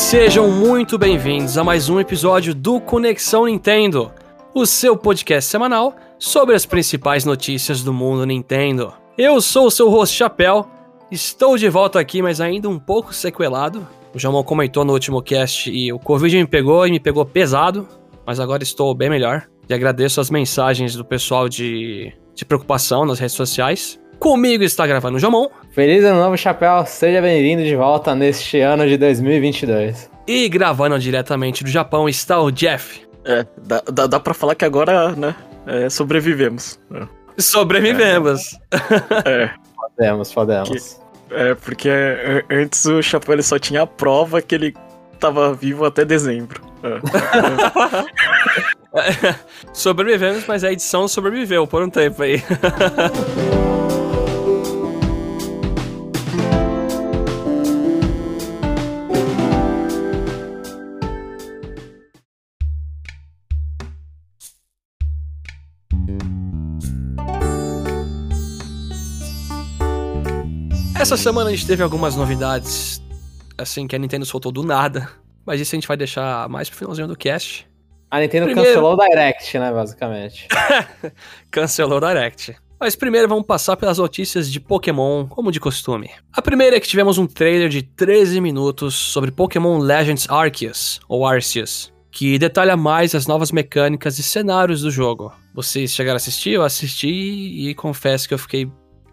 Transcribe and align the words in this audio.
Sejam 0.00 0.50
muito 0.50 0.98
bem-vindos 0.98 1.56
a 1.56 1.62
mais 1.62 1.88
um 1.88 2.00
episódio 2.00 2.52
do 2.52 2.80
Conexão 2.80 3.44
Nintendo, 3.44 4.10
o 4.52 4.66
seu 4.66 4.96
podcast 4.96 5.48
semanal 5.48 5.94
sobre 6.18 6.56
as 6.56 6.66
principais 6.66 7.24
notícias 7.24 7.82
do 7.82 7.92
mundo 7.92 8.24
Nintendo. 8.24 8.92
Eu 9.16 9.40
sou 9.40 9.66
o 9.66 9.70
seu 9.70 9.88
host 9.88 10.16
Chapéu, 10.16 10.66
estou 11.12 11.56
de 11.56 11.68
volta 11.68 12.00
aqui, 12.00 12.22
mas 12.22 12.40
ainda 12.40 12.68
um 12.68 12.78
pouco 12.78 13.14
sequelado. 13.14 13.86
O 14.12 14.18
Jamon 14.18 14.42
comentou 14.42 14.84
no 14.84 14.94
último 14.94 15.22
cast 15.22 15.70
e 15.70 15.92
o 15.92 15.98
Covid 15.98 16.34
me 16.34 16.46
pegou 16.46 16.84
e 16.86 16.90
me 16.90 16.98
pegou 16.98 17.24
pesado, 17.24 17.86
mas 18.26 18.40
agora 18.40 18.64
estou 18.64 18.92
bem 18.94 19.10
melhor. 19.10 19.46
E 19.68 19.74
agradeço 19.74 20.20
as 20.20 20.30
mensagens 20.30 20.96
do 20.96 21.04
pessoal 21.04 21.48
de, 21.48 22.12
de 22.34 22.44
preocupação 22.44 23.04
nas 23.04 23.20
redes 23.20 23.36
sociais. 23.36 24.00
Comigo 24.18 24.64
está 24.64 24.86
gravando 24.86 25.18
o 25.18 25.20
Jamon. 25.20 25.48
Feliz 25.70 26.04
ano 26.04 26.18
novo, 26.18 26.36
Chapéu. 26.36 26.84
Seja 26.84 27.22
bem-vindo 27.22 27.62
de 27.62 27.76
volta 27.76 28.12
neste 28.12 28.58
ano 28.58 28.88
de 28.88 28.96
2022. 28.96 30.10
E 30.26 30.48
gravando 30.48 30.98
diretamente 30.98 31.62
do 31.62 31.70
Japão 31.70 32.08
está 32.08 32.40
o 32.40 32.50
Jeff. 32.50 33.02
É, 33.24 33.46
dá, 33.62 33.80
dá, 33.92 34.06
dá 34.08 34.18
pra 34.18 34.34
falar 34.34 34.56
que 34.56 34.64
agora, 34.64 35.14
né, 35.14 35.32
é, 35.66 35.88
sobrevivemos. 35.88 36.80
É. 36.92 37.06
Sobrevivemos. 37.40 38.58
É, 39.24 39.50
Podemos, 39.76 40.34
podemos. 40.34 41.00
é, 41.30 41.54
porque 41.54 41.88
é, 41.88 42.44
antes 42.50 42.84
o 42.86 43.00
Chapéu 43.00 43.34
ele 43.34 43.42
só 43.42 43.58
tinha 43.58 43.82
a 43.82 43.86
prova 43.86 44.42
que 44.42 44.54
ele 44.54 44.74
tava 45.20 45.54
vivo 45.54 45.84
até 45.84 46.04
dezembro. 46.04 46.60
É. 46.82 46.98
Sobrevivemos, 49.72 50.44
mas 50.48 50.64
a 50.64 50.72
edição 50.72 51.06
sobreviveu 51.06 51.64
por 51.66 51.82
um 51.82 51.88
tempo 51.88 52.22
aí. 52.22 52.42
Essa 71.00 71.16
semana 71.16 71.48
a 71.48 71.52
gente 71.52 71.66
teve 71.66 71.82
algumas 71.82 72.14
novidades, 72.14 73.02
assim, 73.56 73.86
que 73.86 73.96
a 73.96 73.98
Nintendo 73.98 74.26
soltou 74.26 74.52
do 74.52 74.62
nada. 74.62 75.08
Mas 75.46 75.60
isso 75.60 75.74
a 75.74 75.76
gente 75.76 75.88
vai 75.88 75.96
deixar 75.96 76.48
mais 76.48 76.68
pro 76.68 76.78
finalzinho 76.78 77.08
do 77.08 77.16
cast. 77.16 77.66
A 78.10 78.20
Nintendo 78.20 78.46
Primeiro- 78.46 78.68
cancelou 78.68 78.94
o 78.94 78.96
Direct, 78.96 79.58
né, 79.58 79.72
basicamente. 79.72 80.46
Cancelou 81.50 81.98
o 81.98 82.00
Direct. 82.00 82.54
Mas 82.78 82.94
primeiro 82.96 83.28
vamos 83.28 83.46
passar 83.46 83.76
pelas 83.76 83.98
notícias 83.98 84.50
de 84.50 84.58
Pokémon, 84.60 85.26
como 85.26 85.50
de 85.52 85.60
costume. 85.60 86.10
A 86.32 86.42
primeira 86.42 86.76
é 86.76 86.80
que 86.80 86.88
tivemos 86.88 87.18
um 87.18 87.26
trailer 87.26 87.68
de 87.68 87.82
13 87.82 88.40
minutos 88.40 88.94
sobre 88.94 89.30
Pokémon 89.30 89.78
Legends 89.78 90.28
Arceus, 90.28 91.00
ou 91.08 91.26
Arceus, 91.26 91.92
que 92.10 92.38
detalha 92.38 92.76
mais 92.76 93.14
as 93.14 93.26
novas 93.26 93.52
mecânicas 93.52 94.18
e 94.18 94.22
cenários 94.22 94.82
do 94.82 94.90
jogo. 94.90 95.32
Vocês 95.54 95.92
chegaram 95.92 96.16
a 96.16 96.18
assistir? 96.18 96.50
Eu 96.50 96.62
assisti 96.62 97.08
e 97.08 97.74
confesso 97.74 98.26
que 98.28 98.34
eu 98.34 98.38
fiquei 98.38 98.70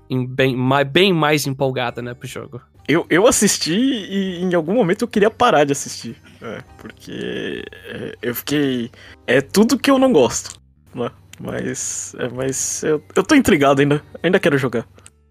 bem, 0.09 0.55
bem 0.91 1.13
mais 1.13 1.45
empolgada, 1.47 2.01
né, 2.01 2.13
pro 2.13 2.27
jogo. 2.27 2.61
Eu, 2.87 3.05
eu 3.09 3.27
assisti 3.27 3.75
e 3.75 4.41
em 4.41 4.53
algum 4.53 4.73
momento 4.73 5.01
eu 5.01 5.07
queria 5.07 5.29
parar 5.29 5.65
de 5.65 5.73
assistir. 5.73 6.15
É, 6.41 6.61
porque 6.77 7.63
é, 7.85 8.15
eu 8.21 8.33
fiquei. 8.33 8.89
É 9.25 9.41
tudo 9.41 9.77
que 9.77 9.91
eu 9.91 9.99
não 9.99 10.13
gosto. 10.13 10.57
Né? 10.95 11.11
Mas. 11.37 12.15
É, 12.17 12.29
mas 12.29 12.83
eu, 12.83 13.03
eu 13.13 13.23
tô 13.23 13.35
intrigado 13.35 13.81
ainda. 13.81 14.01
Ainda 14.23 14.39
quero 14.39 14.57
jogar. 14.57 14.87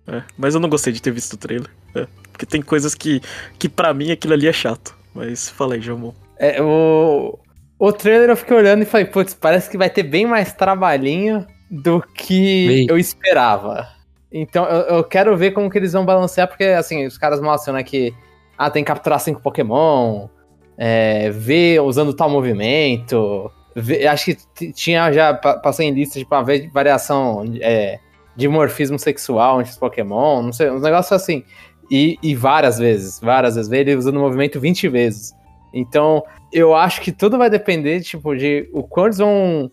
É, 0.06 0.22
mas 0.36 0.54
eu 0.54 0.60
não 0.60 0.68
gostei 0.68 0.92
de 0.92 1.00
ter 1.00 1.10
visto 1.10 1.32
o 1.32 1.36
trailer. 1.38 1.70
é, 1.94 2.06
porque 2.30 2.44
tem 2.44 2.60
coisas 2.60 2.94
que, 2.94 3.20
que 3.58 3.68
pra 3.68 3.94
mim 3.94 4.10
aquilo 4.10 4.34
ali 4.34 4.46
é 4.46 4.52
chato. 4.52 4.94
Mas 5.14 5.48
fala 5.48 5.74
aí, 5.74 5.80
Jamon. 5.80 6.12
É, 6.38 6.62
o, 6.62 7.38
o 7.78 7.92
trailer 7.92 8.28
eu 8.28 8.36
fiquei 8.36 8.54
olhando 8.54 8.82
e 8.82 8.86
falei, 8.86 9.06
putz, 9.06 9.32
parece 9.32 9.70
que 9.70 9.78
vai 9.78 9.88
ter 9.88 10.02
bem 10.02 10.26
mais 10.26 10.52
trabalhinho 10.52 11.46
do 11.70 12.02
que 12.02 12.66
Bem. 12.68 12.86
eu 12.90 12.98
esperava. 12.98 13.88
Então 14.40 14.64
eu, 14.66 14.96
eu 14.96 15.04
quero 15.04 15.36
ver 15.36 15.52
como 15.52 15.70
que 15.70 15.78
eles 15.78 15.92
vão 15.92 16.04
balancear, 16.04 16.46
porque 16.46 16.64
assim, 16.64 17.06
os 17.06 17.16
caras 17.16 17.40
mostram, 17.40 17.74
né, 17.74 17.82
que 17.82 18.12
ah, 18.58 18.70
tem 18.70 18.84
que 18.84 18.88
capturar 18.88 19.18
cinco 19.20 19.40
Pokémon, 19.40 20.28
é, 20.76 21.30
ver 21.30 21.80
usando 21.80 22.12
tal 22.14 22.28
movimento. 22.28 23.50
ver- 23.74 24.06
acho 24.06 24.26
que 24.26 24.72
tinha 24.72 25.10
já, 25.12 25.32
pa- 25.34 25.58
passei 25.58 25.88
em 25.88 25.92
lista 25.92 26.18
de 26.18 26.24
pra 26.26 26.42
ver 26.42 26.70
variação 26.70 27.44
é, 27.60 27.98
de 28.36 28.46
morfismo 28.48 28.98
sexual 28.98 29.60
entre 29.60 29.72
os 29.72 29.78
Pokémon, 29.78 30.42
não 30.42 30.52
sei, 30.52 30.70
uns 30.70 30.82
negócios 30.82 31.12
assim. 31.12 31.42
E, 31.90 32.18
e 32.22 32.34
várias 32.34 32.78
vezes, 32.78 33.20
várias 33.20 33.54
vezes, 33.54 33.70
ver 33.70 33.80
ele 33.88 33.94
usando 33.96 34.16
o 34.16 34.20
movimento 34.20 34.58
20 34.60 34.88
vezes. 34.88 35.32
Então, 35.72 36.22
eu 36.52 36.74
acho 36.74 37.00
que 37.00 37.12
tudo 37.12 37.38
vai 37.38 37.48
depender, 37.48 38.00
tipo, 38.00 38.34
de 38.36 38.68
o 38.72 38.82
quanto 38.82 39.06
eles 39.06 39.18
vão 39.18 39.70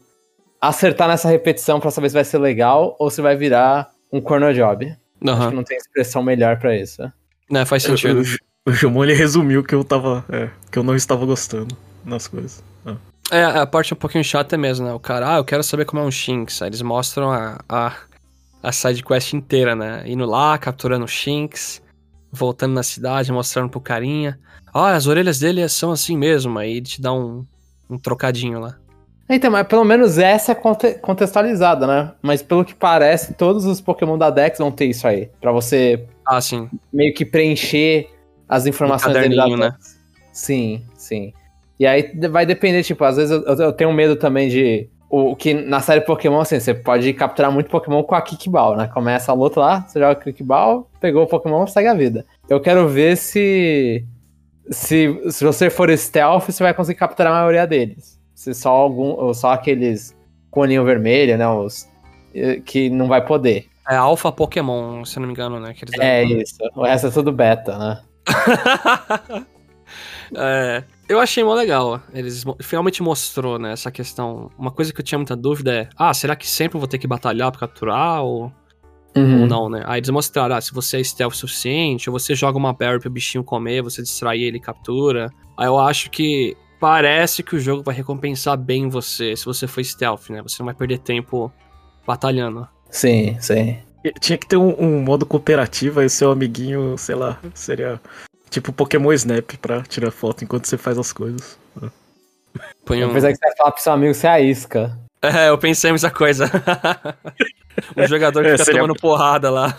acertar 0.61 1.07
nessa 1.07 1.27
repetição 1.27 1.79
pra 1.79 1.91
saber 1.91 2.09
se 2.09 2.15
vai 2.15 2.23
ser 2.23 2.37
legal 2.37 2.95
ou 2.99 3.09
se 3.09 3.21
vai 3.21 3.35
virar 3.35 3.89
um 4.13 4.21
corner 4.21 4.53
job. 4.53 4.85
Acho 4.85 5.31
Aham, 5.31 5.49
que 5.49 5.55
não 5.55 5.63
tem 5.63 5.77
expressão 5.77 6.21
melhor 6.23 6.57
pra 6.59 6.77
isso. 6.77 7.01
né, 7.49 7.65
faz 7.65 7.83
O, 7.83 7.87
sentido. 7.87 8.21
o, 8.65 8.69
o 8.69 8.73
Jamon 8.73 9.03
ele 9.03 9.13
resumiu 9.13 9.63
que 9.63 9.73
eu 9.75 9.83
tava. 9.83 10.23
é, 10.29 10.49
que 10.71 10.77
eu 10.79 10.83
não 10.83 10.95
estava 10.95 11.25
gostando 11.25 11.75
nas 12.05 12.27
coisas. 12.27 12.63
É. 12.85 12.95
É, 13.39 13.43
a 13.45 13.65
parte 13.65 13.93
um 13.93 13.97
pouquinho 13.97 14.23
chata 14.23 14.57
mesmo, 14.57 14.85
né? 14.85 14.93
O 14.93 14.99
cara, 14.99 15.33
ah, 15.35 15.37
eu 15.37 15.43
quero 15.45 15.63
saber 15.63 15.85
como 15.85 16.01
é 16.01 16.05
um 16.05 16.11
Shinx. 16.11 16.61
Aí 16.61 16.69
eles 16.69 16.81
mostram 16.81 17.31
a, 17.31 17.59
a, 17.67 17.93
a 18.61 18.71
side 18.71 19.01
quest 19.03 19.33
inteira, 19.33 19.75
né? 19.75 20.03
Indo 20.05 20.25
lá, 20.25 20.57
capturando 20.57 21.05
o 21.05 21.07
Shinx, 21.07 21.81
voltando 22.31 22.73
na 22.73 22.83
cidade, 22.83 23.31
mostrando 23.31 23.69
pro 23.69 23.79
carinha. 23.81 24.39
Ah, 24.73 24.93
as 24.93 25.07
orelhas 25.07 25.39
dele 25.39 25.67
são 25.69 25.91
assim 25.91 26.17
mesmo. 26.17 26.59
Aí 26.59 26.73
ele 26.77 26.81
te 26.85 27.01
dá 27.01 27.13
um, 27.13 27.45
um 27.89 27.97
trocadinho 27.97 28.59
lá. 28.59 28.75
Então, 29.29 29.49
mas 29.49 29.65
pelo 29.67 29.83
menos 29.85 30.17
essa 30.17 30.51
é 30.51 30.55
conte- 30.55 30.95
contextualizada, 30.95 31.87
né? 31.87 32.11
Mas 32.21 32.41
pelo 32.41 32.65
que 32.65 32.75
parece, 32.75 33.33
todos 33.33 33.65
os 33.65 33.79
Pokémon 33.79 34.17
da 34.17 34.29
Dex 34.29 34.57
vão 34.59 34.71
ter 34.71 34.85
isso 34.85 35.07
aí. 35.07 35.29
Pra 35.39 35.51
você 35.51 36.05
Ah, 36.25 36.41
sim. 36.41 36.69
meio 36.91 37.13
que 37.13 37.23
preencher 37.25 38.09
as 38.47 38.65
informações 38.65 39.13
dele 39.13 39.35
da 39.35 39.47
né? 39.47 39.75
Sim, 40.31 40.83
sim. 40.95 41.33
E 41.79 41.85
aí 41.87 42.11
vai 42.29 42.45
depender, 42.45 42.83
tipo, 42.83 43.03
às 43.03 43.15
vezes 43.17 43.31
eu, 43.31 43.43
eu- 43.57 43.73
tenho 43.73 43.91
medo 43.93 44.15
também 44.15 44.49
de. 44.49 44.89
O 45.09 45.31
o 45.31 45.35
que 45.35 45.53
na 45.53 45.79
série 45.79 46.01
Pokémon, 46.01 46.39
assim, 46.41 46.59
você 46.59 46.73
pode 46.73 47.13
capturar 47.13 47.51
muito 47.51 47.69
Pokémon 47.69 48.03
com 48.03 48.15
a 48.15 48.21
Kickball, 48.21 48.75
né? 48.75 48.87
Começa 48.87 49.31
a 49.31 49.35
luta 49.35 49.59
lá, 49.59 49.81
você 49.87 49.99
joga 49.99 50.15
Kickball, 50.15 50.89
pegou 50.99 51.23
o 51.23 51.27
Pokémon, 51.27 51.65
segue 51.67 51.87
a 51.87 51.93
vida. 51.93 52.25
Eu 52.49 52.59
quero 52.59 52.87
ver 52.87 53.15
se. 53.15 54.03
Se, 54.69 55.21
se 55.29 55.43
você 55.43 55.69
for 55.69 55.95
stealth, 55.97 56.45
você 56.45 56.63
vai 56.63 56.73
conseguir 56.73 56.99
capturar 56.99 57.31
a 57.33 57.35
maioria 57.37 57.67
deles. 57.67 58.19
Se 58.43 58.53
só 58.53 58.69
algum. 58.71 59.11
Ou 59.11 59.33
só 59.33 59.51
aqueles 59.53 60.15
coninho 60.51 60.83
vermelho, 60.83 61.37
né? 61.37 61.47
Os. 61.47 61.87
eh, 62.33 62.61
Que 62.65 62.89
não 62.89 63.07
vai 63.07 63.25
poder. 63.25 63.67
É 63.89 63.95
Alpha 63.95 64.31
Pokémon, 64.31 65.03
se 65.03 65.19
não 65.19 65.27
me 65.27 65.33
engano, 65.33 65.59
né? 65.59 65.73
É 65.99 66.23
isso. 66.23 66.55
O 66.75 66.83
resto 66.83 67.07
é 67.07 67.11
tudo 67.11 67.31
beta, 67.31 67.77
né? 67.77 68.01
É, 70.35 70.83
eu 71.07 71.19
achei 71.19 71.43
mó 71.43 71.53
legal. 71.53 72.01
Eles 72.13 72.43
finalmente 72.61 73.03
mostrou, 73.03 73.59
né, 73.59 73.73
essa 73.73 73.91
questão. 73.91 74.49
Uma 74.57 74.71
coisa 74.71 74.91
que 74.93 74.99
eu 74.99 75.05
tinha 75.05 75.19
muita 75.19 75.35
dúvida 75.35 75.73
é: 75.73 75.89
ah, 75.97 76.13
será 76.13 76.35
que 76.35 76.47
sempre 76.47 76.77
vou 76.79 76.87
ter 76.87 76.97
que 76.97 77.05
batalhar 77.07 77.51
pra 77.51 77.59
capturar? 77.61 78.23
Ou, 78.23 78.51
Uhum. 79.15 79.41
ou 79.41 79.47
não, 79.47 79.69
né? 79.69 79.83
Aí 79.85 79.99
eles 79.99 80.09
mostraram: 80.09 80.55
ah, 80.55 80.61
se 80.61 80.73
você 80.73 80.99
é 80.99 81.03
stealth 81.03 81.33
o 81.33 81.37
suficiente, 81.37 82.09
ou 82.09 82.17
você 82.17 82.33
joga 82.33 82.57
uma 82.57 82.73
berry 82.73 82.99
pro 82.99 83.11
bichinho 83.11 83.43
comer, 83.43 83.83
você 83.83 84.01
distrai 84.01 84.39
ele 84.39 84.57
e 84.57 84.61
captura. 84.61 85.29
Aí 85.55 85.67
eu 85.67 85.77
acho 85.77 86.09
que 86.09 86.57
parece 86.83 87.41
que 87.41 87.55
o 87.55 87.59
jogo 87.61 87.81
vai 87.81 87.95
recompensar 87.95 88.57
bem 88.57 88.89
você 88.89 89.37
se 89.37 89.45
você 89.45 89.65
for 89.65 89.81
stealth, 89.81 90.29
né? 90.29 90.41
Você 90.41 90.57
não 90.59 90.65
vai 90.65 90.73
perder 90.75 90.97
tempo 90.97 91.49
batalhando. 92.05 92.67
Sim, 92.89 93.37
sim. 93.39 93.77
Tinha 94.19 94.37
que 94.37 94.45
ter 94.45 94.57
um, 94.57 94.75
um 94.77 95.01
modo 95.01 95.25
cooperativo, 95.25 96.01
aí 96.01 96.09
seu 96.09 96.29
amiguinho, 96.29 96.97
sei 96.97 97.15
lá, 97.15 97.39
seria 97.53 98.01
tipo 98.49 98.73
Pokémon 98.73 99.13
Snap 99.13 99.53
pra 99.61 99.81
tirar 99.83 100.11
foto 100.11 100.43
enquanto 100.43 100.65
você 100.65 100.77
faz 100.77 100.97
as 100.97 101.13
coisas. 101.13 101.57
Põe 102.85 103.05
um... 103.05 103.13
pensei 103.13 103.31
que 103.31 103.37
você 103.37 103.47
ia 103.47 103.55
falar 103.55 103.71
pro 103.71 103.81
seu 103.81 103.93
amigo 103.93 104.27
a 104.27 104.41
isca. 104.41 104.99
É, 105.23 105.47
eu 105.47 105.57
pensei 105.57 105.89
nessa 105.89 106.11
coisa. 106.11 106.51
um 107.95 108.05
jogador 108.05 108.41
que 108.43 108.49
É, 108.49 108.51
fica 108.55 108.65
seria- 108.65 108.81
tomando 108.81 108.99
porrada 108.99 109.49
lá. 109.49 109.73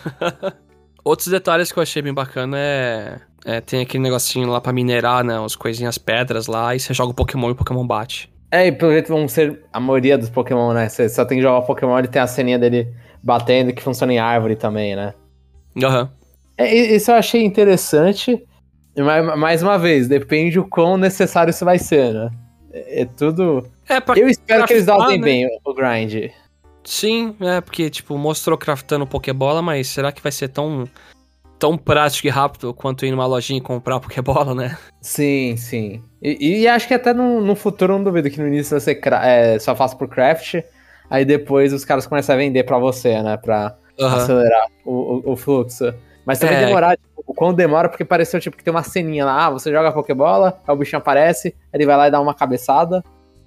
Outros 1.04 1.28
detalhes 1.28 1.70
que 1.70 1.78
eu 1.78 1.82
achei 1.82 2.00
bem 2.00 2.14
bacana 2.14 2.56
é, 2.58 3.20
é, 3.44 3.60
Tem 3.60 3.80
aquele 3.82 4.02
negocinho 4.02 4.48
lá 4.48 4.60
pra 4.60 4.72
minerar, 4.72 5.24
né? 5.24 5.38
As 5.44 5.54
coisinhas 5.56 5.98
pedras 5.98 6.46
lá, 6.46 6.74
e 6.74 6.80
você 6.80 6.92
joga 6.94 7.10
o 7.10 7.14
Pokémon 7.14 7.48
e 7.48 7.52
o 7.52 7.56
Pokémon 7.56 7.86
bate. 7.86 8.32
É, 8.50 8.66
e 8.68 8.72
pelo 8.72 8.92
jeito 8.92 9.08
vão 9.08 9.26
ser 9.26 9.60
a 9.72 9.80
maioria 9.80 10.16
dos 10.16 10.30
Pokémon, 10.30 10.72
né? 10.72 10.88
Você 10.88 11.08
só 11.08 11.24
tem 11.24 11.38
que 11.38 11.42
jogar 11.42 11.58
o 11.58 11.66
Pokémon, 11.66 11.98
ele 11.98 12.08
tem 12.08 12.22
a 12.22 12.26
ceninha 12.26 12.58
dele 12.58 12.88
batendo 13.22 13.72
que 13.72 13.82
funciona 13.82 14.12
em 14.12 14.18
árvore 14.18 14.54
também, 14.56 14.94
né? 14.94 15.12
Aham. 15.82 16.10
É, 16.56 16.72
e- 16.72 16.94
isso 16.96 17.10
eu 17.10 17.16
achei 17.16 17.44
interessante. 17.44 18.40
Mas, 18.96 19.36
mais 19.36 19.62
uma 19.62 19.76
vez, 19.76 20.06
depende 20.06 20.58
o 20.60 20.68
quão 20.68 20.96
necessário 20.96 21.50
isso 21.50 21.64
vai 21.64 21.78
ser, 21.80 22.14
né? 22.14 22.30
É, 22.72 23.02
é 23.02 23.04
tudo. 23.06 23.66
É, 23.88 23.98
pra 24.00 24.16
Eu 24.16 24.28
espero 24.28 24.64
que 24.66 24.72
eles 24.72 24.84
craftar, 24.84 25.06
usem 25.08 25.18
né? 25.18 25.24
bem 25.24 25.48
o 25.64 25.74
grind. 25.74 26.30
Sim, 26.84 27.34
é, 27.40 27.60
porque, 27.60 27.90
tipo, 27.90 28.16
mostrou 28.16 28.56
craftando 28.56 29.04
Pokébola, 29.06 29.60
mas 29.62 29.88
será 29.88 30.12
que 30.12 30.22
vai 30.22 30.30
ser 30.30 30.48
tão 30.48 30.88
tão 31.58 31.76
prático 31.76 32.26
e 32.26 32.30
rápido 32.30 32.74
quanto 32.74 33.06
ir 33.06 33.10
numa 33.10 33.26
lojinha 33.26 33.58
e 33.58 33.62
comprar 33.62 34.00
Pokébola, 34.00 34.54
né? 34.54 34.76
Sim, 35.00 35.56
sim. 35.56 36.02
E, 36.22 36.60
e 36.60 36.68
acho 36.68 36.88
que 36.88 36.94
até 36.94 37.12
no, 37.12 37.40
no, 37.40 37.54
futuro 37.54 37.94
não 37.94 38.04
duvido 38.04 38.30
que 38.30 38.40
no 38.40 38.46
início 38.46 38.78
você 38.78 38.98
é, 39.22 39.58
só 39.58 39.74
faça 39.74 39.96
por 39.96 40.08
craft, 40.08 40.56
aí 41.08 41.24
depois 41.24 41.72
os 41.72 41.84
caras 41.84 42.06
começam 42.06 42.34
a 42.34 42.38
vender 42.38 42.64
pra 42.64 42.78
você, 42.78 43.22
né? 43.22 43.36
Pra 43.36 43.76
uhum. 43.98 44.06
acelerar 44.06 44.66
o, 44.84 44.92
o, 44.92 45.32
o, 45.32 45.36
fluxo. 45.36 45.94
Mas 46.24 46.38
também 46.38 46.56
é. 46.56 46.66
demorar, 46.66 46.96
tipo, 46.96 47.34
quando 47.34 47.56
demora, 47.56 47.88
porque 47.88 48.04
pareceu 48.04 48.40
tipo 48.40 48.56
que 48.56 48.64
tem 48.64 48.72
uma 48.72 48.82
ceninha 48.82 49.24
lá, 49.24 49.46
ah, 49.46 49.50
você 49.50 49.70
joga 49.70 49.88
a 49.88 49.92
Pokébola, 49.92 50.60
aí 50.66 50.74
o 50.74 50.78
bichinho 50.78 50.98
aparece, 50.98 51.54
ele 51.72 51.84
vai 51.84 51.96
lá 51.96 52.08
e 52.08 52.10
dá 52.10 52.20
uma 52.20 52.34
cabeçada, 52.34 53.04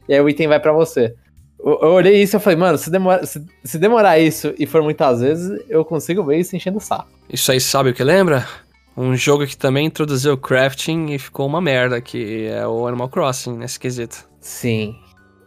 e 0.07 0.13
aí 0.13 0.21
o 0.21 0.29
item 0.29 0.47
vai 0.47 0.59
para 0.59 0.71
você. 0.71 1.15
Eu, 1.59 1.89
olhei 1.89 2.21
isso 2.21 2.37
e 2.37 2.39
falei, 2.39 2.57
mano, 2.57 2.77
se, 2.77 2.89
demora, 2.89 3.25
se, 3.25 3.43
se, 3.63 3.79
demorar 3.79 4.19
isso 4.19 4.53
e 4.57 4.65
for 4.65 4.81
muitas 4.83 5.21
vezes, 5.21 5.59
eu 5.67 5.83
consigo 5.83 6.23
ver 6.23 6.37
isso 6.37 6.55
enchendo 6.55 6.77
o 6.77 6.81
saco. 6.81 7.09
Isso 7.29 7.51
aí 7.51 7.59
sabe 7.59 7.89
o 7.89 7.93
que 7.93 8.03
lembra? 8.03 8.47
Um 8.95 9.15
jogo 9.15 9.45
que 9.45 9.57
também 9.57 9.85
introduziu 9.85 10.37
crafting 10.37 11.07
e 11.11 11.19
ficou 11.19 11.45
uma 11.45 11.61
merda, 11.61 11.99
que 11.99 12.47
é 12.47 12.65
o 12.67 12.87
Animal 12.87 13.09
Crossing, 13.09 13.57
nesse 13.57 13.79
quesito. 13.79 14.27
Sim. 14.39 14.95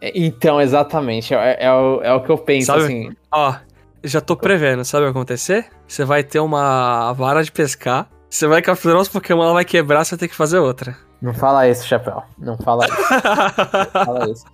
É, 0.01 0.11
então, 0.15 0.59
exatamente, 0.59 1.33
é, 1.33 1.57
é, 1.59 1.71
o, 1.71 2.01
é 2.01 2.13
o 2.13 2.21
que 2.21 2.29
eu 2.29 2.37
penso, 2.37 2.67
sabe? 2.67 2.83
assim. 2.83 3.09
Ó, 3.31 3.55
já 4.03 4.19
tô 4.19 4.35
prevendo, 4.35 4.83
sabe 4.83 5.05
o 5.05 5.07
que 5.07 5.13
vai 5.13 5.21
acontecer? 5.21 5.65
Você 5.87 6.03
vai 6.03 6.23
ter 6.23 6.39
uma 6.39 7.13
vara 7.13 7.43
de 7.43 7.51
pescar, 7.51 8.09
você 8.29 8.47
vai 8.47 8.61
capturar 8.61 8.99
os 8.99 9.09
Pokémon, 9.09 9.43
ela 9.43 9.53
vai 9.53 9.65
quebrar, 9.65 10.03
você 10.03 10.15
vai 10.15 10.19
ter 10.19 10.27
que 10.27 10.35
fazer 10.35 10.57
outra. 10.59 10.97
Não 11.21 11.33
fala 11.33 11.67
isso, 11.67 11.85
Chapéu. 11.87 12.23
Não 12.37 12.57
fala 12.57 12.85
isso. 12.85 12.95
Não 13.93 14.05
fala 14.05 14.29
isso. 14.31 14.45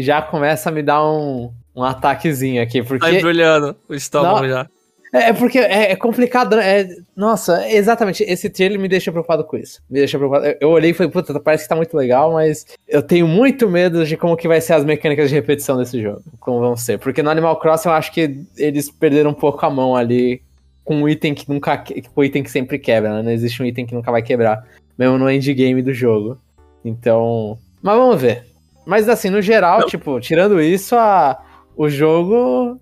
Já 0.00 0.22
começa 0.22 0.70
a 0.70 0.72
me 0.72 0.82
dar 0.82 1.04
um, 1.04 1.52
um 1.76 1.84
ataquezinho 1.84 2.62
aqui, 2.62 2.82
porque... 2.82 3.06
Tá 3.06 3.12
embrulhando 3.12 3.76
o 3.88 3.94
estômago 3.94 4.40
Não, 4.40 4.48
já. 4.48 4.66
É, 5.12 5.30
é 5.30 5.32
porque 5.32 5.58
é, 5.58 5.92
é 5.92 5.96
complicado, 5.96 6.56
né? 6.56 6.80
É, 6.80 6.88
nossa, 7.16 7.68
exatamente. 7.68 8.22
Esse 8.24 8.50
trailer 8.50 8.78
me 8.78 8.88
deixa 8.88 9.10
preocupado 9.10 9.44
com 9.44 9.56
isso. 9.56 9.80
Me 9.88 9.98
deixa 9.98 10.18
preocupado. 10.18 10.46
Eu, 10.46 10.56
eu 10.60 10.70
olhei 10.70 10.90
e 10.90 10.94
falei, 10.94 11.10
puta, 11.10 11.38
parece 11.40 11.64
que 11.64 11.68
tá 11.68 11.76
muito 11.76 11.96
legal, 11.96 12.32
mas 12.32 12.66
eu 12.86 13.02
tenho 13.02 13.26
muito 13.26 13.68
medo 13.68 14.04
de 14.04 14.16
como 14.16 14.36
que 14.36 14.48
vai 14.48 14.60
ser 14.60 14.74
as 14.74 14.84
mecânicas 14.84 15.28
de 15.28 15.34
repetição 15.34 15.76
desse 15.76 16.00
jogo. 16.02 16.22
Como 16.40 16.60
vão 16.60 16.76
ser. 16.76 16.98
Porque 16.98 17.22
no 17.22 17.30
Animal 17.30 17.58
Crossing 17.58 17.88
eu 17.88 17.94
acho 17.94 18.12
que 18.12 18.44
eles 18.56 18.90
perderam 18.90 19.30
um 19.30 19.34
pouco 19.34 19.64
a 19.64 19.70
mão 19.70 19.96
ali 19.96 20.42
com 20.84 21.02
um 21.02 21.08
item 21.08 21.34
que 21.34 21.48
nunca. 21.48 21.76
Com 22.14 22.20
um 22.20 22.24
item 22.24 22.42
que 22.42 22.50
sempre 22.50 22.78
quebra, 22.78 23.16
né? 23.16 23.22
Não 23.22 23.30
existe 23.30 23.62
um 23.62 23.66
item 23.66 23.86
que 23.86 23.94
nunca 23.94 24.10
vai 24.10 24.22
quebrar. 24.22 24.64
Mesmo 24.98 25.16
no 25.16 25.30
endgame 25.30 25.80
do 25.82 25.92
jogo. 25.92 26.38
Então. 26.84 27.58
Mas 27.80 27.96
vamos 27.96 28.20
ver. 28.20 28.46
Mas 28.84 29.08
assim, 29.08 29.30
no 29.30 29.40
geral, 29.40 29.80
Não. 29.80 29.86
tipo, 29.86 30.18
tirando 30.18 30.60
isso, 30.60 30.96
a, 30.96 31.38
o 31.76 31.88
jogo 31.88 32.80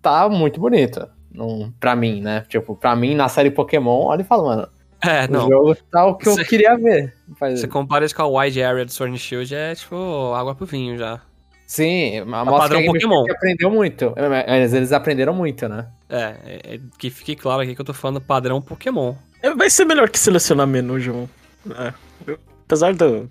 tá 0.00 0.28
muito 0.28 0.58
bonito 0.58 1.06
num, 1.32 1.70
pra 1.78 1.94
mim, 1.94 2.20
né? 2.20 2.44
Tipo, 2.48 2.74
pra 2.74 2.96
mim, 2.96 3.14
na 3.14 3.28
série 3.28 3.50
Pokémon, 3.50 4.06
olha 4.06 4.22
e 4.22 4.24
fala, 4.24 4.42
mano. 4.42 4.68
É, 5.04 5.26
não. 5.26 5.46
O 5.46 5.50
jogo 5.50 5.76
tá 5.90 6.06
o 6.06 6.14
que 6.14 6.28
eu 6.28 6.36
queria 6.44 6.76
ver. 6.76 7.12
Você 7.40 7.66
compara 7.66 8.04
isso 8.04 8.14
com 8.14 8.22
a 8.22 8.42
Wide 8.42 8.62
Area 8.62 8.84
do 8.84 8.92
Sword 8.92 9.14
and 9.14 9.18
Shield, 9.18 9.54
é 9.54 9.74
tipo 9.74 10.32
água 10.32 10.54
pro 10.54 10.64
vinho 10.64 10.96
já. 10.96 11.20
Sim, 11.66 12.18
a 12.18 12.20
é 12.20 12.24
mostra 12.24 12.78
que 12.78 12.86
Pokémon. 12.86 13.24
aprendeu 13.30 13.70
muito. 13.70 14.14
Mas 14.46 14.72
eles 14.74 14.92
aprenderam 14.92 15.34
muito, 15.34 15.68
né? 15.68 15.86
É, 16.08 16.34
é, 16.44 16.74
é, 16.74 16.80
que 16.98 17.10
fique 17.10 17.34
claro 17.34 17.62
aqui 17.62 17.74
que 17.74 17.80
eu 17.80 17.84
tô 17.84 17.94
falando 17.94 18.20
padrão 18.20 18.60
Pokémon. 18.60 19.14
É, 19.42 19.54
vai 19.54 19.70
ser 19.70 19.84
melhor 19.84 20.08
que 20.08 20.18
selecionar 20.18 20.66
menu, 20.66 21.00
João. 21.00 21.28
É, 21.70 21.92
eu, 22.26 22.38
apesar 22.64 22.94
do, 22.94 23.28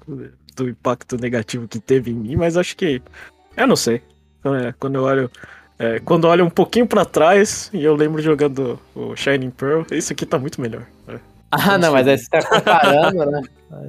do 0.56 0.70
impacto 0.70 1.18
negativo 1.18 1.68
que 1.68 1.80
teve 1.80 2.12
em 2.12 2.16
mim, 2.16 2.36
mas 2.36 2.58
acho 2.58 2.76
que. 2.76 3.02
Eu 3.58 3.68
não 3.68 3.76
sei. 3.76 4.02
É, 4.44 4.74
quando 4.80 4.96
eu 4.96 5.04
olho 5.04 5.32
é, 5.82 6.00
quando 6.00 6.26
olha 6.26 6.46
um 6.46 6.50
pouquinho 6.50 6.86
para 6.86 7.04
trás 7.04 7.72
e 7.74 7.84
eu 7.84 7.96
lembro 7.96 8.22
jogando 8.22 8.80
o 8.94 9.16
Shining 9.16 9.50
Pearl, 9.50 9.82
isso 9.92 10.14
aqui 10.14 10.28
tá 10.28 10.38
muito 10.38 10.62
melhor. 10.62 10.86
É. 11.08 11.20
Ah, 11.54 11.78
não, 11.78 11.92
mas 11.92 12.08
aí 12.08 12.18
você 12.18 12.30
tá 12.30 12.42
comparando, 12.48 13.30
né? 13.30 13.42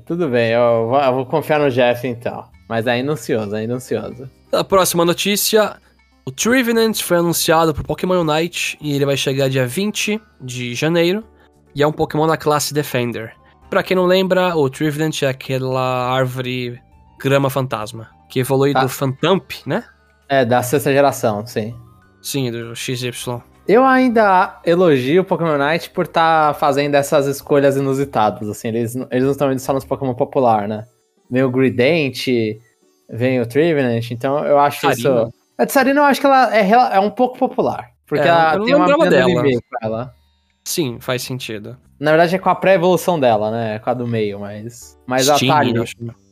Tudo 0.05 0.29
bem, 0.29 0.51
eu 0.51 0.89
vou, 0.89 0.99
eu 0.99 1.15
vou, 1.15 1.27
confiar 1.27 1.61
no 1.61 1.71
Jeff 1.71 2.09
então. 2.09 2.45
Mas 2.69 2.89
ainda 2.89 3.13
ansioso, 3.13 3.55
ainda 3.55 3.75
ansioso. 3.75 4.29
A 4.51 4.65
próxima 4.65 5.05
notícia: 5.05 5.77
o 6.25 6.33
Trevenant 6.33 7.01
foi 7.01 7.19
anunciado 7.19 7.73
pro 7.73 7.85
Pokémon 7.85 8.21
Unite 8.21 8.77
e 8.81 8.97
ele 8.97 9.07
vai 9.07 9.17
chegar 9.17 9.49
dia 9.49 9.65
20 9.65 10.21
de 10.41 10.75
janeiro. 10.75 11.23
E 11.73 11.85
é 11.85 11.87
um 11.87 11.93
Pokémon 11.93 12.27
da 12.27 12.37
classe 12.37 12.75
Defender. 12.75 13.33
Pra 13.73 13.83
quem 13.83 13.97
não 13.97 14.05
lembra, 14.05 14.55
o 14.55 14.69
Trevenant 14.69 15.23
é 15.23 15.29
aquela 15.29 16.13
árvore 16.13 16.79
grama 17.19 17.49
fantasma 17.49 18.11
que 18.29 18.41
evolui 18.41 18.75
ah. 18.77 18.83
do 18.83 18.89
Phantump, 18.91 19.51
né? 19.65 19.83
É, 20.29 20.45
da 20.45 20.63
sexta 20.63 20.93
geração, 20.93 21.47
sim. 21.47 21.75
Sim, 22.21 22.51
do 22.51 22.77
XY. 22.77 23.11
Eu 23.67 23.83
ainda 23.83 24.61
elogio 24.67 25.23
o 25.23 25.25
Pokémon 25.25 25.57
Night 25.57 25.89
por 25.89 26.05
estar 26.05 26.49
tá 26.49 26.55
fazendo 26.55 26.97
essas 26.97 27.27
escolhas 27.27 27.75
inusitadas, 27.75 28.47
assim, 28.47 28.69
eles, 28.69 28.95
eles 29.11 29.25
não 29.25 29.31
estão 29.31 29.51
indo 29.51 29.59
só 29.59 29.73
nos 29.73 29.87
Pokémon 29.87 30.13
popular, 30.13 30.69
né? 30.69 30.85
Vem 31.31 31.43
o 31.43 31.51
Grident, 31.51 32.27
vem 33.09 33.41
o 33.41 33.47
Trevenant, 33.47 34.11
então 34.11 34.45
eu 34.45 34.59
acho 34.59 34.83
Sarina. 34.83 35.23
isso... 35.23 35.33
A 35.57 35.65
Tsarina 35.65 36.01
eu 36.01 36.05
acho 36.05 36.21
que 36.21 36.27
ela 36.27 36.55
é, 36.55 36.71
é 36.97 37.01
um 37.01 37.11
pouco 37.11 37.39
popular, 37.39 37.89
porque 38.07 38.29
é, 38.29 38.29
ela 38.29 38.63
tem 38.63 38.75
uma 38.75 39.09
dela. 39.09 39.43
ela. 39.81 40.22
Sim, 40.65 40.99
faz 41.01 41.23
sentido. 41.23 41.77
Na 41.99 42.11
verdade 42.13 42.35
é 42.37 42.39
com 42.39 42.49
a 42.49 42.55
pré-evolução 42.55 43.19
dela, 43.19 43.51
né? 43.51 43.79
Com 43.79 43.91
a 43.91 43.95
do 43.95 44.07
meio, 44.07 44.41
mas... 44.41 44.99
Mas 45.07 45.27
Steam, 45.27 45.55
ali. 45.55 45.75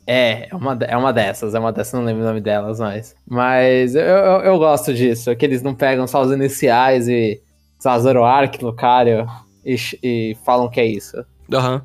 É, 0.07 0.49
é 0.51 0.57
uma, 0.57 0.79
é 0.83 0.97
uma 0.97 1.13
dessas, 1.13 1.55
é 1.55 1.59
uma 1.59 1.73
dessas, 1.73 1.93
não 1.93 2.05
lembro 2.05 2.23
o 2.23 2.27
nome 2.27 2.41
delas, 2.41 2.81
mas. 2.81 3.15
Mas 3.29 3.95
eu, 3.95 4.03
eu, 4.03 4.41
eu 4.41 4.59
gosto 4.59 4.93
disso, 4.93 5.35
que 5.37 5.45
eles 5.45 5.63
não 5.63 5.73
pegam 5.73 6.07
só 6.07 6.21
os 6.23 6.33
iniciais 6.33 7.07
e. 7.07 7.41
Zoroark, 7.81 8.63
Lucario 8.63 9.27
e, 9.65 9.77
e 10.03 10.37
falam 10.45 10.69
que 10.69 10.81
é 10.81 10.85
isso. 10.85 11.25
Aham. 11.53 11.75
Uhum. 11.75 11.81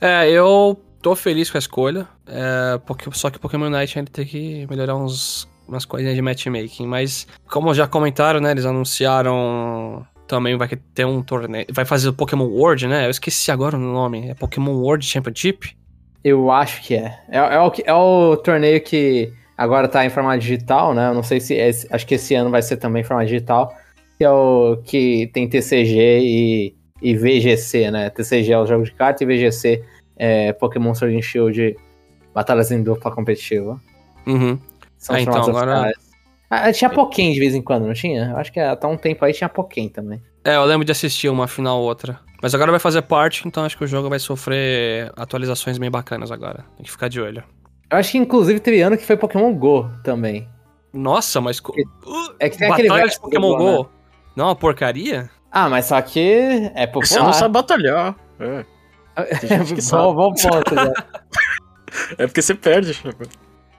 É, 0.00 0.30
eu 0.30 0.80
tô 1.02 1.14
feliz 1.14 1.50
com 1.50 1.56
a 1.56 1.60
escolha, 1.60 2.08
é, 2.26 2.78
porque, 2.86 3.10
só 3.12 3.30
que 3.30 3.38
Pokémon 3.38 3.70
Night 3.70 3.98
ainda 3.98 4.10
tem 4.10 4.26
que 4.26 4.66
melhorar 4.68 4.96
uns, 4.96 5.48
umas 5.68 5.84
coisinhas 5.84 6.14
de 6.14 6.22
matchmaking, 6.22 6.86
mas 6.86 7.26
como 7.48 7.72
já 7.74 7.86
comentaram, 7.86 8.40
né, 8.40 8.50
eles 8.50 8.66
anunciaram 8.66 10.06
também 10.26 10.56
vai 10.56 10.68
ter 10.94 11.04
um 11.04 11.22
torneio, 11.22 11.66
vai 11.70 11.84
fazer 11.84 12.08
o 12.08 12.12
Pokémon 12.12 12.46
World, 12.46 12.86
né, 12.86 13.06
eu 13.06 13.10
esqueci 13.10 13.50
agora 13.50 13.76
o 13.76 13.80
nome, 13.80 14.28
é 14.28 14.34
Pokémon 14.34 14.72
World 14.72 15.04
Championship, 15.04 15.76
eu 16.26 16.50
acho 16.50 16.82
que 16.82 16.96
é. 16.96 17.16
É, 17.28 17.38
é, 17.38 17.60
o, 17.60 17.72
é 17.84 17.94
o 17.94 18.36
torneio 18.36 18.80
que 18.80 19.32
agora 19.56 19.86
tá 19.86 20.04
em 20.04 20.10
formato 20.10 20.40
digital, 20.40 20.92
né? 20.92 21.10
Eu 21.10 21.14
não 21.14 21.22
sei 21.22 21.38
se. 21.38 21.56
É, 21.56 21.70
acho 21.90 22.04
que 22.04 22.16
esse 22.16 22.34
ano 22.34 22.50
vai 22.50 22.60
ser 22.62 22.78
também 22.78 23.02
em 23.02 23.04
formato 23.04 23.28
digital. 23.28 23.72
Que 24.18 24.24
é 24.24 24.30
o 24.30 24.76
que 24.84 25.30
tem 25.32 25.48
TCG 25.48 26.18
e, 26.20 26.74
e 27.00 27.14
VGC, 27.14 27.92
né? 27.92 28.10
TCG 28.10 28.52
é 28.52 28.58
o 28.58 28.66
jogo 28.66 28.82
de 28.82 28.90
carta 28.90 29.22
e 29.22 29.26
VGC 29.26 29.84
é 30.16 30.52
Pokémon 30.52 30.94
Sword 30.96 31.16
and 31.16 31.22
Shield 31.22 31.76
Batalhas 32.34 32.72
em 32.72 32.82
dupla 32.82 33.12
competitiva. 33.12 33.80
Uhum. 34.26 34.58
São 34.98 35.14
ah, 35.14 35.20
então 35.20 35.44
agora. 35.44 35.92
Ah, 36.48 36.72
tinha 36.72 36.88
Pokémon 36.88 37.32
de 37.32 37.40
vez 37.40 37.54
em 37.54 37.62
quando, 37.62 37.86
não 37.86 37.94
tinha? 37.94 38.30
Eu 38.30 38.36
acho 38.36 38.52
que 38.52 38.60
até 38.60 38.86
um 38.86 38.96
tempo 38.96 39.24
aí 39.24 39.32
tinha 39.32 39.48
Pokémon 39.48 39.88
também. 39.88 40.22
É, 40.44 40.56
eu 40.56 40.64
lembro 40.64 40.84
de 40.84 40.92
assistir 40.92 41.28
uma 41.28 41.48
final 41.48 41.80
ou 41.80 41.86
outra. 41.86 42.20
Mas 42.42 42.54
agora 42.54 42.70
vai 42.70 42.78
fazer 42.78 43.02
parte, 43.02 43.46
então 43.46 43.64
acho 43.64 43.76
que 43.76 43.84
o 43.84 43.86
jogo 43.86 44.08
vai 44.08 44.18
sofrer 44.18 45.10
atualizações 45.16 45.78
bem 45.78 45.90
bacanas 45.90 46.30
agora. 46.30 46.64
Tem 46.76 46.84
que 46.84 46.90
ficar 46.90 47.08
de 47.08 47.20
olho. 47.20 47.42
Eu 47.90 47.98
acho 47.98 48.12
que 48.12 48.18
inclusive 48.18 48.60
teve 48.60 48.80
ano 48.80 48.96
que 48.96 49.04
foi 49.04 49.16
Pokémon 49.16 49.52
Go 49.54 49.90
também. 50.04 50.48
Nossa, 50.92 51.40
mas. 51.40 51.60
É 52.38 52.48
que 52.48 52.58
tem 52.58 52.68
Batalha 52.68 52.92
aquele 52.92 53.10
de 53.10 53.20
Pokémon 53.20 53.48
Go. 53.48 53.56
Go. 53.56 53.82
Né? 53.82 53.88
Não, 54.36 54.44
é 54.44 54.48
uma 54.48 54.56
porcaria? 54.56 55.30
Ah, 55.50 55.68
mas 55.68 55.86
só 55.86 56.00
que 56.02 56.70
é 56.74 56.86
popular. 56.86 57.06
Você 57.06 57.18
não 57.18 57.32
sabe 57.32 57.54
batalhar. 57.54 58.14
É. 58.38 58.64
é 59.16 59.58
bom, 59.90 60.14
bom 60.14 60.32
ponto, 60.34 60.74
já. 60.74 60.92
é 62.18 62.26
porque 62.26 62.42
você 62.42 62.54
perde, 62.54 63.00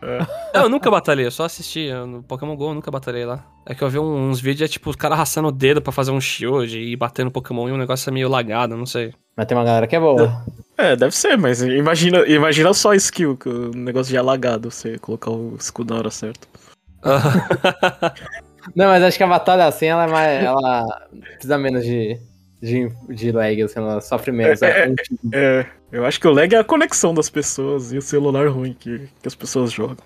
é. 0.02 0.20
Não, 0.54 0.64
eu 0.64 0.70
nunca 0.70 0.92
batalhei, 0.92 1.26
eu 1.26 1.32
só 1.32 1.46
assisti. 1.46 1.92
No 1.92 2.24
Pokémon 2.24 2.56
GO 2.56 2.70
eu 2.70 2.76
nunca 2.76 2.92
batalhei 2.92 3.26
lá. 3.26 3.44
É 3.66 3.76
que 3.76 3.84
eu 3.84 3.90
vi 3.90 4.00
uns 4.00 4.40
vídeos, 4.40 4.70
é 4.70 4.72
tipo, 4.72 4.90
os 4.90 4.96
caras 4.96 5.16
arrastando 5.16 5.48
o 5.48 5.52
dedo 5.52 5.82
pra 5.82 5.92
fazer 5.92 6.12
um 6.12 6.22
shield 6.22 6.78
e 6.78 6.96
batendo 6.96 7.32
Pokémon 7.32 7.68
e 7.68 7.72
um 7.72 7.78
negócio 7.78 8.10
é 8.10 8.14
meio 8.14 8.30
lagado, 8.30 8.78
não 8.78 8.86
sei. 8.86 9.14
Mas 9.36 9.46
tem 9.46 9.58
uma 9.58 9.64
galera 9.64 9.88
que 9.88 9.96
é 9.96 10.00
boa. 10.00 10.44
É, 10.78 10.96
deve 10.96 11.16
ser, 11.16 11.38
mas 11.38 11.62
imagina, 11.62 12.20
imagina 12.28 12.74
só 12.74 12.94
skill, 12.94 13.36
que 13.36 13.50
o 13.50 13.72
negócio 13.72 14.14
já 14.14 14.20
é 14.20 14.22
lagado, 14.22 14.70
você 14.70 14.98
colocar 15.00 15.32
o 15.32 15.56
escudo 15.56 15.94
na 15.94 16.00
hora 16.00 16.12
certa. 16.12 16.48
não, 18.76 18.86
mas 18.88 19.04
acho 19.04 19.18
que 19.18 19.24
a 19.24 19.28
batalha 19.28 19.66
assim, 19.66 19.88
ela 19.88 20.04
é 20.04 20.08
mais. 20.08 20.44
Ela 20.44 20.86
precisa 21.34 21.58
menos 21.58 21.84
de, 21.84 22.20
de, 22.62 22.90
de 23.10 23.32
lag, 23.32 23.62
assim, 23.62 23.80
ela 23.80 24.02
sofre 24.02 24.32
menos. 24.32 24.62
É, 24.62 24.86
é, 24.86 24.96
é, 25.34 25.66
eu 25.92 26.06
acho 26.06 26.20
que 26.20 26.28
o 26.28 26.32
lag 26.32 26.54
é 26.54 26.60
a 26.60 26.64
conexão 26.64 27.14
das 27.14 27.30
pessoas 27.30 27.92
e 27.92 27.98
o 27.98 28.02
celular 28.02 28.48
ruim 28.48 28.76
que, 28.78 29.10
que 29.22 29.28
as 29.28 29.36
pessoas 29.36 29.72
jogam. 29.72 29.98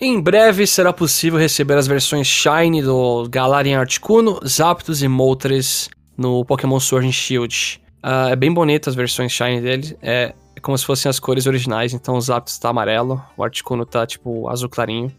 Em 0.00 0.20
breve 0.20 0.64
será 0.64 0.92
possível 0.92 1.40
receber 1.40 1.76
as 1.76 1.88
versões 1.88 2.28
Shine 2.28 2.82
do 2.82 3.28
Galarian 3.28 3.80
Articuno, 3.80 4.38
Zapdos 4.46 5.02
e 5.02 5.08
Moltres 5.08 5.90
no 6.16 6.44
Pokémon 6.44 6.78
Sword 6.78 7.08
and 7.08 7.12
Shield. 7.12 7.80
Uh, 7.96 8.28
é 8.30 8.36
bem 8.36 8.52
bonito 8.52 8.88
as 8.88 8.94
versões 8.94 9.32
Shine 9.32 9.60
dele, 9.60 9.98
é, 10.00 10.32
é, 10.54 10.60
como 10.60 10.78
se 10.78 10.86
fossem 10.86 11.10
as 11.10 11.18
cores 11.18 11.48
originais, 11.48 11.94
então 11.94 12.14
o 12.14 12.20
Zapdos 12.20 12.58
tá 12.58 12.68
amarelo, 12.68 13.20
o 13.36 13.42
Articuno 13.42 13.84
tá 13.84 14.06
tipo 14.06 14.48
azul 14.48 14.68
clarinho. 14.68 15.12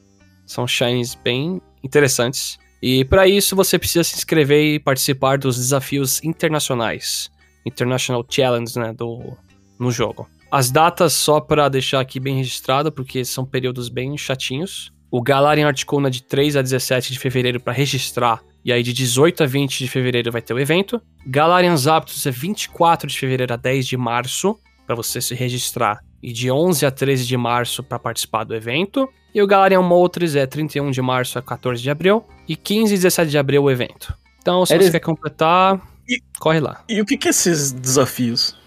São 0.45 0.65
shines 0.65 1.13
bem 1.13 1.61
interessantes. 1.83 2.57
E 2.81 3.03
para 3.05 3.27
isso 3.27 3.55
você 3.55 3.77
precisa 3.77 4.03
se 4.03 4.15
inscrever 4.15 4.75
e 4.75 4.79
participar 4.79 5.37
dos 5.37 5.57
desafios 5.57 6.23
internacionais. 6.23 7.29
International 7.65 8.25
Challenge, 8.27 8.79
né, 8.79 8.93
do, 8.93 9.37
no 9.77 9.91
jogo. 9.91 10.27
As 10.51 10.71
datas, 10.71 11.13
só 11.13 11.39
para 11.39 11.69
deixar 11.69 11.99
aqui 11.99 12.19
bem 12.19 12.37
registrado, 12.37 12.91
porque 12.91 13.23
são 13.23 13.45
períodos 13.45 13.87
bem 13.87 14.17
chatinhos. 14.17 14.91
O 15.11 15.21
Galarian 15.21 15.67
Articuno 15.67 16.07
é 16.07 16.09
de 16.09 16.23
3 16.23 16.55
a 16.55 16.61
17 16.61 17.13
de 17.13 17.19
fevereiro 17.19 17.59
para 17.59 17.73
registrar, 17.73 18.41
e 18.63 18.71
aí 18.71 18.81
de 18.81 18.93
18 18.93 19.43
a 19.43 19.45
20 19.45 19.79
de 19.79 19.87
fevereiro 19.87 20.31
vai 20.31 20.41
ter 20.41 20.53
o 20.53 20.59
evento. 20.59 21.01
Galarian 21.25 21.75
Zapdos 21.75 22.25
é 22.25 22.31
24 22.31 23.07
de 23.07 23.17
fevereiro 23.17 23.53
a 23.53 23.57
10 23.57 23.87
de 23.87 23.97
março, 23.97 24.59
para 24.89 24.95
você 24.95 25.21
se 25.21 25.35
registrar, 25.35 25.99
e 26.21 26.33
de 26.33 26.49
11 26.49 26.83
a 26.83 26.89
13 26.89 27.23
de 27.27 27.37
março 27.37 27.83
para 27.83 27.99
participar 27.99 28.43
do 28.43 28.55
evento. 28.55 29.07
E 29.35 29.39
o 29.39 29.45
Galarian 29.45 29.83
Moltres 29.83 30.35
é 30.35 30.47
31 30.47 30.89
de 30.89 30.99
março 30.99 31.37
a 31.37 31.43
14 31.43 31.79
de 31.79 31.91
abril, 31.91 32.23
e 32.47 32.55
15 32.55 32.95
e 32.95 32.97
17 32.97 33.29
de 33.29 33.37
abril 33.37 33.61
o 33.65 33.69
evento. 33.69 34.11
Então, 34.41 34.65
se 34.65 34.73
Eles- 34.73 34.87
você 34.87 34.93
quer 34.93 35.05
completar, 35.05 35.79
E- 36.09 36.17
corre 36.39 36.59
lá. 36.59 36.81
E 36.89 36.99
o 36.99 37.05
que 37.05 37.17
que 37.17 37.27
é 37.27 37.29
esses 37.29 37.71
desafios? 37.71 38.57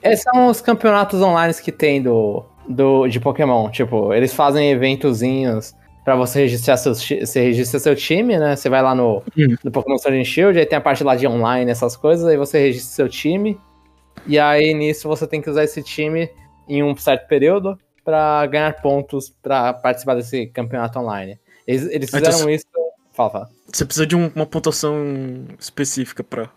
Esses 0.00 0.22
são 0.22 0.46
os 0.46 0.60
campeonatos 0.60 1.20
online 1.20 1.52
que 1.54 1.72
tem 1.72 2.00
do, 2.00 2.44
do, 2.68 3.08
de 3.08 3.18
Pokémon. 3.18 3.68
Tipo, 3.70 4.14
eles 4.14 4.32
fazem 4.32 4.70
eventozinhos 4.70 5.74
pra 6.04 6.14
você 6.14 6.42
registrar 6.42 6.76
seu, 6.76 6.94
ti- 6.94 7.26
você 7.26 7.40
registra 7.42 7.80
seu 7.80 7.96
time, 7.96 8.38
né? 8.38 8.54
Você 8.54 8.68
vai 8.70 8.80
lá 8.80 8.94
no, 8.94 9.24
Hum. 9.36 9.56
no 9.64 9.72
Pokémon 9.72 9.98
Sword 9.98 10.20
and 10.20 10.24
Shield, 10.24 10.56
aí 10.56 10.64
tem 10.66 10.78
a 10.78 10.80
parte 10.80 11.02
lá 11.02 11.16
de 11.16 11.26
online, 11.26 11.68
essas 11.68 11.96
coisas, 11.96 12.24
aí 12.26 12.36
você 12.36 12.60
registra 12.60 12.94
seu 12.94 13.08
time. 13.08 13.58
E 14.26 14.38
aí 14.38 14.72
nisso 14.74 15.08
você 15.08 15.26
tem 15.26 15.40
que 15.40 15.50
usar 15.50 15.64
esse 15.64 15.82
time 15.82 16.30
em 16.68 16.82
um 16.82 16.96
certo 16.96 17.26
período 17.28 17.78
pra 18.04 18.44
ganhar 18.46 18.80
pontos 18.80 19.32
pra 19.42 19.72
participar 19.72 20.14
desse 20.14 20.46
campeonato 20.48 20.98
online. 20.98 21.38
Eles, 21.66 21.82
eles 21.90 22.14
Ah, 22.14 22.18
então 22.18 22.32
fizeram 22.32 22.50
isso. 22.50 22.64
Fala, 23.12 23.30
fala. 23.30 23.50
Você 23.72 23.84
precisa 23.84 24.06
de 24.06 24.16
um- 24.16 24.30
uma 24.34 24.46
pontuação 24.46 24.94
específica 25.58 26.22
pra. 26.22 26.48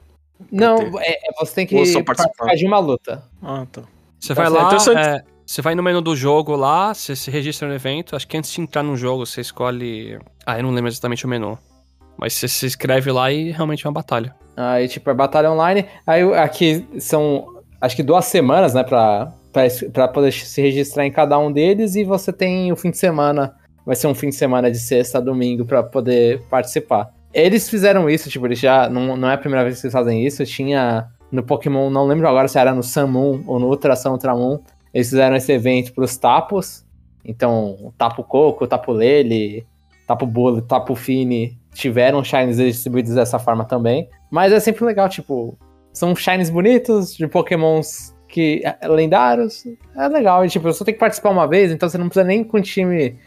Não, 0.52 0.78
ter. 0.78 1.02
é, 1.04 1.12
é- 1.30 1.34
você 1.40 1.56
tem 1.56 1.68
que 1.68 1.76
participar. 1.76 2.04
participar 2.16 2.56
de 2.56 2.66
uma 2.66 2.80
luta. 2.80 3.24
Ah, 3.42 3.66
tá. 3.72 3.84
Você 4.20 4.34
Tá 4.36 4.44
vai 4.44 4.52
certo. 4.52 4.62
lá, 4.62 4.68
Interessante. 4.68 4.98
é, 5.08 5.24
você 5.46 5.62
vai 5.62 5.76
no 5.76 5.84
menu 5.84 6.02
do 6.02 6.16
jogo 6.16 6.56
lá, 6.56 6.94
você 6.94 7.16
se 7.16 7.30
registra 7.32 7.68
no 7.68 7.74
evento. 7.74 8.16
Acho 8.16 8.28
que 8.28 8.38
antes 8.38 8.52
de 8.52 8.62
entrar 8.62 8.84
no 8.84 8.96
jogo, 8.96 9.26
você 9.26 9.42
escolhe. 9.42 10.20
Ah, 10.46 10.58
eu 10.58 10.64
não 10.64 10.72
lembro 10.72 10.90
exatamente 10.90 11.26
o 11.26 11.30
menu. 11.30 11.58
Mas 12.18 12.34
você 12.34 12.48
se 12.48 12.66
inscreve 12.66 13.12
lá 13.12 13.32
e 13.32 13.52
realmente 13.52 13.86
é 13.86 13.90
uma 13.90 13.94
batalha. 13.94 14.36
Aí, 14.56 14.88
tipo, 14.88 15.10
é 15.10 15.14
batalha 15.14 15.52
online. 15.52 15.86
Aí 16.06 16.22
aqui 16.36 16.86
são, 17.00 17.46
acho 17.82 17.96
que 17.96 18.04
duas 18.04 18.26
semanas, 18.26 18.74
né, 18.74 18.84
pra, 18.84 19.34
poder 20.14 20.32
se 20.32 20.62
registrar 20.62 21.06
em 21.06 21.12
cada 21.12 21.38
um 21.40 21.52
deles. 21.52 21.96
E 21.96 22.04
você 22.04 22.32
tem 22.32 22.72
o 22.72 22.76
fim 22.76 22.92
de 22.92 22.98
semana. 22.98 23.56
Vai 23.86 23.96
ser 23.96 24.08
um 24.08 24.14
fim 24.14 24.30
de 24.30 24.36
semana 24.36 24.70
de 24.70 24.80
sexta 24.80 25.18
a 25.18 25.22
domingo 25.22 25.66
pra 25.66 25.82
poder 25.82 26.44
participar. 26.50 27.12
Eles 27.34 27.68
fizeram 27.68 28.10
isso, 28.10 28.30
tipo, 28.30 28.46
eles 28.46 28.60
já. 28.60 28.88
Não, 28.88 29.18
não 29.18 29.30
é 29.30 29.34
a 29.34 29.38
primeira 29.38 29.66
vez 29.66 29.82
que 29.82 29.88
eles 29.88 29.94
fazem 29.94 30.26
isso. 30.26 30.46
Tinha 30.46 31.08
no 31.32 31.42
Pokémon, 31.42 31.90
não 31.90 32.06
lembro 32.06 32.28
agora 32.28 32.48
se 32.48 32.60
era 32.60 32.74
no 32.74 32.82
Moon 33.08 33.44
ou 33.48 33.60
no 33.60 33.68
Ultra 33.68 33.96
Sun 33.96 34.12
Ultra 34.12 34.36
Moon. 34.36 34.60
Eles 34.94 35.10
fizeram 35.10 35.36
esse 35.36 35.52
evento 35.52 35.94
pros 35.94 36.18
tapos. 36.18 36.86
Então, 37.24 37.94
Tapo 37.98 38.24
Coco, 38.24 38.68
Tapo 38.68 38.92
Lele, 38.92 39.66
Tapo 40.06 40.26
Bolo, 40.26 40.62
Tapo 40.62 40.94
Fini 40.96 41.58
tiveram 41.74 42.24
shines 42.24 42.58
distribuídos 42.58 43.16
dessa 43.16 43.40
forma 43.40 43.64
também. 43.64 44.10
Mas 44.30 44.52
é 44.52 44.60
sempre 44.60 44.84
legal, 44.86 45.08
tipo, 45.08 45.58
são 45.94 46.16
shines 46.16 46.50
bonitos 46.50 47.16
de 47.16 47.28
pokémons 47.28 48.16
que 48.28 48.62
é, 48.64 48.88
lendários. 48.88 49.66
É 49.96 50.08
legal, 50.08 50.46
e 50.46 50.50
tipo, 50.50 50.72
você 50.72 50.84
tem 50.84 50.94
que 50.94 51.00
participar 51.00 51.30
uma 51.30 51.48
vez, 51.48 51.72
então 51.72 51.88
você 51.88 51.98
não 51.98 52.08
precisa 52.08 52.26
nem 52.26 52.44
com 52.44 52.58
um 52.58 52.62
time, 52.62 53.18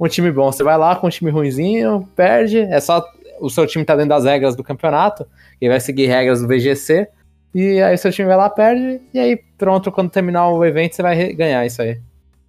um 0.00 0.08
time 0.08 0.32
bom. 0.32 0.50
Você 0.50 0.64
vai 0.64 0.76
lá 0.76 0.96
com 0.96 1.06
um 1.06 1.10
time 1.10 1.30
ruinzinho, 1.30 2.08
perde, 2.16 2.60
é 2.60 2.80
só 2.80 3.04
o 3.40 3.50
seu 3.50 3.66
time 3.66 3.84
tá 3.84 3.94
dentro 3.94 4.10
das 4.10 4.24
regras 4.24 4.56
do 4.56 4.64
campeonato, 4.64 5.26
e 5.60 5.68
vai 5.68 5.80
seguir 5.80 6.06
regras 6.06 6.40
do 6.40 6.48
VGC. 6.48 7.08
E 7.54 7.80
aí 7.80 7.96
seu 7.96 8.10
time 8.10 8.26
vai 8.26 8.36
lá, 8.36 8.50
perde, 8.50 9.00
e 9.12 9.18
aí 9.18 9.36
pronto, 9.58 9.92
quando 9.92 10.10
terminar 10.10 10.48
o 10.48 10.64
evento, 10.64 10.96
você 10.96 11.02
vai 11.02 11.32
ganhar 11.32 11.64
isso 11.64 11.82
aí. 11.82 12.00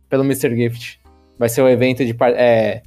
Pelo 0.09 0.23
Mr. 0.23 0.55
Gift. 0.55 0.99
Vai 1.37 1.49
ser 1.49 1.61
o 1.61 1.69
evento 1.69 2.05
de. 2.05 2.15
É, 2.37 2.81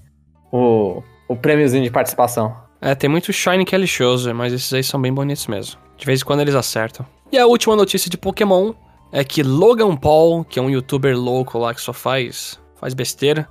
o, 0.50 1.02
o 1.28 1.36
prêmiozinho 1.36 1.84
de 1.84 1.90
participação. 1.90 2.56
É, 2.80 2.94
tem 2.94 3.10
muito 3.10 3.32
Shine 3.32 3.64
é 3.70 3.76
lixoso, 3.76 4.32
mas 4.34 4.52
esses 4.52 4.72
aí 4.72 4.84
são 4.84 5.00
bem 5.00 5.12
bonitos 5.12 5.46
mesmo. 5.46 5.80
De 5.96 6.06
vez 6.06 6.20
em 6.20 6.24
quando 6.24 6.40
eles 6.40 6.54
acertam. 6.54 7.04
E 7.30 7.38
a 7.38 7.46
última 7.46 7.74
notícia 7.74 8.08
de 8.08 8.16
Pokémon 8.16 8.72
é 9.12 9.24
que 9.24 9.42
Logan 9.42 9.96
Paul, 9.96 10.44
que 10.44 10.58
é 10.58 10.62
um 10.62 10.70
youtuber 10.70 11.16
louco 11.16 11.58
lá 11.58 11.74
que 11.74 11.80
só 11.80 11.92
faz, 11.92 12.60
faz 12.76 12.94
besteira, 12.94 13.48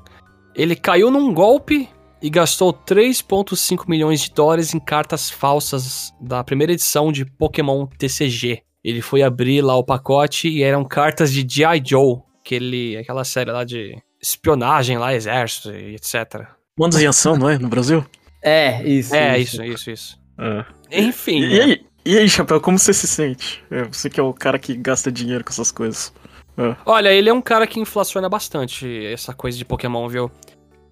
ele 0.55 0.75
caiu 0.75 1.11
num 1.11 1.33
golpe 1.33 1.89
e 2.21 2.29
gastou 2.29 2.73
3,5 2.73 3.83
milhões 3.87 4.21
de 4.21 4.31
dólares 4.31 4.73
em 4.73 4.79
cartas 4.79 5.29
falsas 5.29 6.11
da 6.19 6.43
primeira 6.43 6.73
edição 6.73 7.11
de 7.11 7.25
Pokémon 7.25 7.85
TCG. 7.85 8.63
Ele 8.83 9.01
foi 9.01 9.21
abrir 9.21 9.61
lá 9.61 9.75
o 9.75 9.83
pacote 9.83 10.47
e 10.47 10.63
eram 10.63 10.83
cartas 10.83 11.31
de 11.31 11.45
G.I. 11.47 11.83
Joe, 11.85 12.21
aquele, 12.39 12.97
aquela 12.97 13.23
série 13.23 13.51
lá 13.51 13.63
de 13.63 14.01
espionagem 14.21 14.97
lá, 14.97 15.13
exército 15.13 15.71
e 15.71 15.95
etc. 15.95 16.47
Mandos 16.79 16.99
em 16.99 17.05
ação, 17.05 17.37
não 17.37 17.49
é? 17.49 17.57
No 17.57 17.67
Brasil? 17.67 18.03
É, 18.41 18.83
isso. 18.83 19.15
É, 19.15 19.39
isso, 19.39 19.63
isso, 19.63 19.91
isso. 19.91 20.19
É. 20.39 20.65
Enfim. 20.91 21.41
E, 21.41 21.55
e 21.55 21.61
aí, 21.61 21.85
e 22.05 22.17
aí, 22.17 22.29
Chapéu, 22.29 22.61
como 22.61 22.79
você 22.79 22.93
se 22.93 23.07
sente? 23.07 23.63
É, 23.69 23.83
você 23.83 24.09
que 24.09 24.19
é 24.19 24.23
o 24.23 24.33
cara 24.33 24.57
que 24.57 24.75
gasta 24.75 25.11
dinheiro 25.11 25.43
com 25.43 25.49
essas 25.49 25.71
coisas. 25.71 26.13
Olha, 26.85 27.09
ele 27.09 27.29
é 27.29 27.33
um 27.33 27.41
cara 27.41 27.67
que 27.67 27.79
inflaciona 27.79 28.27
bastante 28.27 29.05
essa 29.05 29.33
coisa 29.33 29.57
de 29.57 29.63
Pokémon, 29.63 30.07
viu? 30.07 30.31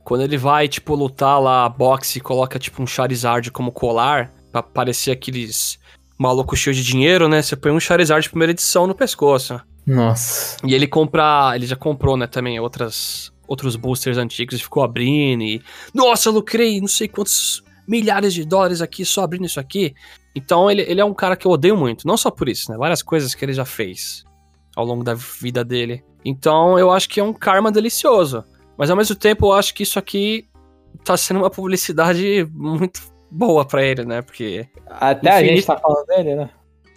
Quando 0.04 0.22
ele 0.22 0.38
vai, 0.38 0.68
tipo, 0.68 0.94
lutar 0.94 1.42
lá, 1.42 1.68
boxe 1.68 2.20
e 2.20 2.22
coloca, 2.22 2.60
tipo, 2.60 2.84
um 2.84 2.86
Charizard 2.86 3.50
como 3.50 3.72
colar, 3.72 4.32
pra 4.52 4.62
parecer 4.62 5.10
aqueles 5.10 5.80
malucos 6.18 6.60
cheios 6.60 6.78
de 6.78 6.84
dinheiro, 6.84 7.28
né? 7.28 7.42
Você 7.42 7.56
põe 7.56 7.72
um 7.72 7.80
Charizard 7.80 8.22
de 8.22 8.30
primeira 8.30 8.52
edição 8.52 8.86
no 8.86 8.94
pescoço. 8.94 9.60
Nossa. 9.86 10.58
E 10.64 10.75
ele 10.75 10.86
compra. 10.86 11.54
Ele 11.56 11.66
já 11.66 11.75
comprou, 11.75 12.16
né, 12.16 12.28
também 12.28 12.60
outras, 12.60 13.32
outros 13.48 13.75
boosters 13.75 14.18
antigos 14.18 14.60
e 14.60 14.64
ficou 14.64 14.84
abrindo 14.84 15.44
e. 15.44 15.62
Nossa, 15.94 16.30
eu 16.30 16.34
lucrei 16.34 16.80
não 16.80 16.88
sei 16.88 17.08
quantos 17.08 17.64
milhares 17.88 18.34
de 18.34 18.44
dólares 18.46 18.82
aqui 18.82 19.06
só 19.06 19.24
abrindo 19.24 19.46
isso 19.46 19.60
aqui. 19.60 19.94
Então 20.36 20.70
ele, 20.70 20.82
ele 20.84 21.00
é 21.00 21.06
um 21.06 21.14
cara 21.14 21.36
que 21.36 21.46
eu 21.48 21.52
odeio 21.52 21.78
muito. 21.78 22.08
Não 22.08 22.18
só 22.18 22.30
por 22.32 22.50
isso, 22.50 22.72
né? 22.72 22.78
Várias 22.78 23.02
coisas 23.02 23.34
que 23.36 23.46
ele 23.46 23.54
já 23.54 23.66
fez 23.66 24.24
ao 24.75 24.84
longo 24.86 25.04
da 25.04 25.14
vida 25.14 25.64
dele. 25.64 26.04
Então 26.24 26.78
eu 26.80 26.92
acho 26.92 27.08
que 27.08 27.20
é 27.20 27.24
um 27.24 27.34
karma 27.34 27.72
delicioso. 27.72 28.44
Mas 28.78 28.90
ao 28.90 28.98
mesmo 28.98 29.16
tempo 29.16 29.46
eu 29.48 29.54
acho 29.54 29.74
que 29.74 29.84
isso 29.84 29.98
aqui 30.00 30.48
tá 31.04 31.16
sendo 31.16 31.38
uma 31.42 31.50
publicidade 31.50 32.46
muito 32.52 33.00
boa 33.32 33.64
pra 33.66 33.84
ele, 33.84 34.04
né? 34.04 34.22
Porque 34.22 34.68
Até 34.88 35.30
a 35.30 35.36
Infinito- 35.42 35.56
gente 35.58 35.66
tá 35.68 35.78
falando 35.78 36.06
dele, 36.08 36.36
né? 36.36 36.50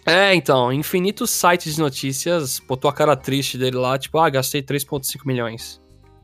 é, 0.05 0.33
então, 0.33 0.73
infinitos 0.73 1.29
sites 1.29 1.75
de 1.75 1.79
notícias 1.81 2.59
botou 2.67 2.89
a 2.89 2.93
cara 2.93 3.15
triste 3.15 3.57
dele 3.57 3.77
lá, 3.77 3.97
tipo, 3.97 4.17
ah, 4.17 4.29
gastei 4.29 4.61
3,5 4.61 5.25
milhões. 5.25 5.79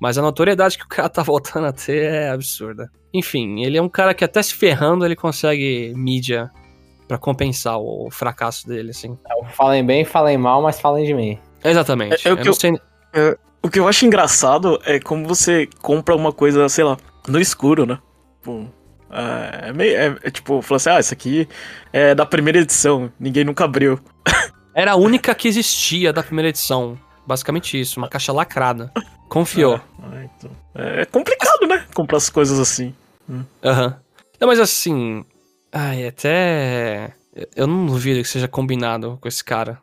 Mas 0.06 0.20
a 0.20 0.22
notoriedade 0.22 0.78
que 0.78 0.84
o 0.86 0.88
cara 0.88 1.10
tá 1.10 1.24
voltando 1.24 1.66
a 1.66 1.72
ter 1.72 2.04
é 2.04 2.30
absurda. 2.30 2.92
Enfim, 3.12 3.64
ele 3.64 3.76
é 3.76 3.82
um 3.82 3.90
cara 3.90 4.14
que 4.14 4.24
até 4.24 4.44
se 4.44 4.54
ferrando 4.54 5.04
ele 5.04 5.16
consegue 5.16 5.92
mídia 5.96 6.52
pra 7.08 7.18
compensar 7.18 7.80
o 7.80 8.08
fracasso 8.12 8.68
dele, 8.68 8.92
assim. 8.92 9.18
Falem 9.56 9.84
bem, 9.84 10.06
falem 10.06 10.38
mal, 10.38 10.62
mas 10.62 10.80
falem 10.80 11.08
de 11.08 11.14
mim. 11.16 11.40
Exatamente. 11.64 12.28
É- 12.28 12.30
é 12.30 12.34
o 12.34 12.38
que 12.38 12.48
eu- 12.48 12.54
sei. 12.54 12.74
O 13.64 13.68
que 13.68 13.80
eu 13.80 13.88
acho 13.88 14.06
engraçado 14.06 14.80
é 14.86 15.00
como 15.00 15.28
você 15.28 15.68
compra 15.82 16.16
uma 16.16 16.32
coisa, 16.32 16.70
sei 16.70 16.84
lá, 16.84 16.98
no 17.28 17.40
escuro, 17.42 17.88
né? 17.88 17.98
Tipo, 18.38 18.70
é, 19.10 19.70
é 19.70 19.74
meio. 19.74 19.98
É, 19.98 20.18
é 20.22 20.30
tipo, 20.30 20.62
falou 20.62 20.76
assim: 20.76 20.90
ah, 20.92 21.00
isso 21.00 21.16
aqui 21.16 21.50
é 21.92 22.14
da 22.14 22.28
primeira 22.28 22.60
edição, 22.60 23.12
ninguém 23.20 23.44
nunca 23.44 23.66
abriu. 23.66 24.00
Era 24.76 24.92
a 24.92 24.96
única 24.96 25.34
que 25.34 25.48
existia 25.48 26.14
da 26.14 26.22
primeira 26.22 26.50
edição. 26.50 26.96
Basicamente 27.28 27.80
isso, 27.80 28.00
uma 28.00 28.08
caixa 28.08 28.32
lacrada. 28.32 28.92
Confiou. 29.30 29.80
Ah, 30.02 30.24
então. 30.24 30.52
É 30.76 31.02
é 31.02 31.06
complicado, 31.06 31.68
né? 31.68 31.86
Comprar 31.94 32.18
as 32.18 32.30
coisas 32.30 32.60
assim. 32.60 32.94
Aham. 33.64 33.98
Não, 34.40 34.48
mas 34.48 34.60
assim. 34.60 35.26
Ai, 35.72 36.08
até. 36.08 37.12
Eu 37.56 37.68
não 37.68 37.86
duvido 37.86 38.22
que 38.22 38.28
seja 38.28 38.48
combinado 38.48 39.18
com 39.22 39.28
esse 39.28 39.44
cara. 39.44 39.80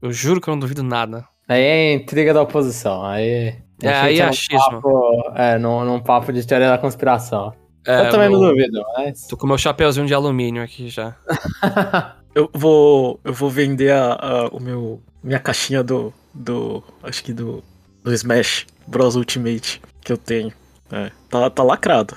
Eu 0.00 0.12
juro 0.12 0.40
que 0.40 0.48
eu 0.48 0.52
não 0.52 0.58
duvido 0.58 0.82
nada. 0.82 1.26
Aí 1.48 1.62
é 1.62 1.94
intriga 1.94 2.32
da 2.34 2.42
oposição. 2.42 3.04
Aí. 3.04 3.54
É, 3.82 3.88
aí 3.94 4.18
é 4.18 4.24
num 4.24 4.30
achismo. 4.30 4.58
Papo, 4.82 5.32
é, 5.36 5.58
num, 5.58 5.84
num 5.84 6.00
papo 6.00 6.32
de 6.32 6.46
teoria 6.46 6.70
da 6.70 6.78
conspiração. 6.78 7.52
É, 7.86 8.06
eu 8.06 8.10
também 8.10 8.28
meu- 8.30 8.40
não 8.40 8.48
duvido, 8.48 8.82
mas. 8.96 9.26
Tô 9.26 9.36
com 9.36 9.46
meu 9.46 9.58
chapeuzinho 9.58 10.06
de 10.06 10.14
alumínio 10.14 10.62
aqui 10.62 10.88
já. 10.88 11.14
Eu 12.34 12.50
vou. 12.52 13.18
Eu 13.24 13.32
vou 13.32 13.48
vender 13.48 13.92
a, 13.92 14.12
a- 14.12 14.48
o 14.48 14.60
meu. 14.60 15.02
Minha 15.26 15.40
caixinha 15.40 15.82
do. 15.82 16.14
do. 16.32 16.84
Acho 17.02 17.24
que 17.24 17.32
do. 17.32 17.64
Do 18.04 18.14
Smash 18.14 18.64
Bros 18.86 19.16
Ultimate 19.16 19.82
que 20.00 20.12
eu 20.12 20.16
tenho. 20.16 20.52
É, 20.92 21.10
tá, 21.28 21.50
tá 21.50 21.64
lacrado. 21.64 22.16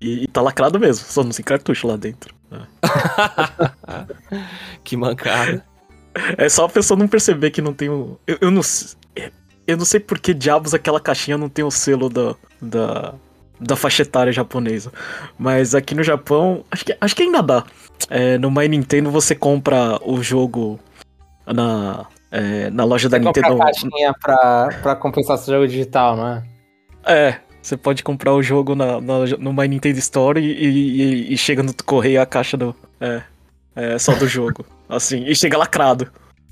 E, 0.00 0.24
e 0.24 0.26
tá 0.26 0.42
lacrado 0.42 0.80
mesmo, 0.80 1.06
só 1.06 1.22
não 1.22 1.30
tem 1.30 1.44
cartucho 1.44 1.86
lá 1.86 1.96
dentro. 1.96 2.34
que 4.82 4.96
mancada. 4.96 5.64
É 6.36 6.48
só 6.48 6.64
a 6.64 6.68
pessoa 6.68 6.98
não 6.98 7.06
perceber 7.06 7.52
que 7.52 7.62
não 7.62 7.72
tem 7.72 7.88
o. 7.88 8.18
Eu, 8.26 8.38
eu 8.40 8.50
não 8.50 8.64
sei. 8.64 8.96
Eu 9.64 9.76
não 9.76 9.84
sei 9.84 10.00
por 10.00 10.18
que 10.18 10.34
diabos 10.34 10.74
aquela 10.74 10.98
caixinha 10.98 11.38
não 11.38 11.48
tem 11.48 11.64
o 11.64 11.70
selo 11.70 12.08
da. 12.08 12.34
da. 12.60 13.14
da 13.60 13.76
faixa 13.76 14.02
etária 14.02 14.32
japonesa. 14.32 14.92
Mas 15.38 15.72
aqui 15.72 15.94
no 15.94 16.02
Japão, 16.02 16.64
acho 16.68 16.84
que, 16.84 16.96
acho 17.00 17.14
que 17.14 17.22
ainda 17.22 17.44
dá. 17.44 17.64
É, 18.08 18.36
no 18.38 18.50
My 18.50 18.66
Nintendo 18.66 19.08
você 19.08 19.36
compra 19.36 20.00
o 20.04 20.20
jogo. 20.20 20.80
na, 21.46 22.08
é, 22.30 22.70
na 22.70 22.84
loja 22.84 23.08
da 23.08 23.18
Você 23.18 23.24
compra 23.24 23.42
Nintendo. 23.42 23.62
a 23.62 23.64
caixinha 23.66 24.14
pra, 24.20 24.68
pra 24.82 24.96
compensar 24.96 25.38
seu 25.38 25.54
jogo 25.54 25.68
digital, 25.68 26.16
não 26.16 26.28
é? 26.28 26.42
É, 27.04 27.40
você 27.60 27.76
pode 27.76 28.02
comprar 28.02 28.32
o 28.34 28.42
jogo 28.42 28.74
na, 28.74 29.00
na, 29.00 29.26
no 29.38 29.52
My 29.52 29.68
Nintendo 29.68 29.98
Store 29.98 30.40
e, 30.40 30.52
e, 30.52 31.34
e 31.34 31.36
chega 31.36 31.62
no 31.62 31.72
correio 31.84 32.20
a 32.20 32.26
caixa 32.26 32.56
do. 32.56 32.74
É. 33.00 33.22
É 33.74 33.98
só 33.98 34.14
do 34.14 34.26
jogo. 34.26 34.64
assim, 34.88 35.24
e 35.24 35.34
chega 35.34 35.56
lacrado. 35.58 36.10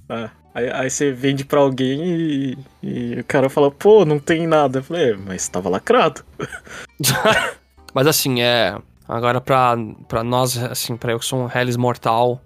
É. 0.09 0.31
Aí, 0.55 0.71
aí 0.73 0.91
você 0.91 1.13
vende 1.13 1.45
pra 1.45 1.61
alguém 1.61 2.01
e, 2.03 2.59
e 2.83 3.21
o 3.21 3.25
cara 3.25 3.49
fala, 3.49 3.71
pô, 3.71 4.05
não 4.05 4.19
tem 4.19 4.47
nada. 4.47 4.79
Eu 4.81 4.83
falei, 4.83 5.13
é, 5.13 5.17
mas 5.17 5.49
tava 5.49 5.69
lacrado. 5.69 6.25
Mas 7.95 8.07
assim, 8.07 8.43
é. 8.43 8.77
Agora 9.09 9.41
pra, 9.41 9.75
pra 10.07 10.23
nós, 10.23 10.63
assim, 10.63 10.95
pra 10.97 11.13
eu 11.13 11.19
que 11.19 11.25
sou 11.25 11.41
um 11.41 11.49
Hellis 11.51 11.77
mortal, 11.77 12.41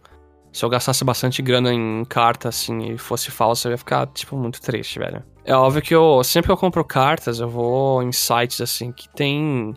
se 0.52 0.64
eu 0.64 0.68
gastasse 0.68 1.02
bastante 1.02 1.40
grana 1.40 1.73
em 1.73 2.04
carta, 2.04 2.50
assim, 2.50 2.92
e 2.92 2.99
fosse 2.99 3.30
falsa, 3.30 3.68
eu 3.68 3.73
ia 3.73 3.78
ficar, 3.78 4.06
tipo, 4.09 4.37
muito 4.37 4.61
triste, 4.61 4.99
velho. 4.99 5.25
É 5.44 5.54
óbvio 5.54 5.80
que 5.82 5.94
eu, 5.94 6.23
sempre 6.23 6.49
que 6.49 6.52
eu 6.52 6.56
compro 6.56 6.85
cartas, 6.85 7.40
eu 7.40 7.49
vou 7.49 8.02
em 8.02 8.12
sites, 8.12 8.61
assim, 8.61 8.92
que 8.92 9.09
tem 9.09 9.75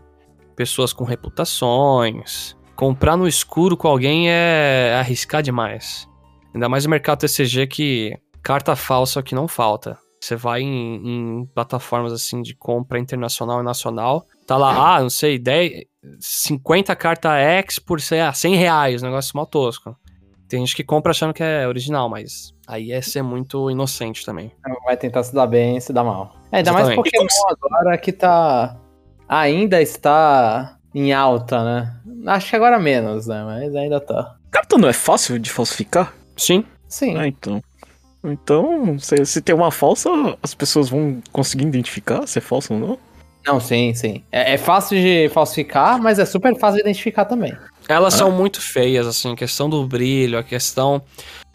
pessoas 0.55 0.91
com 0.91 1.05
reputações. 1.05 2.55
Comprar 2.75 3.15
no 3.15 3.27
escuro 3.27 3.77
com 3.77 3.87
alguém 3.87 4.29
é 4.29 4.95
arriscar 4.99 5.41
demais. 5.41 6.07
Ainda 6.53 6.67
mais 6.67 6.83
no 6.83 6.91
mercado 6.91 7.19
TCG 7.19 7.67
que 7.67 8.17
carta 8.43 8.75
falsa 8.75 9.21
é 9.21 9.23
que 9.23 9.33
não 9.33 9.47
falta. 9.47 9.97
Você 10.19 10.35
vai 10.35 10.61
em, 10.61 11.41
em 11.41 11.45
plataformas, 11.53 12.11
assim, 12.11 12.41
de 12.41 12.55
compra 12.55 12.99
internacional 12.99 13.61
e 13.61 13.63
nacional, 13.63 14.25
tá 14.47 14.57
lá, 14.57 14.95
ah, 14.95 15.01
não 15.01 15.09
sei, 15.09 15.37
10, 15.37 15.83
50 16.19 16.95
carta 16.95 17.37
X 17.37 17.79
por 17.79 18.01
sei 18.01 18.21
lá, 18.21 18.33
100 18.33 18.55
reais, 18.55 19.03
um 19.03 19.05
negócio 19.05 19.35
mal 19.35 19.45
tosco. 19.45 19.95
Tem 20.55 20.65
gente 20.65 20.73
que 20.73 20.85
compra 20.85 21.11
achando 21.11 21.33
que 21.33 21.43
é 21.43 21.67
original, 21.67 22.07
mas 22.07 22.53
aí 22.65 22.93
é 22.93 23.01
ser 23.01 23.21
muito 23.21 23.69
inocente 23.69 24.25
também. 24.25 24.53
Vai 24.85 24.95
tentar 24.95 25.21
se 25.21 25.35
dar 25.35 25.45
bem 25.47 25.75
e 25.75 25.81
se 25.81 25.91
dar 25.91 26.05
mal. 26.05 26.33
É, 26.49 26.59
ainda 26.59 26.71
mais 26.71 26.87
Exatamente. 26.87 27.11
Pokémon 27.11 27.27
agora 27.49 27.97
que 27.97 28.13
tá. 28.13 28.77
Ainda 29.27 29.81
está 29.81 30.77
em 30.93 31.11
alta, 31.11 31.61
né? 31.61 31.93
Acho 32.27 32.51
que 32.51 32.55
agora 32.55 32.79
menos, 32.79 33.27
né? 33.27 33.43
Mas 33.43 33.75
ainda 33.75 33.99
tá. 33.99 34.37
Carta 34.49 34.77
não 34.77 34.87
é 34.87 34.93
fácil 34.93 35.37
de 35.37 35.51
falsificar? 35.51 36.13
Sim, 36.37 36.63
Sim. 36.87 37.17
Ah, 37.17 37.27
então. 37.27 37.61
Então, 38.23 38.97
se, 38.97 39.25
se 39.25 39.41
tem 39.41 39.53
uma 39.53 39.71
falsa, 39.71 40.09
as 40.41 40.55
pessoas 40.55 40.87
vão 40.87 41.21
conseguir 41.33 41.65
identificar 41.65 42.25
se 42.25 42.39
é 42.39 42.41
falsa 42.41 42.73
ou 42.73 42.79
não? 42.79 42.97
Não, 43.45 43.59
sim, 43.59 43.93
sim. 43.93 44.23
É, 44.31 44.53
é 44.53 44.57
fácil 44.57 44.97
de 44.97 45.27
falsificar, 45.33 46.01
mas 46.01 46.17
é 46.17 46.23
super 46.23 46.57
fácil 46.57 46.77
de 46.77 46.83
identificar 46.83 47.25
também. 47.25 47.53
Elas 47.87 48.13
são 48.13 48.31
muito 48.31 48.61
feias, 48.61 49.07
assim, 49.07 49.33
a 49.33 49.35
questão 49.35 49.69
do 49.69 49.85
brilho, 49.87 50.37
a 50.37 50.43
questão. 50.43 51.01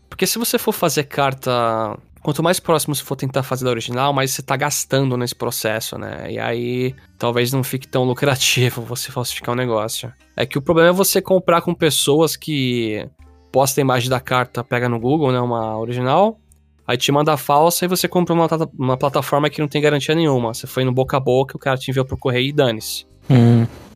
Porque 0.09 0.27
se 0.27 0.39
você 0.39 0.59
for 0.59 0.73
fazer 0.73 1.05
carta. 1.05 1.97
Quanto 2.23 2.43
mais 2.43 2.61
próximo 2.61 2.95
você 2.95 3.03
for 3.03 3.17
tentar 3.17 3.43
fazer 3.43 3.65
da 3.65 3.71
original, 3.71 4.13
mais 4.13 4.33
você 4.33 4.43
tá 4.43 4.55
gastando 4.55 5.17
nesse 5.17 5.35
processo, 5.35 5.97
né? 5.97 6.31
E 6.31 6.39
aí 6.39 6.95
talvez 7.19 7.51
não 7.51 7.65
fique 7.65 7.89
tão 7.89 8.05
lucrativo 8.05 8.83
você 8.83 9.11
falsificar 9.11 9.55
um 9.55 9.57
negócio. 9.57 10.13
É 10.37 10.45
que 10.45 10.59
o 10.59 10.63
problema 10.63 10.91
é 10.91 10.93
você 10.93 11.23
comprar 11.23 11.63
com 11.63 11.73
pessoas 11.75 12.37
que 12.37 13.09
posta 13.51 13.81
a 13.81 13.83
imagem 13.83 14.11
da 14.11 14.21
carta, 14.21 14.63
pega 14.63 14.87
no 14.87 15.01
Google, 15.01 15.33
né? 15.33 15.41
Uma 15.41 15.79
original, 15.79 16.39
aí 16.87 16.99
te 16.99 17.11
manda 17.11 17.33
a 17.33 17.39
falsa 17.39 17.87
e 17.87 17.89
você 17.89 18.07
compra 18.07 18.35
uma, 18.35 18.47
uma 18.79 18.97
plataforma 18.99 19.49
que 19.49 19.61
não 19.63 19.69
tem 19.69 19.81
garantia 19.81 20.15
nenhuma. 20.15 20.53
Você 20.53 20.67
foi 20.67 20.85
no 20.85 20.93
boca 20.93 21.17
a 21.17 21.21
boca, 21.21 21.57
o 21.57 21.59
cara 21.59 21.79
te 21.79 21.91
enviou 21.91 22.05
pro 22.05 22.19
correio 22.19 22.49
e 22.49 22.53
dane-se. 22.53 23.07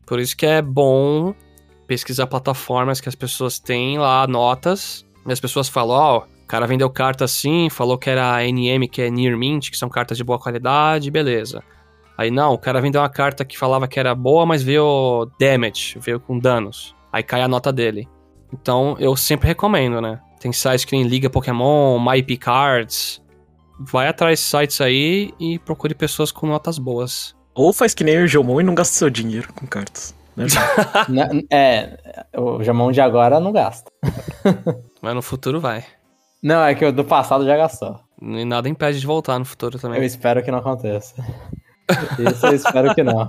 Por 0.03 0.19
isso 0.19 0.35
que 0.35 0.47
é 0.47 0.63
bom 0.63 1.35
pesquisar 1.87 2.27
plataformas 2.27 2.99
que 2.99 3.09
as 3.09 3.15
pessoas 3.15 3.59
têm 3.59 3.97
lá 3.97 4.25
notas. 4.27 5.05
E 5.25 5.31
as 5.31 5.39
pessoas 5.39 5.67
falam, 5.67 5.97
ó, 5.97 6.17
o 6.19 6.47
cara 6.47 6.67
vendeu 6.67 6.89
carta 6.89 7.25
assim, 7.25 7.69
falou 7.69 7.97
que 7.97 8.09
era 8.09 8.43
NM, 8.43 8.87
que 8.87 9.01
é 9.01 9.09
Near 9.09 9.37
Mint, 9.37 9.71
que 9.71 9.77
são 9.77 9.89
cartas 9.89 10.17
de 10.17 10.23
boa 10.23 10.37
qualidade, 10.37 11.09
beleza. 11.09 11.63
Aí 12.17 12.31
não, 12.31 12.53
o 12.53 12.57
cara 12.57 12.79
vendeu 12.79 13.01
uma 13.01 13.09
carta 13.09 13.43
que 13.43 13.57
falava 13.57 13.87
que 13.87 13.99
era 13.99 14.15
boa, 14.15 14.45
mas 14.45 14.63
veio 14.63 15.29
damage, 15.39 15.97
veio 15.99 16.19
com 16.19 16.39
danos. 16.39 16.95
Aí 17.11 17.23
cai 17.23 17.41
a 17.41 17.47
nota 17.47 17.73
dele. 17.73 18.07
Então 18.53 18.95
eu 18.99 19.15
sempre 19.15 19.47
recomendo, 19.47 19.99
né? 19.99 20.21
Tem 20.39 20.53
sites 20.53 20.85
que 20.85 20.95
nem 20.95 21.07
Liga 21.07 21.29
Pokémon, 21.29 21.99
MyP 21.99 22.37
Cards. 22.37 23.21
Vai 23.79 24.07
atrás 24.07 24.39
de 24.39 24.45
sites 24.45 24.79
aí 24.79 25.33
e 25.39 25.59
procure 25.59 25.93
pessoas 25.93 26.31
com 26.31 26.47
notas 26.47 26.77
boas. 26.77 27.35
Ou 27.53 27.73
faz 27.73 27.93
que 27.93 28.03
nem 28.03 28.23
o 28.23 28.27
Jomon 28.27 28.61
e 28.61 28.63
não 28.63 28.75
gasta 28.75 28.93
seu 28.93 29.09
dinheiro 29.09 29.51
com 29.53 29.65
cartas. 29.65 30.15
Né? 30.35 30.45
Na- 31.09 31.29
é, 31.51 31.97
o 32.37 32.63
Jamon 32.63 32.91
de 32.91 33.01
agora 33.01 33.39
não 33.39 33.51
gasta. 33.51 33.89
Mas 35.01 35.15
no 35.15 35.21
futuro 35.21 35.59
vai. 35.59 35.83
Não, 36.41 36.63
é 36.63 36.75
que 36.75 36.85
o 36.85 36.91
do 36.91 37.03
passado 37.03 37.45
já 37.45 37.57
gastou. 37.57 37.99
E 38.21 38.45
nada 38.45 38.69
impede 38.69 38.99
de 38.99 39.07
voltar 39.07 39.37
no 39.39 39.45
futuro 39.45 39.79
também. 39.79 39.99
Eu 39.99 40.05
espero 40.05 40.43
que 40.43 40.51
não 40.51 40.59
aconteça. 40.59 41.15
Isso 42.19 42.45
eu 42.45 42.53
espero 42.53 42.93
que 42.93 43.03
não. 43.03 43.27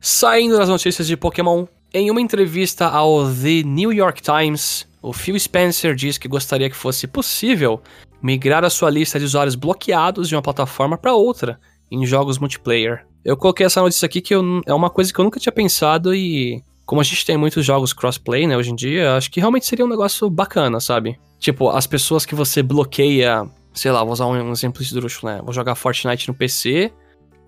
Saindo 0.00 0.56
das 0.56 0.68
notícias 0.68 1.06
de 1.06 1.16
Pokémon, 1.16 1.66
em 1.92 2.10
uma 2.10 2.20
entrevista 2.20 2.86
ao 2.86 3.24
The 3.24 3.62
New 3.64 3.92
York 3.92 4.22
Times, 4.22 4.86
o 5.02 5.12
Phil 5.12 5.38
Spencer 5.38 5.94
diz 5.94 6.18
que 6.18 6.28
gostaria 6.28 6.68
que 6.70 6.76
fosse 6.76 7.06
possível 7.06 7.80
migrar 8.22 8.64
a 8.64 8.70
sua 8.70 8.90
lista 8.90 9.18
de 9.18 9.24
usuários 9.24 9.54
bloqueados 9.54 10.28
de 10.28 10.34
uma 10.34 10.42
plataforma 10.42 10.98
para 10.98 11.14
outra 11.14 11.58
em 11.90 12.04
jogos 12.04 12.38
multiplayer. 12.38 13.06
Eu 13.24 13.36
coloquei 13.36 13.66
essa 13.66 13.80
notícia 13.80 14.06
aqui 14.06 14.20
que 14.20 14.34
eu- 14.34 14.62
é 14.66 14.72
uma 14.72 14.90
coisa 14.90 15.12
que 15.12 15.18
eu 15.18 15.24
nunca 15.24 15.38
tinha 15.40 15.52
pensado 15.52 16.14
e 16.14 16.62
como 16.86 17.00
a 17.00 17.04
gente 17.04 17.24
tem 17.26 17.36
muitos 17.36 17.64
jogos 17.66 17.92
crossplay, 17.92 18.46
né, 18.46 18.56
hoje 18.56 18.70
em 18.70 18.74
dia, 18.74 19.14
acho 19.16 19.30
que 19.30 19.40
realmente 19.40 19.66
seria 19.66 19.84
um 19.84 19.88
negócio 19.88 20.30
bacana, 20.30 20.80
sabe? 20.80 21.18
Tipo, 21.38 21.68
as 21.68 21.86
pessoas 21.86 22.24
que 22.24 22.34
você 22.34 22.62
bloqueia, 22.62 23.46
sei 23.74 23.90
lá, 23.92 24.02
vou 24.02 24.12
usar 24.12 24.26
um, 24.26 24.32
um 24.48 24.52
exemplo 24.52 24.80
esdrúxulo, 24.82 25.32
né? 25.32 25.42
Vou 25.44 25.52
jogar 25.52 25.74
Fortnite 25.74 26.26
no 26.28 26.34
PC, 26.34 26.90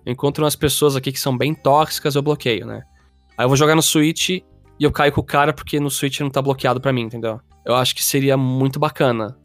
encontro 0.05 0.43
umas 0.43 0.55
pessoas 0.55 0.95
aqui 0.95 1.11
que 1.11 1.19
são 1.19 1.35
bem 1.35 1.55
tóxicas, 1.55 2.13
eu 2.15 2.21
bloqueio, 2.21 2.65
né? 2.67 2.83
Aí 3.37 3.43
eu 3.45 3.47
vou 3.49 3.57
jogar 3.57 3.75
no 3.75 3.81
Switch 3.81 4.29
e 4.29 4.43
eu 4.79 4.91
caio 4.91 5.11
com 5.11 5.21
o 5.21 5.23
cara 5.23 5.51
porque 5.53 5.79
no 5.79 5.89
Switch 5.89 6.19
não 6.19 6.29
tá 6.29 6.41
bloqueado 6.41 6.79
pra 6.79 6.93
mim, 6.93 7.01
entendeu? 7.01 7.39
Eu 7.65 7.75
acho 7.75 7.95
que 7.95 8.03
seria 8.03 8.37
muito 8.37 8.79
bacana 8.79 9.35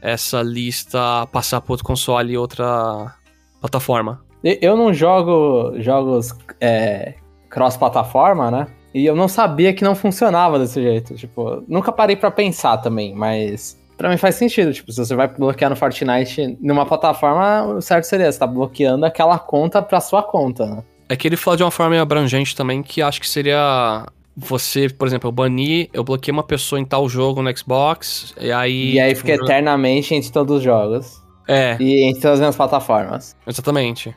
essa 0.00 0.42
lista 0.42 1.26
passar 1.32 1.60
pro 1.60 1.72
outro 1.72 1.86
console 1.86 2.32
e 2.32 2.36
outra 2.38 3.14
plataforma. 3.60 4.25
Eu 4.62 4.76
não 4.76 4.92
jogo 4.94 5.74
jogos 5.80 6.32
é, 6.60 7.14
cross-plataforma, 7.48 8.50
né? 8.50 8.66
E 8.94 9.04
eu 9.04 9.16
não 9.16 9.28
sabia 9.28 9.74
que 9.74 9.82
não 9.84 9.94
funcionava 9.94 10.58
desse 10.58 10.80
jeito. 10.80 11.14
Tipo, 11.14 11.64
nunca 11.66 11.90
parei 11.90 12.16
pra 12.16 12.30
pensar 12.30 12.78
também, 12.78 13.14
mas 13.14 13.76
pra 13.96 14.08
mim 14.08 14.16
faz 14.16 14.36
sentido. 14.36 14.72
Tipo, 14.72 14.92
se 14.92 15.04
você 15.04 15.14
vai 15.14 15.28
bloquear 15.28 15.70
no 15.70 15.76
Fortnite 15.76 16.56
numa 16.60 16.86
plataforma, 16.86 17.64
o 17.74 17.80
certo 17.80 18.04
seria 18.04 18.30
você 18.30 18.38
tá 18.38 18.46
bloqueando 18.46 19.04
aquela 19.04 19.38
conta 19.38 19.82
pra 19.82 20.00
sua 20.00 20.22
conta, 20.22 20.66
né? 20.66 20.82
É 21.08 21.16
que 21.16 21.26
ele 21.26 21.36
fala 21.36 21.56
de 21.56 21.62
uma 21.62 21.70
forma 21.70 21.90
meio 21.90 22.02
abrangente 22.02 22.54
também, 22.54 22.82
que 22.82 23.02
acho 23.02 23.20
que 23.20 23.28
seria 23.28 24.06
você, 24.36 24.88
por 24.88 25.06
exemplo, 25.06 25.28
eu 25.28 25.32
bani, 25.32 25.88
eu 25.92 26.04
bloqueei 26.04 26.32
uma 26.32 26.42
pessoa 26.42 26.80
em 26.80 26.84
tal 26.84 27.08
jogo 27.08 27.42
no 27.42 27.56
Xbox, 27.56 28.34
e 28.40 28.52
aí. 28.52 28.92
E 28.92 29.00
aí 29.00 29.14
tipo, 29.14 29.26
fica 29.26 29.42
eternamente 29.42 30.14
entre 30.14 30.30
todos 30.30 30.58
os 30.58 30.62
jogos. 30.62 31.22
É, 31.48 31.76
E 31.80 32.02
entre 32.02 32.20
todas 32.22 32.34
as 32.34 32.40
minhas 32.40 32.56
plataformas. 32.56 33.36
exatamente. 33.46 34.14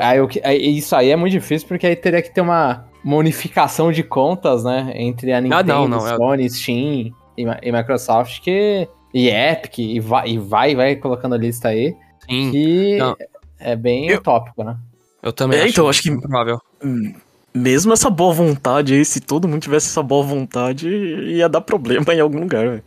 Aí, 0.00 0.18
aí 0.42 0.78
isso 0.78 0.96
aí 0.96 1.10
é 1.10 1.16
muito 1.16 1.32
difícil 1.32 1.68
porque 1.68 1.86
aí 1.86 1.94
teria 1.96 2.22
que 2.22 2.32
ter 2.32 2.40
uma, 2.40 2.86
uma 3.04 3.16
unificação 3.16 3.92
de 3.92 4.02
contas, 4.02 4.64
né? 4.64 4.92
Entre 4.94 5.32
a 5.32 5.40
Nintendo, 5.40 5.60
Ah, 5.60 5.62
não, 5.62 5.88
não, 5.88 6.06
é- 6.08 6.16
Sony, 6.16 6.48
Steam 6.50 7.12
e, 7.36 7.44
e 7.62 7.72
Microsoft 7.72 8.40
que, 8.40 8.88
e 9.12 9.28
Epic 9.28 9.78
e 9.78 10.00
vai, 10.00 10.28
e 10.30 10.38
vai, 10.38 10.74
vai 10.74 10.96
colocando 10.96 11.34
a 11.34 11.38
lista 11.38 11.68
aí. 11.68 11.94
Sim. 12.28 12.50
Que 12.50 12.96
Não. 12.96 13.16
é 13.60 13.76
bem 13.76 14.08
Eu- 14.08 14.18
utópico, 14.18 14.64
né? 14.64 14.76
Eu 15.22 15.32
também 15.32 15.58
É, 15.58 15.62
acho, 15.64 15.72
então, 15.72 15.88
acho 15.88 16.02
que- 16.02 16.18
provável. 16.18 16.60
Hum, 16.82 17.14
Mesmo 17.56 17.92
essa 17.92 18.10
boa 18.10 18.32
vontade 18.34 18.94
aí, 18.94 19.04
se 19.04 19.20
todo 19.20 19.46
mundo 19.46 19.62
tivesse 19.62 19.86
essa 19.88 20.02
boa 20.02 20.24
vontade, 20.24 20.88
ia 20.88 21.48
dar 21.48 21.60
problema 21.60 22.12
em 22.12 22.18
algum 22.18 22.40
lugar, 22.40 22.68
velho. 22.68 22.82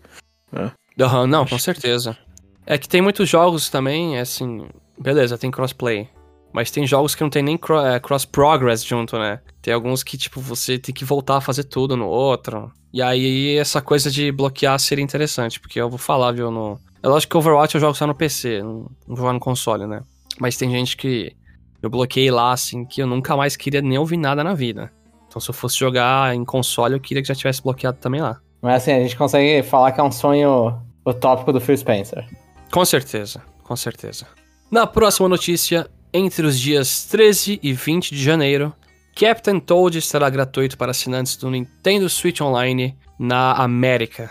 Aham, 1.00 1.26
não, 1.26 1.44
Acho 1.44 1.52
com 1.52 1.60
certeza. 1.60 2.18
É 2.66 2.78
que 2.78 2.90
tem 2.90 3.02
muitos 3.02 3.30
jogos 3.30 3.70
também, 3.70 4.18
é 4.18 4.22
assim, 4.22 4.68
beleza, 5.00 5.38
tem 5.38 5.50
crossplay. 5.50 6.10
Mas 6.58 6.72
tem 6.72 6.88
jogos 6.88 7.14
que 7.14 7.22
não 7.22 7.30
tem 7.30 7.44
nem 7.44 7.56
cro- 7.56 7.86
é, 7.86 8.00
cross 8.00 8.26
progress 8.26 8.84
junto, 8.84 9.16
né? 9.20 9.40
Tem 9.62 9.72
alguns 9.72 10.02
que, 10.02 10.18
tipo, 10.18 10.42
você 10.42 10.80
tem 10.80 10.92
que 10.92 11.06
voltar 11.06 11.38
a 11.38 11.42
fazer 11.42 11.66
tudo 11.66 11.96
no 11.96 12.08
outro. 12.08 12.72
E 12.92 13.00
aí 13.00 13.56
essa 13.58 13.80
coisa 13.80 14.10
de 14.10 14.32
bloquear 14.32 14.80
seria 14.80 15.04
interessante, 15.04 15.60
porque 15.60 15.80
eu 15.80 15.88
vou 15.88 16.00
falar, 16.00 16.32
viu, 16.32 16.50
no. 16.50 16.80
É 17.04 17.08
lógico 17.08 17.30
que 17.30 17.38
Overwatch 17.38 17.76
eu 17.76 17.82
jogo 17.82 17.94
só 17.94 18.08
no 18.08 18.16
PC, 18.16 18.64
não, 18.64 18.90
não 19.08 19.16
jogo 19.16 19.34
no 19.34 19.40
console, 19.40 19.86
né? 19.86 20.02
Mas 20.40 20.58
tem 20.58 20.72
gente 20.72 20.98
que 20.98 21.32
eu 21.80 21.92
bloqueei 21.92 22.32
lá, 22.32 22.54
assim, 22.54 22.86
que 22.86 23.04
eu 23.04 23.06
nunca 23.06 23.38
mais 23.38 23.56
queria 23.56 23.80
nem 23.84 24.00
ouvir 24.00 24.18
nada 24.18 24.44
na 24.44 24.56
vida. 24.56 24.92
Então 25.28 25.40
se 25.40 25.48
eu 25.52 25.54
fosse 25.54 25.78
jogar 25.78 26.34
em 26.34 26.44
console, 26.44 26.96
eu 26.96 27.00
queria 27.00 27.22
que 27.22 27.28
já 27.28 27.36
tivesse 27.36 27.62
bloqueado 27.62 28.00
também 28.02 28.20
lá. 28.20 28.40
Mas 28.64 28.78
assim, 28.82 28.94
a 28.94 29.00
gente 29.00 29.16
consegue 29.16 29.62
falar 29.62 29.92
que 29.92 30.00
é 30.00 30.04
um 30.04 30.12
sonho 30.12 30.76
utópico 31.06 31.54
do 31.54 31.62
Phil 31.62 31.78
Spencer. 31.78 32.28
Com 32.72 32.84
certeza, 32.84 33.44
com 33.64 33.76
certeza. 33.76 34.26
Na 34.72 34.88
próxima 34.88 35.30
notícia, 35.30 35.88
entre 36.14 36.46
os 36.46 36.60
dias 36.60 37.06
13 37.06 37.60
e 37.62 37.74
20 37.74 38.14
de 38.14 38.24
janeiro, 38.24 38.74
Captain 39.16 39.60
Toad 39.60 39.98
estará 39.98 40.30
gratuito 40.30 40.78
para 40.78 40.92
assinantes 40.92 41.36
do 41.36 41.50
Nintendo 41.50 42.08
Switch 42.10 42.42
Online 42.42 42.96
na 43.20 43.54
América. 43.54 44.30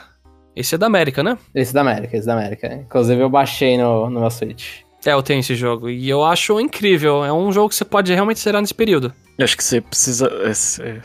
Esse 0.55 0.75
é 0.75 0.79
da 0.79 0.87
América, 0.87 1.23
né? 1.23 1.37
Esse 1.55 1.75
da 1.75 1.83
América, 1.83 2.17
esse 2.17 2.27
da 2.27 2.33
América. 2.33 2.73
Inclusive 2.73 3.21
eu 3.21 3.29
baixei 3.29 3.77
no, 3.77 4.09
no 4.09 4.21
meu 4.21 4.31
Switch. 4.31 4.81
É, 5.05 5.13
eu 5.13 5.23
tenho 5.23 5.41
esse 5.41 5.55
jogo. 5.55 5.91
E 5.91 6.09
eu 6.09 6.25
acho 6.25 6.59
incrível. 6.59 7.25
É 7.25 7.33
um 7.33 7.53
jogo 7.53 7.69
que 7.69 7.75
você 7.75 7.85
pode 7.85 8.13
realmente 8.13 8.41
zerar 8.41 8.61
nesse 8.61 8.75
período. 8.75 9.13
Eu 9.39 9.45
acho 9.45 9.57
que 9.57 9.63
você 9.63 9.81
precisa. 9.81 10.27
é, 10.27 10.49
é, 10.49 11.03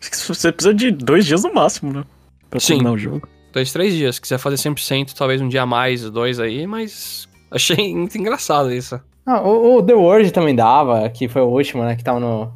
acho 0.00 0.10
que 0.10 0.16
você 0.16 0.50
precisa 0.50 0.74
de 0.74 0.90
dois 0.90 1.26
dias 1.26 1.42
no 1.44 1.52
máximo, 1.52 1.92
né? 1.92 2.04
Pra 2.48 2.58
Sim. 2.58 2.74
terminar 2.74 2.92
o 2.92 2.98
jogo. 2.98 3.28
Dois, 3.52 3.72
três 3.72 3.94
dias. 3.94 4.16
Se 4.16 4.20
quiser 4.20 4.38
fazer 4.38 4.56
100%, 4.56 5.12
talvez 5.12 5.40
um 5.40 5.48
dia 5.48 5.62
a 5.62 5.66
mais, 5.66 6.08
dois 6.10 6.40
aí, 6.40 6.66
mas 6.66 7.28
achei 7.50 7.92
muito 7.94 8.16
engraçado 8.16 8.72
isso. 8.72 9.00
Ah, 9.26 9.40
o, 9.40 9.76
o 9.76 9.82
The 9.82 9.94
World 9.94 10.30
também 10.32 10.54
dava, 10.54 11.08
que 11.08 11.28
foi 11.28 11.42
o 11.42 11.48
último, 11.48 11.82
né? 11.82 11.96
Que 11.96 12.04
tava 12.04 12.20
no, 12.20 12.52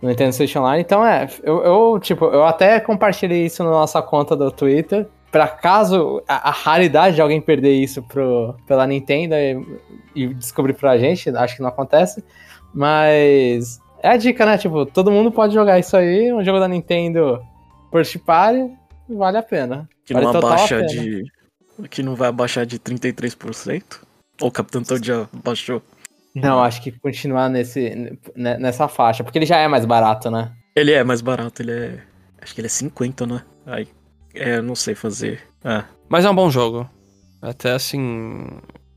no 0.00 0.08
Nintendo 0.08 0.32
Switch 0.32 0.54
Online. 0.56 0.82
Então 0.82 1.04
é, 1.04 1.28
eu, 1.42 1.62
eu, 1.64 2.00
tipo, 2.00 2.26
eu 2.26 2.44
até 2.44 2.78
compartilhei 2.80 3.46
isso 3.46 3.64
na 3.64 3.70
nossa 3.70 4.00
conta 4.02 4.36
do 4.36 4.50
Twitter. 4.50 5.06
Pra 5.30 5.48
caso 5.48 6.22
a, 6.28 6.50
a 6.50 6.52
raridade 6.52 7.16
de 7.16 7.22
alguém 7.22 7.40
perder 7.40 7.72
isso 7.72 8.02
pro, 8.02 8.54
pela 8.66 8.86
Nintendo 8.86 9.34
e, 9.34 9.66
e 10.14 10.34
descobrir 10.34 10.74
pra 10.74 10.98
gente, 10.98 11.30
acho 11.30 11.56
que 11.56 11.62
não 11.62 11.70
acontece. 11.70 12.22
Mas 12.74 13.80
é 14.02 14.10
a 14.10 14.16
dica, 14.16 14.44
né? 14.44 14.58
Tipo, 14.58 14.84
todo 14.84 15.10
mundo 15.10 15.32
pode 15.32 15.54
jogar 15.54 15.78
isso 15.78 15.96
aí, 15.96 16.32
um 16.32 16.44
jogo 16.44 16.60
da 16.60 16.68
Nintendo 16.68 17.40
First 17.90 18.18
Party, 18.18 18.70
vale 19.08 19.38
a 19.38 19.42
pena. 19.42 19.88
Que 20.04 20.14
Vale 20.14 20.26
não 20.26 20.36
abaixa 20.36 20.82
de. 20.82 21.24
Que 21.90 22.02
não 22.02 22.14
vai 22.14 22.28
abaixar 22.28 22.66
de 22.66 22.78
33%. 22.78 23.82
Ou 24.40 24.48
o 24.48 24.52
Capitão 24.52 24.82
Toad 24.82 25.06
já 25.06 25.28
baixou. 25.32 25.82
Não, 26.34 26.62
acho 26.62 26.80
que 26.82 26.90
continuar 26.92 27.48
nesse, 27.48 28.18
ne- 28.34 28.56
nessa 28.58 28.88
faixa, 28.88 29.22
porque 29.22 29.38
ele 29.38 29.46
já 29.46 29.58
é 29.58 29.68
mais 29.68 29.84
barato, 29.84 30.30
né? 30.30 30.52
Ele 30.74 30.92
é 30.92 31.04
mais 31.04 31.20
barato, 31.20 31.62
ele 31.62 31.72
é. 31.72 31.98
Acho 32.40 32.54
que 32.54 32.60
ele 32.60 32.66
é 32.66 32.70
50, 32.70 33.26
né? 33.26 33.42
Aí. 33.66 33.86
É, 34.34 34.56
eu 34.56 34.62
não 34.62 34.74
sei 34.74 34.94
fazer. 34.94 35.40
Ah. 35.62 35.84
Mas 36.08 36.24
é 36.24 36.30
um 36.30 36.34
bom 36.34 36.50
jogo. 36.50 36.88
Até 37.40 37.72
assim. 37.72 38.46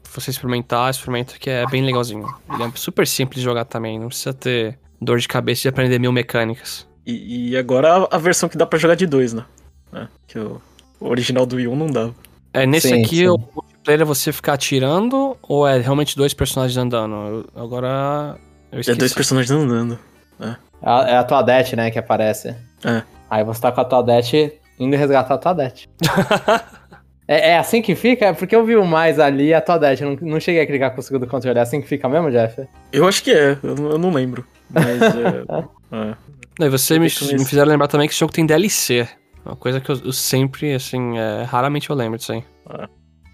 Se 0.03 0.21
você 0.21 0.31
experimentar, 0.31 0.89
experimenta 0.89 1.35
que 1.37 1.49
é 1.49 1.65
bem 1.67 1.83
legalzinho. 1.83 2.25
Ele 2.53 2.63
é 2.63 2.71
super 2.75 3.05
simples 3.05 3.39
de 3.39 3.43
jogar 3.43 3.65
também. 3.65 3.99
Não 3.99 4.07
precisa 4.07 4.33
ter 4.33 4.79
dor 5.01 5.19
de 5.19 5.27
cabeça 5.27 5.63
de 5.63 5.67
aprender 5.67 5.99
mil 5.99 6.11
mecânicas. 6.13 6.87
E, 7.05 7.49
e 7.49 7.57
agora 7.57 8.07
a, 8.09 8.15
a 8.15 8.17
versão 8.17 8.47
que 8.47 8.57
dá 8.57 8.65
pra 8.65 8.79
jogar 8.79 8.95
de 8.95 9.05
dois, 9.05 9.33
né? 9.33 9.45
É, 9.93 10.07
que 10.25 10.39
o, 10.39 10.61
o 10.99 11.07
original 11.09 11.45
do 11.45 11.57
Wii 11.57 11.67
U 11.67 11.75
não 11.75 11.87
dava. 11.87 12.15
É, 12.53 12.65
nesse 12.65 12.87
Sim, 12.87 13.03
aqui, 13.03 13.17
sim. 13.17 13.27
o 13.27 13.37
multiplayer 13.85 14.01
é 14.01 14.05
você 14.05 14.31
ficar 14.31 14.53
atirando 14.53 15.37
ou 15.43 15.67
é 15.67 15.79
realmente 15.79 16.15
dois 16.17 16.33
personagens 16.33 16.75
andando? 16.77 17.13
Eu- 17.15 17.45
agora. 17.63 18.35
Eu 18.71 18.77
É 18.77 18.81
esqueci. 18.81 18.97
dois 18.97 19.13
personagens 19.13 19.51
andando. 19.51 19.99
É 20.39 20.55
a, 20.81 21.09
é 21.09 21.17
a 21.17 21.23
Toadette, 21.23 21.75
né, 21.75 21.89
que 21.91 21.99
aparece. 21.99 22.55
É. 22.83 23.03
Aí 23.29 23.43
você 23.43 23.61
tá 23.61 23.71
com 23.71 23.81
a 23.81 23.85
Toadette 23.85 24.53
indo 24.79 24.95
resgatar 24.95 25.35
a 25.35 25.37
Toadette. 25.37 25.89
é, 27.27 27.51
é 27.51 27.57
assim 27.57 27.81
que 27.81 27.95
fica? 27.95 28.25
É 28.27 28.33
porque 28.33 28.55
eu 28.55 28.65
vi 28.65 28.75
o 28.75 28.85
mais 28.85 29.19
ali 29.19 29.53
a 29.53 29.61
Toadette. 29.61 30.03
Eu 30.03 30.11
não, 30.11 30.17
não 30.33 30.39
cheguei 30.39 30.61
a 30.61 30.67
clicar 30.67 30.91
com 30.93 30.99
o 30.99 31.03
segundo 31.03 31.27
controle. 31.27 31.57
É 31.57 31.61
assim 31.61 31.81
que 31.81 31.87
fica 31.87 32.09
mesmo, 32.09 32.29
Jeff? 32.31 32.67
Eu 32.91 33.07
acho 33.07 33.23
que 33.23 33.31
é, 33.31 33.57
eu, 33.63 33.75
não- 33.75 33.91
eu 33.91 33.97
não 33.97 34.11
lembro. 34.11 34.45
Mas 34.69 34.85
é. 35.01 35.45
é. 36.61 36.65
E 36.65 36.69
você 36.69 36.97
me, 36.99 37.05
me 37.07 37.45
fizeram 37.45 37.69
lembrar 37.69 37.87
também 37.87 38.07
que 38.07 38.13
esse 38.13 38.19
jogo 38.19 38.33
tem 38.33 38.45
DLC. 38.45 39.07
Uma 39.45 39.55
coisa 39.55 39.79
que 39.79 39.89
eu, 39.91 39.99
eu 40.05 40.11
sempre, 40.11 40.73
assim, 40.73 41.17
é, 41.19 41.43
raramente 41.43 41.89
eu 41.89 41.95
lembro 41.95 42.17
disso 42.17 42.31
aí. 42.33 42.43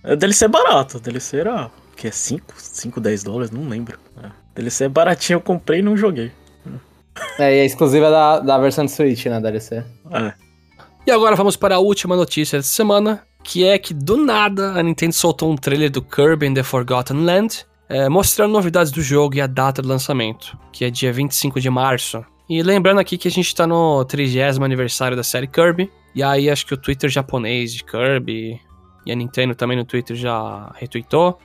É, 0.03 0.15
DLC 0.15 0.45
é 0.45 0.47
barato. 0.47 0.99
DLC 0.99 1.37
era. 1.37 1.67
O 1.91 1.95
que 1.95 2.07
é 2.07 2.11
5? 2.11 2.53
5, 2.57 2.99
10 2.99 3.23
dólares? 3.23 3.51
Não 3.51 3.67
lembro. 3.67 3.99
É. 4.23 4.29
DLC 4.55 4.85
é 4.85 4.89
baratinho, 4.89 5.37
eu 5.37 5.41
comprei 5.41 5.79
e 5.79 5.83
não 5.83 5.95
joguei. 5.95 6.31
É, 7.37 7.55
e 7.55 7.59
é 7.59 7.65
exclusiva 7.65 8.09
da, 8.09 8.39
da 8.39 8.57
versão 8.57 8.85
de 8.85 8.91
Switch, 8.91 9.25
né, 9.25 9.39
DLC. 9.39 9.83
É. 10.11 10.33
E 11.05 11.11
agora 11.11 11.35
vamos 11.35 11.55
para 11.55 11.75
a 11.75 11.79
última 11.79 12.15
notícia 12.15 12.59
dessa 12.59 12.71
semana, 12.71 13.23
que 13.43 13.65
é 13.65 13.77
que 13.77 13.93
do 13.93 14.17
nada 14.17 14.73
a 14.73 14.83
Nintendo 14.83 15.13
soltou 15.13 15.51
um 15.51 15.55
trailer 15.55 15.89
do 15.89 16.01
Kirby 16.01 16.47
in 16.47 16.53
the 16.53 16.63
Forgotten 16.63 17.25
Land, 17.25 17.65
é, 17.89 18.07
mostrando 18.07 18.51
novidades 18.51 18.91
do 18.91 19.01
jogo 19.01 19.35
e 19.35 19.41
a 19.41 19.47
data 19.47 19.81
do 19.81 19.87
lançamento, 19.87 20.57
que 20.71 20.85
é 20.85 20.89
dia 20.89 21.11
25 21.11 21.59
de 21.59 21.69
março. 21.69 22.23
E 22.49 22.61
lembrando 22.61 22.99
aqui 22.99 23.17
que 23.17 23.27
a 23.27 23.31
gente 23.31 23.53
tá 23.55 23.65
no 23.65 24.03
30 24.05 24.63
aniversário 24.63 25.17
da 25.17 25.23
série 25.23 25.47
Kirby, 25.47 25.91
e 26.13 26.21
aí 26.21 26.49
acho 26.49 26.65
que 26.65 26.73
o 26.73 26.77
Twitter 26.77 27.09
japonês 27.09 27.73
de 27.73 27.83
Kirby 27.83 28.59
e 29.05 29.11
a 29.11 29.15
Nintendo 29.15 29.53
também 29.55 29.77
no 29.77 29.85
Twitter 29.85 30.15
já 30.15 30.71
retweetou, 30.75 31.37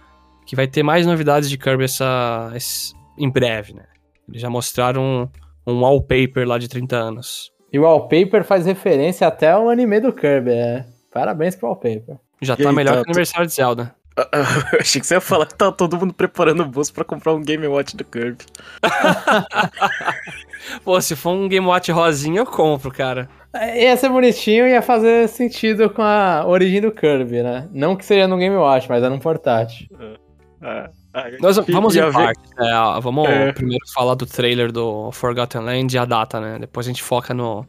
que 0.47 0.57
vai 0.57 0.66
ter 0.66 0.83
mais 0.83 1.07
novidades 1.07 1.49
de 1.51 1.59
Kirby 1.59 1.85
essa, 1.85 2.53
esse- 2.55 2.95
em 3.19 3.29
breve, 3.31 3.75
né? 3.75 3.85
Eles 4.29 4.40
já 4.42 4.51
mostraram 4.51 5.31
um, 5.66 5.73
um 5.73 5.81
wallpaper 5.81 6.47
lá 6.47 6.59
de 6.59 6.69
30 6.69 6.97
anos. 6.97 7.51
E 7.73 7.79
o 7.79 7.83
wallpaper 7.83 8.45
faz 8.45 8.66
referência 8.66 9.27
até 9.27 9.51
ao 9.53 9.69
anime 9.69 10.01
do 10.01 10.12
Kirby, 10.12 10.51
é. 10.53 10.85
Parabéns 11.12 11.57
pro 11.57 11.69
wallpaper. 11.69 12.16
Já 12.42 12.55
E 12.55 12.62
tá 12.62 12.69
aí, 12.71 12.75
melhor 12.75 12.97
tá- 12.97 13.03
que 13.03 13.09
o 13.09 13.11
aniversário 13.11 13.47
de 13.47 13.53
Zelda. 13.55 13.95
Ah, 14.19 14.29
ah, 14.33 14.38
Eu 14.75 14.81
achei 14.81 15.01
que 15.01 15.07
você 15.07 15.14
ia 15.14 15.21
falar 15.21 15.47
que 15.47 15.55
tá 15.55 15.71
todo 15.73 15.97
mundo 15.99 16.12
preparando 16.14 16.62
o 16.62 16.66
bolso 16.66 16.92
pra 16.92 17.05
comprar 17.05 17.35
um 17.35 17.42
Game 17.42 17.66
Watch 17.66 17.97
do 17.97 18.05
Kirby. 18.05 18.45
Pô, 20.85 21.01
se 21.01 21.14
for 21.16 21.31
um 21.31 21.49
Game 21.49 21.66
Watch 21.66 21.90
rosinha, 21.92 22.40
eu 22.40 22.47
compro, 22.47 22.90
cara. 22.90 23.29
É, 23.54 23.85
Ia 23.85 23.96
ser 23.96 24.09
bonitinho 24.11 24.66
e 24.66 24.70
ia 24.72 24.82
fazer 24.82 25.28
sentido 25.28 25.88
com 25.90 26.02
a 26.02 26.44
origem 26.46 26.80
do 26.80 26.90
Kirby, 26.92 27.42
né? 27.42 27.68
Não 27.72 27.96
que 27.96 28.04
seja 28.04 28.26
no 28.28 28.37
Game 28.37 28.54
Watch, 28.56 28.88
mas 28.88 29.02
é 29.02 29.09
num 29.09 29.18
portátil. 29.18 29.87
Ah, 30.62 30.90
eu 31.30 31.38
Nós 31.40 31.56
vamos 31.56 31.96
em 31.96 32.00
ver- 32.02 32.12
parte. 32.12 32.40
né? 32.59 32.70
Ah, 32.72 32.98
vamos 33.00 33.26
É. 33.28 33.52
primeiro 33.52 33.85
falar 33.94 34.14
do 34.14 34.26
trailer 34.26 34.70
do 34.70 35.11
Forgotten 35.12 35.62
Land 35.62 35.94
e 35.94 35.98
a 35.98 36.04
data, 36.04 36.38
né? 36.40 36.59
Depois 36.59 36.87
a 36.87 36.90
gente 36.90 37.02
foca 37.02 37.32
no, 37.32 37.66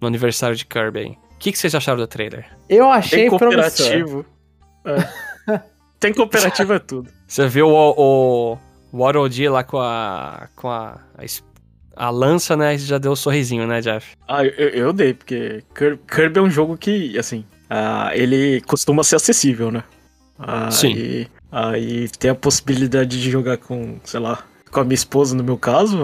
no 0.00 0.06
aniversário 0.08 0.54
de 0.56 0.66
Kirby 0.66 0.98
aí. 1.00 1.06
O 1.34 1.38
que, 1.38 1.50
que 1.52 1.58
vocês 1.58 1.74
acharam 1.74 1.98
do 1.98 2.06
trailer? 2.06 2.46
Eu 2.68 2.90
achei 2.90 3.20
Tem 3.20 3.28
cooperativo. 3.30 4.24
É. 4.84 5.60
Tem 5.98 6.12
cooperativo 6.12 6.74
é 6.74 6.78
tudo. 6.78 7.10
Você 7.26 7.46
viu 7.48 7.68
o, 7.68 7.94
o, 7.96 8.58
o 8.92 8.98
Waddle 8.98 9.28
Dee 9.28 9.48
lá 9.48 9.64
com 9.64 9.78
a. 9.80 10.48
com 10.54 10.68
a. 10.68 10.98
a, 11.16 11.24
a 11.96 12.10
lança, 12.10 12.56
né? 12.56 12.76
Já 12.78 12.98
deu 12.98 13.12
um 13.12 13.16
sorrisinho, 13.16 13.66
né, 13.66 13.80
Jeff? 13.80 14.14
Ah, 14.28 14.44
eu, 14.44 14.68
eu 14.70 14.92
dei, 14.92 15.14
porque 15.14 15.62
Kir- 15.74 15.98
Kirby 16.08 16.38
é 16.38 16.42
um 16.42 16.50
jogo 16.50 16.76
que, 16.76 17.18
assim, 17.18 17.44
ah, 17.70 18.10
ele 18.14 18.60
costuma 18.62 19.02
ser 19.04 19.16
acessível, 19.16 19.70
né? 19.70 19.82
Ah, 20.38 20.70
Sim. 20.70 20.92
E, 20.96 21.26
aí 21.50 22.08
tem 22.18 22.30
a 22.30 22.34
possibilidade 22.34 23.20
de 23.20 23.30
jogar 23.30 23.58
com, 23.58 23.98
sei 24.04 24.20
lá, 24.20 24.42
com 24.70 24.80
a 24.80 24.84
minha 24.84 24.94
esposa, 24.94 25.36
no 25.36 25.44
meu 25.44 25.56
caso, 25.58 25.98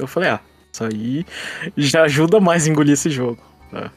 eu- 0.00 0.06
falei, 0.06 0.30
ah, 0.30 0.40
isso 0.72 0.84
aí 0.84 1.26
já 1.76 2.02
ajuda 2.04 2.40
mais 2.40 2.66
a 2.66 2.70
engolir 2.70 2.92
esse 2.94 3.10
jogo. 3.10 3.42
né? 3.72 3.90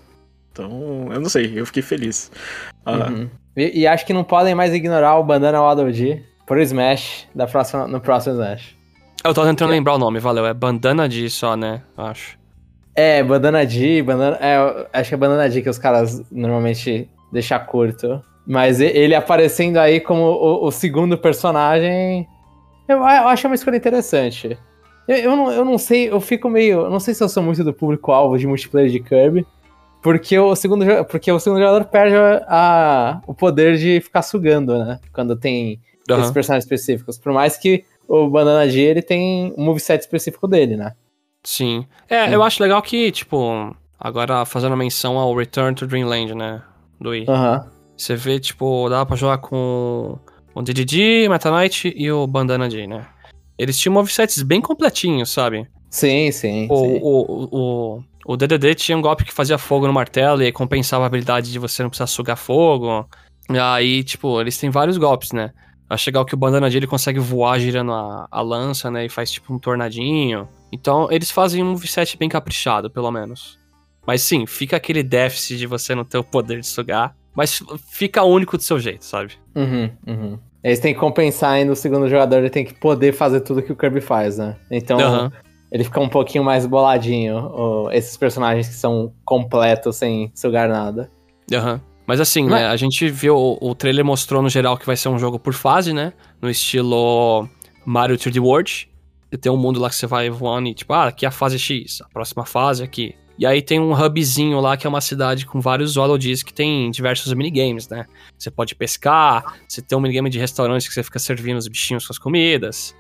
Então, 0.52 1.10
eu 1.12 1.20
não 1.20 1.30
sei, 1.30 1.52
eu 1.60 1.66
fiquei 1.66 1.84
feliz. 1.84 2.32
Ah, 2.86 3.08
Uhum. 3.10 3.30
E, 3.58 3.82
e 3.82 3.88
acho 3.88 4.06
que 4.06 4.14
não 4.14 4.24
podem 4.24 4.54
mais 4.56 4.74
ignorar 4.74 5.16
o 5.18 5.24
Bandana 5.24 5.62
Waddle 5.62 5.92
Dee 5.92 6.24
pro 6.46 6.62
Smash 6.62 7.28
da 7.34 7.48
próxima, 7.48 7.88
no 7.88 8.02
próximo 8.02 8.34
Smash. 8.36 8.76
Eu 9.26 9.34
tô 9.34 9.44
tentando 9.44 9.72
lembrar 9.72 9.96
o 9.96 9.98
nome, 9.98 10.20
valeu. 10.20 10.46
É 10.46 10.54
Bandana 10.54 11.10
D 11.10 11.28
só, 11.32 11.58
né? 11.58 11.82
Acho. 11.98 12.38
É, 12.94 13.24
Bandana 13.24 13.66
D, 13.66 14.04
Bandana... 14.04 14.38
É, 14.40 14.88
acho 14.94 15.10
que 15.10 15.16
é 15.16 15.18
Bandana 15.18 15.50
D 15.50 15.64
que 15.64 15.70
os 15.70 15.80
caras 15.80 16.24
normalmente 16.32 17.10
deixam 17.32 17.60
curto. 17.66 18.22
Mas 18.46 18.80
ele 18.80 19.16
aparecendo 19.16 19.78
aí 19.78 20.00
como 20.00 20.22
o, 20.22 20.68
o 20.68 20.72
segundo 20.72 21.18
personagem, 21.18 22.28
eu, 22.88 22.98
eu 22.98 23.04
acho 23.04 23.48
uma 23.48 23.56
escolha 23.56 23.78
interessante. 23.78 24.56
Eu, 25.08 25.18
eu, 25.18 25.36
não, 25.36 25.52
eu 25.52 25.66
não 25.66 25.80
sei, 25.80 26.08
eu 26.12 26.22
fico 26.22 26.48
meio... 26.48 26.82
Eu 26.82 26.90
não 26.92 27.00
sei 27.00 27.16
se 27.16 27.24
eu 27.24 27.28
sou 27.28 27.42
muito 27.42 27.64
do 27.64 27.74
público-alvo 27.74 28.38
de 28.38 28.46
multiplayer 28.46 28.92
de 28.92 29.00
Kirby, 29.00 29.44
porque 30.04 30.38
o 30.38 30.56
segundo, 30.56 30.86
porque 31.06 31.32
o 31.32 31.40
segundo 31.40 31.62
jogador 31.62 31.86
perde 31.86 32.16
a, 32.48 33.22
o 33.26 33.34
poder 33.34 33.76
de 33.76 34.00
ficar 34.02 34.22
sugando, 34.22 34.78
né? 34.78 35.00
Quando 35.12 35.36
tem 35.36 35.82
Aham. 36.08 36.22
esses 36.22 36.32
personagens 36.32 36.64
específicos. 36.64 37.18
Por 37.18 37.34
mais 37.34 37.58
que 37.58 37.84
o 38.08 38.30
Banana 38.30 38.68
G, 38.70 38.80
ele 38.80 39.02
tem 39.02 39.54
um 39.58 39.66
moveset 39.66 40.02
específico 40.02 40.48
dele, 40.48 40.76
né? 40.76 40.94
Sim. 41.44 41.86
É, 42.10 42.34
eu 42.34 42.42
acho 42.42 42.62
legal 42.62 42.82
que, 42.82 43.12
tipo, 43.12 43.76
agora 44.00 44.46
fazendo 44.46 44.76
menção 44.76 45.18
ao 45.18 45.36
Return 45.36 45.76
to 45.76 45.88
Dreamland, 45.88 46.34
né? 46.34 46.62
Do 47.00 47.10
Wii. 47.12 47.26
Aham. 47.28 47.70
Você 47.96 48.16
vê, 48.16 48.40
tipo, 48.40 48.90
dá 48.90 49.06
pra 49.06 49.16
jogar 49.16 49.38
com 49.38 50.18
o 50.54 50.62
DDD, 50.62 51.30
Meta 51.30 51.52
Knight 51.52 51.94
e 51.96 52.12
o 52.12 52.28
Bandana 52.28 52.68
D, 52.68 52.88
né? 52.88 53.08
Eles 53.58 53.78
tinham 53.78 53.94
movesets 53.94 54.42
bem 54.42 54.60
completinhos, 54.60 55.30
sabe? 55.30 55.68
Sim, 55.90 56.32
sim. 56.32 56.68
O, 56.70 56.76
sim. 56.76 57.00
o, 57.02 57.48
o, 57.52 58.04
o 58.26 58.38
DDD 58.38 58.76
tinha 58.76 58.98
um 58.98 59.02
golpe 59.02 59.24
que 59.24 59.32
fazia 59.32 59.58
fogo 59.58 59.88
no 59.88 59.94
martelo 59.94 60.44
e 60.44 60.52
compensava 60.52 61.04
a 61.04 61.08
habilidade 61.08 61.52
de 61.52 61.60
você 61.60 61.84
não 61.84 61.90
precisar 61.90 62.08
sugar 62.08 62.36
fogo. 62.36 63.08
E 63.50 63.58
aí, 63.58 64.04
tipo, 64.04 64.42
eles 64.42 64.58
têm 64.58 64.70
vários 64.70 64.98
golpes, 64.98 65.32
né? 65.32 65.52
Acho 65.96 66.10
legal 66.10 66.26
que 66.26 66.34
o 66.34 66.38
Bandana 66.38 66.70
D 66.70 66.76
ele 66.76 66.88
consegue 66.88 67.20
voar 67.20 67.58
girando 67.58 67.94
a, 67.94 68.28
a 68.30 68.42
lança, 68.42 68.92
né? 68.92 69.06
E 69.06 69.10
faz 69.10 69.32
tipo 69.32 69.54
um 69.54 69.58
tornadinho. 69.58 70.48
Então, 70.72 71.08
eles 71.10 71.32
fazem 71.32 71.64
um 71.64 71.72
moveset 71.72 72.18
bem 72.18 72.28
caprichado, 72.28 72.90
pelo 72.90 73.10
menos. 73.10 73.58
Mas 74.06 74.22
sim, 74.22 74.46
fica 74.46 74.76
aquele 74.76 75.02
déficit 75.02 75.58
de 75.58 75.66
você 75.66 75.96
não 75.96 76.04
ter 76.04 76.18
o 76.18 76.24
poder 76.24 76.60
de 76.60 76.68
sugar. 76.68 77.16
Mas 77.34 77.64
fica 77.90 78.24
único 78.24 78.58
do 78.58 78.64
seu 78.64 78.78
jeito, 78.78 79.06
sabe? 79.06 79.34
Uhum, 79.56 79.90
uhum. 80.06 80.40
Eles 80.62 80.80
têm 80.80 80.94
que 80.94 81.00
compensar 81.00 81.52
ainda 81.52 81.72
o 81.72 81.76
segundo 81.76 82.10
jogador, 82.10 82.38
ele 82.40 82.50
tem 82.50 82.66
que 82.66 82.74
poder 82.74 83.14
fazer 83.14 83.40
tudo 83.42 83.62
que 83.62 83.72
o 83.72 83.76
Kirby 83.76 84.02
faz, 84.02 84.38
né? 84.38 84.58
Então, 84.70 85.00
Aham. 85.00 85.32
ele 85.72 85.84
fica 85.86 86.00
um 86.00 86.10
pouquinho 86.10 86.44
mais 86.44 86.66
boladinho, 86.66 87.88
esses 87.92 88.18
personagens 88.18 88.68
que 88.68 88.74
são 88.74 89.14
completos 89.24 89.96
sem 89.96 90.32
sugar 90.36 90.68
nada. 90.68 91.10
Aham. 91.54 91.80
Mas 92.08 92.20
assim, 92.20 92.44
Mas- 92.44 92.62
né? 92.62 92.68
A 92.68 92.76
gente 92.76 93.10
viu, 93.10 93.36
o, 93.36 93.70
o 93.70 93.76
trailer 93.76 94.06
mostrou 94.06 94.42
no 94.42 94.50
geral 94.50 94.78
que 94.78 94.86
vai 94.86 94.96
ser 94.96 95.10
um 95.10 95.18
jogo 95.18 95.40
por 95.40 95.54
fase, 95.54 95.94
né? 95.94 96.14
No 96.42 96.50
estilo 96.50 97.48
Mario 97.86 98.18
3D 98.18 98.42
World. 98.42 98.90
Você 99.30 99.38
tem 99.38 99.52
um 99.52 99.58
mundo 99.58 99.80
lá 99.80 99.90
que 99.90 99.96
você 99.96 100.08
vai 100.08 100.30
voando 100.30 100.70
e 100.70 100.74
tipo, 100.74 100.94
ah, 100.94 101.08
aqui 101.08 101.26
é 101.26 101.28
a 101.28 101.32
fase 101.32 101.58
X, 101.60 102.02
a 102.02 102.08
próxima 102.10 102.46
fase 102.46 102.84
é 102.84 102.86
aqui. 102.86 103.16
E 103.38 103.46
aí 103.46 103.62
tem 103.62 103.82
um 103.82 103.92
hubzinho 103.92 104.62
lá 104.62 104.78
que 104.78 104.88
é 104.88 104.90
uma 104.90 105.02
cidade 105.02 105.46
com 105.46 105.60
vários 105.60 105.98
holodies 105.98 106.42
que 106.42 106.54
tem 106.54 106.90
diversos 106.90 107.34
minigames, 107.34 107.90
né? 107.90 108.06
Você 108.38 108.50
pode 108.50 108.74
pescar, 108.76 109.58
você 109.68 109.82
tem 109.82 109.98
um 109.98 110.02
minigame 110.02 110.30
de 110.30 110.40
restaurante 110.40 110.88
que 110.88 110.94
você 110.94 111.04
fica 111.04 111.20
servindo 111.20 111.58
os 111.58 111.68
bichinhos 111.68 112.08
com 112.08 112.14
as 112.14 112.18
comidas. 112.18 112.96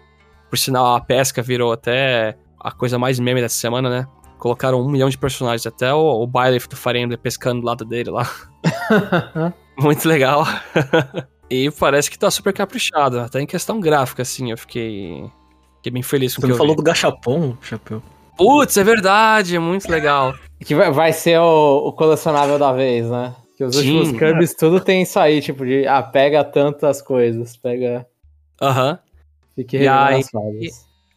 Por 0.50 0.58
sinal, 0.58 0.94
a 0.96 1.00
pesca 1.00 1.42
virou 1.42 1.72
até 1.72 2.36
a 2.60 2.72
coisa 2.72 3.00
mais 3.00 3.18
meme 3.18 3.40
dessa 3.40 3.56
semana, 3.56 3.90
né? 3.90 4.08
Colocaram 4.38 4.82
um 4.82 4.90
milhão 4.90 5.10
de 5.10 5.18
personagens, 5.18 5.66
até 5.66 5.94
o, 5.94 6.22
o 6.22 6.28
Byleth 6.28 6.68
do 6.70 6.76
Fire 6.76 7.00
Emblem 7.00 7.18
pescando 7.18 7.62
do 7.62 7.66
lado 7.66 7.86
dele 7.86 8.10
lá. 8.10 8.30
Muito 9.78 10.08
legal. 10.08 10.46
e 11.50 11.70
parece 11.72 12.10
que 12.10 12.18
tá 12.18 12.32
super 12.32 12.54
caprichado, 12.54 13.20
até 13.20 13.42
em 13.42 13.46
questão 13.46 13.80
gráfica, 13.80 14.22
assim, 14.22 14.52
eu 14.52 14.58
fiquei, 14.58 15.24
fiquei 15.78 15.92
bem 15.92 16.04
feliz 16.04 16.36
com 16.36 16.40
o 16.40 16.42
Você 16.42 16.48
que 16.48 16.48
não 16.48 16.56
eu 16.56 16.58
falou 16.58 16.74
vi. 16.74 16.78
do 16.78 16.84
Gachapon, 16.84 17.58
Chapéu? 17.62 18.02
Putz, 18.38 18.78
é 18.78 18.84
verdade, 18.84 19.56
é 19.56 19.60
muito 19.60 19.90
legal. 19.90 20.34
Que 20.64 20.76
vai, 20.76 20.92
vai 20.92 21.14
ser 21.14 21.40
o, 21.40 21.88
o 21.88 21.94
colecionável 21.94 22.58
da 22.60 22.72
vez, 22.72 23.10
né? 23.10 23.36
Que 23.58 23.64
os 23.64 23.76
Sim. 23.76 24.00
últimos 24.00 24.20
Kirby's 24.20 24.54
tudo 24.54 24.80
tem 24.80 25.02
isso 25.04 25.18
aí, 25.18 25.42
tipo, 25.42 25.66
de 25.66 25.88
ah, 25.88 26.04
pega 26.04 26.44
tantas 26.44 27.02
coisas, 27.02 27.56
pega. 27.56 28.06
Aham. 28.62 29.00
Fique 29.56 29.78
E 29.78 29.88
aí-. 29.88 30.22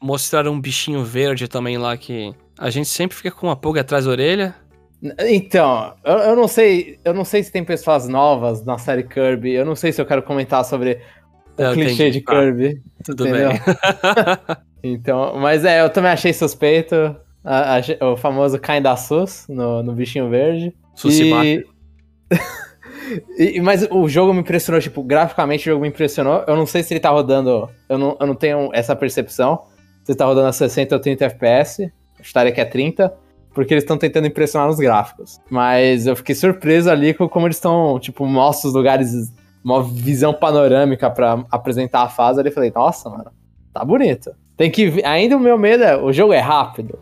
Mostraram 0.00 0.52
um 0.52 0.60
bichinho 0.60 1.02
verde 1.02 1.48
também 1.48 1.76
lá 1.76 1.96
que 1.96 2.32
a 2.56 2.70
gente 2.70 2.88
sempre 2.88 3.16
fica 3.16 3.32
com 3.32 3.48
uma 3.48 3.56
pulga 3.56 3.80
atrás 3.80 4.04
da 4.04 4.10
orelha. 4.12 4.54
Então, 5.28 5.94
eu, 6.04 6.14
eu 6.18 6.36
não 6.36 6.48
sei. 6.48 6.98
Eu 7.04 7.14
não 7.14 7.24
sei 7.24 7.42
se 7.42 7.52
tem 7.52 7.64
pessoas 7.64 8.08
novas 8.08 8.64
na 8.64 8.78
série 8.78 9.04
Kirby. 9.04 9.52
Eu 9.52 9.64
não 9.64 9.76
sei 9.76 9.92
se 9.92 10.00
eu 10.00 10.06
quero 10.06 10.22
comentar 10.22 10.64
sobre 10.64 11.00
o 11.56 11.62
Eu 11.62 11.72
clichê 11.72 11.92
entendi, 12.08 12.10
de 12.18 12.20
tá. 12.22 12.32
Kirby. 12.32 12.82
Tudo 13.04 13.28
Entendeu? 13.28 13.50
bem. 13.50 13.60
Então, 14.80 15.36
mas 15.40 15.64
é, 15.64 15.80
eu 15.82 15.90
também 15.90 16.12
achei 16.12 16.32
suspeito 16.32 16.94
a- 17.44 17.78
a- 18.00 18.06
o 18.12 18.16
famoso 18.16 18.60
Kinda 18.60 18.96
Sus 18.96 19.44
no, 19.48 19.82
no 19.82 19.92
bichinho 19.92 20.30
verde. 20.30 20.72
Susibata. 20.94 21.44
E... 21.44 21.64
e- 23.56 23.60
Mas 23.60 23.86
o 23.90 24.08
jogo 24.08 24.32
me 24.32 24.40
impressionou, 24.40 24.80
tipo, 24.80 25.02
graficamente 25.02 25.68
o 25.68 25.72
jogo 25.72 25.82
me 25.82 25.88
impressionou. 25.88 26.44
Eu 26.46 26.54
não 26.56 26.64
sei 26.66 26.82
se 26.84 26.92
ele 26.94 27.00
tá 27.00 27.10
rodando. 27.10 27.68
Eu 27.88 27.98
não, 27.98 28.16
eu 28.20 28.26
não 28.26 28.34
tenho 28.36 28.70
essa 28.72 28.94
percepção. 28.94 29.64
Se 30.04 30.12
ele 30.12 30.18
tá 30.18 30.24
rodando 30.24 30.46
a 30.48 30.52
60 30.52 30.94
ou 30.94 31.00
30 31.00 31.24
FPS. 31.26 31.92
Estaria 32.22 32.52
que 32.52 32.60
é 32.60 32.64
30. 32.64 33.12
Porque 33.58 33.74
eles 33.74 33.82
estão 33.82 33.98
tentando 33.98 34.28
impressionar 34.28 34.68
nos 34.68 34.78
gráficos. 34.78 35.40
Mas 35.50 36.06
eu 36.06 36.14
fiquei 36.14 36.32
surpreso 36.32 36.88
ali 36.88 37.12
com 37.12 37.28
como 37.28 37.44
eles 37.48 37.56
estão, 37.56 37.98
tipo, 37.98 38.24
mostram 38.24 38.68
os 38.68 38.74
lugares, 38.76 39.32
uma 39.64 39.82
visão 39.82 40.32
panorâmica 40.32 41.10
pra 41.10 41.44
apresentar 41.50 42.02
a 42.02 42.08
fase. 42.08 42.38
Ali 42.38 42.50
eu 42.50 42.54
falei, 42.54 42.70
nossa, 42.72 43.10
mano, 43.10 43.32
tá 43.74 43.84
bonito. 43.84 44.30
Tem 44.56 44.70
que. 44.70 44.88
ver- 44.88 45.04
Ainda 45.04 45.36
o 45.36 45.40
meu 45.40 45.58
medo 45.58 45.82
é. 45.82 45.96
O 45.96 46.12
jogo 46.12 46.32
é 46.32 46.38
rápido. 46.38 47.00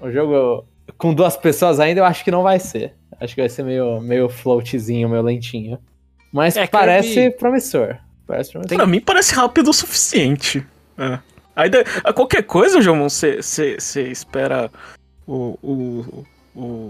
O 0.00 0.10
jogo 0.10 0.64
com 0.96 1.12
duas 1.12 1.36
pessoas 1.36 1.78
ainda 1.78 2.00
eu 2.00 2.04
acho 2.06 2.24
que 2.24 2.30
não 2.30 2.42
vai 2.42 2.58
ser. 2.58 2.94
Acho 3.20 3.34
que 3.34 3.42
vai 3.42 3.50
ser 3.50 3.62
meio, 3.62 4.00
meio 4.00 4.30
floatzinho, 4.30 5.06
meio 5.06 5.20
lentinho. 5.22 5.78
Mas 6.32 6.56
É, 6.56 6.66
parece 6.66 7.12
Kirby- 7.12 7.36
promissor. 7.36 7.98
Parece 8.26 8.52
promissor. 8.52 8.74
Pra 8.78 8.86
mim 8.86 9.00
parece 9.02 9.34
rápido 9.34 9.68
o 9.68 9.74
suficiente. 9.74 10.66
É. 10.96 11.18
Aí 11.54 11.68
da- 11.68 11.84
a 12.04 12.10
qualquer 12.14 12.42
coisa, 12.44 12.80
João, 12.80 13.06
você 13.06 13.38
espera 14.10 14.70
o, 15.32 15.58
o, 15.62 16.24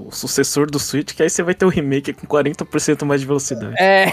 o 0.06 0.08
sucessor 0.10 0.70
do 0.70 0.78
Switch, 0.78 1.14
que 1.14 1.22
aí 1.22 1.28
você 1.30 1.42
vai 1.42 1.54
ter 1.54 1.64
o 1.64 1.68
remake 1.68 2.12
com 2.12 2.26
40% 2.26 3.04
mais 3.04 3.20
de 3.20 3.26
velocidade. 3.26 3.74
É. 3.78 4.06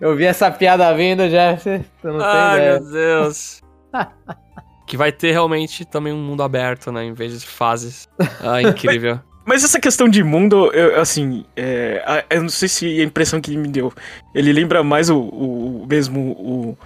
eu 0.00 0.16
vi 0.16 0.24
essa 0.24 0.50
piada 0.50 0.92
vindo, 0.94 1.28
Jeff. 1.28 1.64
Tu 2.00 2.08
não 2.08 2.18
tem 2.18 2.26
Ai, 2.26 2.58
ideia. 2.58 2.80
meu 2.80 2.90
Deus. 2.90 3.62
que 4.86 4.96
vai 4.96 5.12
ter 5.12 5.32
realmente 5.32 5.84
também 5.84 6.12
um 6.12 6.22
mundo 6.22 6.42
aberto, 6.42 6.90
né? 6.92 7.04
Em 7.04 7.12
vez 7.14 7.38
de 7.40 7.46
fases. 7.46 8.08
Ah, 8.40 8.62
incrível. 8.62 9.18
Mas 9.46 9.62
essa 9.62 9.78
questão 9.78 10.08
de 10.08 10.22
mundo, 10.24 10.72
eu, 10.72 10.98
assim, 10.98 11.44
é, 11.54 12.24
eu 12.30 12.40
não 12.42 12.48
sei 12.48 12.66
se 12.66 13.00
a 13.00 13.04
impressão 13.04 13.42
que 13.42 13.54
me 13.58 13.68
deu. 13.68 13.92
Ele 14.34 14.50
lembra 14.54 14.82
mais 14.82 15.10
o, 15.10 15.18
o- 15.18 15.82
o 15.82 15.86
mesmo 15.86 16.30
o, 16.32 16.78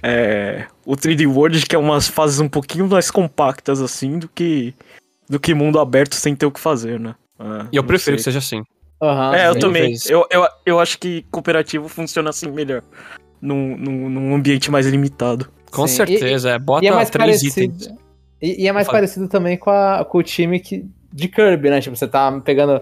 é, 0.00 0.64
o 0.86 0.92
3D 0.96 1.26
World, 1.26 1.66
que 1.66 1.74
é 1.74 1.78
umas 1.78 2.06
fases 2.06 2.38
um 2.38 2.48
pouquinho 2.48 2.86
mais 2.86 3.10
compactas, 3.10 3.82
assim, 3.82 4.16
do 4.20 4.28
que, 4.28 4.72
do 5.28 5.38
que 5.40 5.54
mundo 5.54 5.78
aberto 5.78 6.14
sem 6.14 6.34
ter 6.34 6.46
o 6.46 6.50
que 6.50 6.60
fazer, 6.60 6.98
né? 7.00 7.14
Ah, 7.38 7.66
E 7.72 7.76
eu 7.76 7.84
prefiro 7.84 8.16
que 8.16 8.22
sei. 8.22 8.32
seja 8.32 8.38
assim. 8.38 8.62
Aham, 9.02 9.34
É, 9.34 9.48
eu 9.48 9.58
também. 9.58 9.94
Eu, 10.08 10.26
eu, 10.30 10.46
eu 10.64 10.80
acho 10.80 10.98
que 10.98 11.24
cooperativo 11.30 11.88
funciona 11.88 12.30
assim 12.30 12.50
melhor. 12.50 12.82
Num, 13.40 13.76
num, 13.76 14.08
num 14.08 14.34
ambiente 14.34 14.70
mais 14.70 14.86
limitado. 14.86 15.48
Com 15.70 15.86
Sim. 15.86 15.96
certeza, 15.96 16.50
é. 16.50 16.58
Bota 16.58 16.84
E 16.84 16.88
é 16.88 16.92
mais 16.92 17.10
três 17.10 17.42
parecido. 17.42 17.74
itens. 17.74 17.94
E, 18.40 18.62
e 18.64 18.68
é 18.68 18.72
mais 18.72 18.86
Fala. 18.86 18.98
parecido 18.98 19.28
também 19.28 19.56
com, 19.58 19.70
a, 19.70 20.04
com 20.04 20.18
o 20.18 20.22
time 20.22 20.60
que, 20.60 20.86
de 21.12 21.28
Kirby, 21.28 21.68
né? 21.70 21.80
Tipo, 21.80 21.96
você 21.96 22.06
tá 22.08 22.30
pegando, 22.42 22.80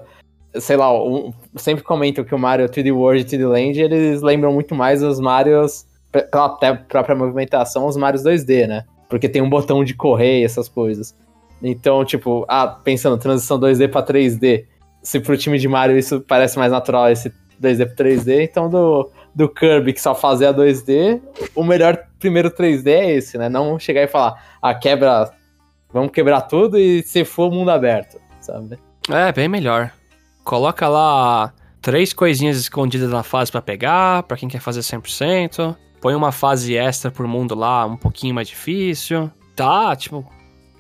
sei 0.61 0.77
lá, 0.77 0.93
um- 0.93 1.33
sempre 1.57 1.83
comentam 1.83 2.23
que 2.25 2.35
o 2.35 2.39
Mario 2.39 2.69
3D 2.69 2.93
World 2.93 3.23
e 3.23 3.25
3D 3.25 3.45
Land, 3.47 3.81
eles 3.81 4.23
lembram 4.23 4.53
muito 4.53 4.75
mais 4.75 5.03
os 5.03 5.19
Marios, 5.19 5.85
pe- 6.13 6.23
pela 6.23 6.47
até 6.47 6.73
própria 6.75 7.17
movimentação, 7.17 7.87
os 7.87 7.97
Marios 7.97 8.23
2D, 8.23 8.67
né? 8.69 8.85
Porque 9.09 9.29
tem 9.29 9.43
um 9.43 9.51
botão 9.51 9.83
de 9.85 9.95
correr 9.95 10.41
e 10.41 10.45
essas 10.45 10.69
coisas. 10.69 11.15
Então, 11.63 12.05
tipo, 12.05 12.45
ah, 12.49 12.67
pensando, 12.67 13.17
transição 13.17 13.59
2D 13.59 13.89
pra 13.89 14.03
3D. 14.03 14.67
Se 15.03 15.21
pro 15.21 15.37
time 15.37 15.59
de 15.59 15.69
Mario 15.69 15.99
isso 15.99 16.21
parece 16.21 16.59
mais 16.59 16.73
natural, 16.73 17.11
esse 17.11 17.33
2D 17.61 17.87
pro 17.87 18.05
3D, 18.05 18.43
então 18.43 18.69
do, 18.69 19.11
do 19.35 19.49
Kirby 19.49 19.93
que 19.93 20.01
só 20.01 20.15
fazia 20.15 20.53
2D, 20.53 21.21
o 21.55 21.63
melhor 21.63 21.99
primeiro 22.19 22.51
3D 22.51 22.87
é 22.89 23.13
esse, 23.13 23.39
né? 23.39 23.49
Não 23.49 23.79
chegar 23.79 24.03
e 24.03 24.09
falar, 24.09 24.57
ah, 24.61 24.75
quebra, 24.75 25.31
vamos 25.93 26.13
quebrar 26.13 26.43
tudo 26.43 26.79
e 26.79 27.03
se 27.03 27.25
for 27.25 27.51
mundo 27.51 27.71
aberto, 27.71 28.21
sabe? 28.41 28.79
É, 29.09 29.33
bem 29.33 29.49
melhor. 29.49 29.93
Coloca 30.45 30.89
lá 30.89 31.53
três 31.81 32.13
coisinhas 32.13 32.57
escondidas 32.57 33.11
na 33.11 33.23
fase 33.23 33.51
pra 33.51 33.63
pegar, 33.63 34.23
pra 34.25 34.37
quem 34.37 34.49
quer 34.49 34.61
fazer 34.61 34.81
100%. 34.81 35.77
Põe 36.01 36.15
uma 36.15 36.33
fase 36.33 36.77
extra 36.77 37.11
por 37.11 37.27
mundo 37.27 37.55
lá, 37.55 37.87
um 37.87 37.97
pouquinho 37.97 38.35
mais 38.35 38.49
difícil. 38.49 39.31
Tá, 39.55 39.95
tipo, 39.95 40.27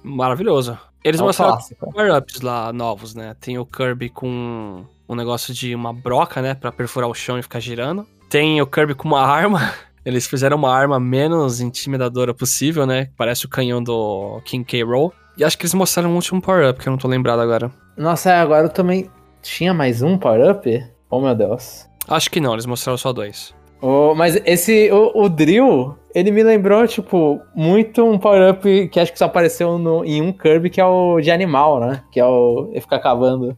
maravilhoso. 0.02 0.78
Eles 1.04 1.20
É 1.20 1.22
mostraram 1.24 1.58
power-ups 1.78 2.40
lá 2.40 2.72
novos, 2.72 3.14
né? 3.14 3.34
Tem 3.40 3.58
o 3.58 3.66
Kirby 3.66 4.08
com 4.08 4.84
um 5.08 5.14
negócio 5.14 5.52
de 5.52 5.74
uma 5.74 5.92
broca, 5.92 6.40
né? 6.40 6.54
Pra 6.54 6.70
perfurar 6.70 7.08
o 7.08 7.14
chão 7.14 7.38
e 7.38 7.42
ficar 7.42 7.60
girando. 7.60 8.06
Tem 8.30 8.60
o 8.62 8.66
Kirby 8.66 8.94
com 8.94 9.08
uma 9.08 9.22
arma. 9.22 9.72
Eles 10.04 10.26
fizeram 10.26 10.56
uma 10.56 10.72
arma 10.74 10.98
menos 10.98 11.60
intimidadora 11.60 12.34
possível, 12.34 12.84
né? 12.86 13.08
Parece 13.16 13.46
o 13.46 13.48
canhão 13.48 13.82
do 13.82 14.40
King 14.44 14.64
K. 14.64 14.82
Rool. 14.82 15.12
E 15.36 15.44
acho 15.44 15.56
que 15.56 15.62
eles 15.62 15.74
mostraram 15.74 16.10
um 16.10 16.14
último 16.16 16.42
power-up, 16.42 16.78
que 16.80 16.88
eu 16.88 16.90
não 16.90 16.98
tô 16.98 17.08
lembrado 17.08 17.40
agora. 17.40 17.70
Nossa, 17.96 18.30
é, 18.30 18.40
agora 18.40 18.66
eu 18.66 18.68
também 18.68 19.08
tinha 19.40 19.72
mais 19.72 20.02
um 20.02 20.18
power-up? 20.18 20.84
Oh, 21.08 21.20
meu 21.20 21.34
Deus. 21.34 21.86
Acho 22.08 22.30
que 22.30 22.40
não, 22.40 22.52
eles 22.52 22.66
mostraram 22.66 22.98
só 22.98 23.12
dois. 23.12 23.54
Oh, 23.82 24.14
mas 24.14 24.40
esse, 24.46 24.90
o, 24.92 25.24
o 25.24 25.28
Drill, 25.28 25.96
ele 26.14 26.30
me 26.30 26.42
lembrou, 26.42 26.86
tipo, 26.86 27.40
muito 27.54 28.04
um 28.04 28.16
power-up 28.16 28.88
que 28.88 29.00
acho 29.00 29.12
que 29.12 29.18
só 29.18 29.24
apareceu 29.24 29.76
no, 29.76 30.04
em 30.04 30.22
um 30.22 30.32
Kirby, 30.32 30.70
que 30.70 30.80
é 30.80 30.84
o 30.86 31.20
de 31.20 31.30
animal, 31.32 31.80
né? 31.80 32.02
Que 32.12 32.20
é 32.20 32.24
o. 32.24 32.68
Ele 32.70 32.80
fica 32.80 32.98
cavando. 33.00 33.56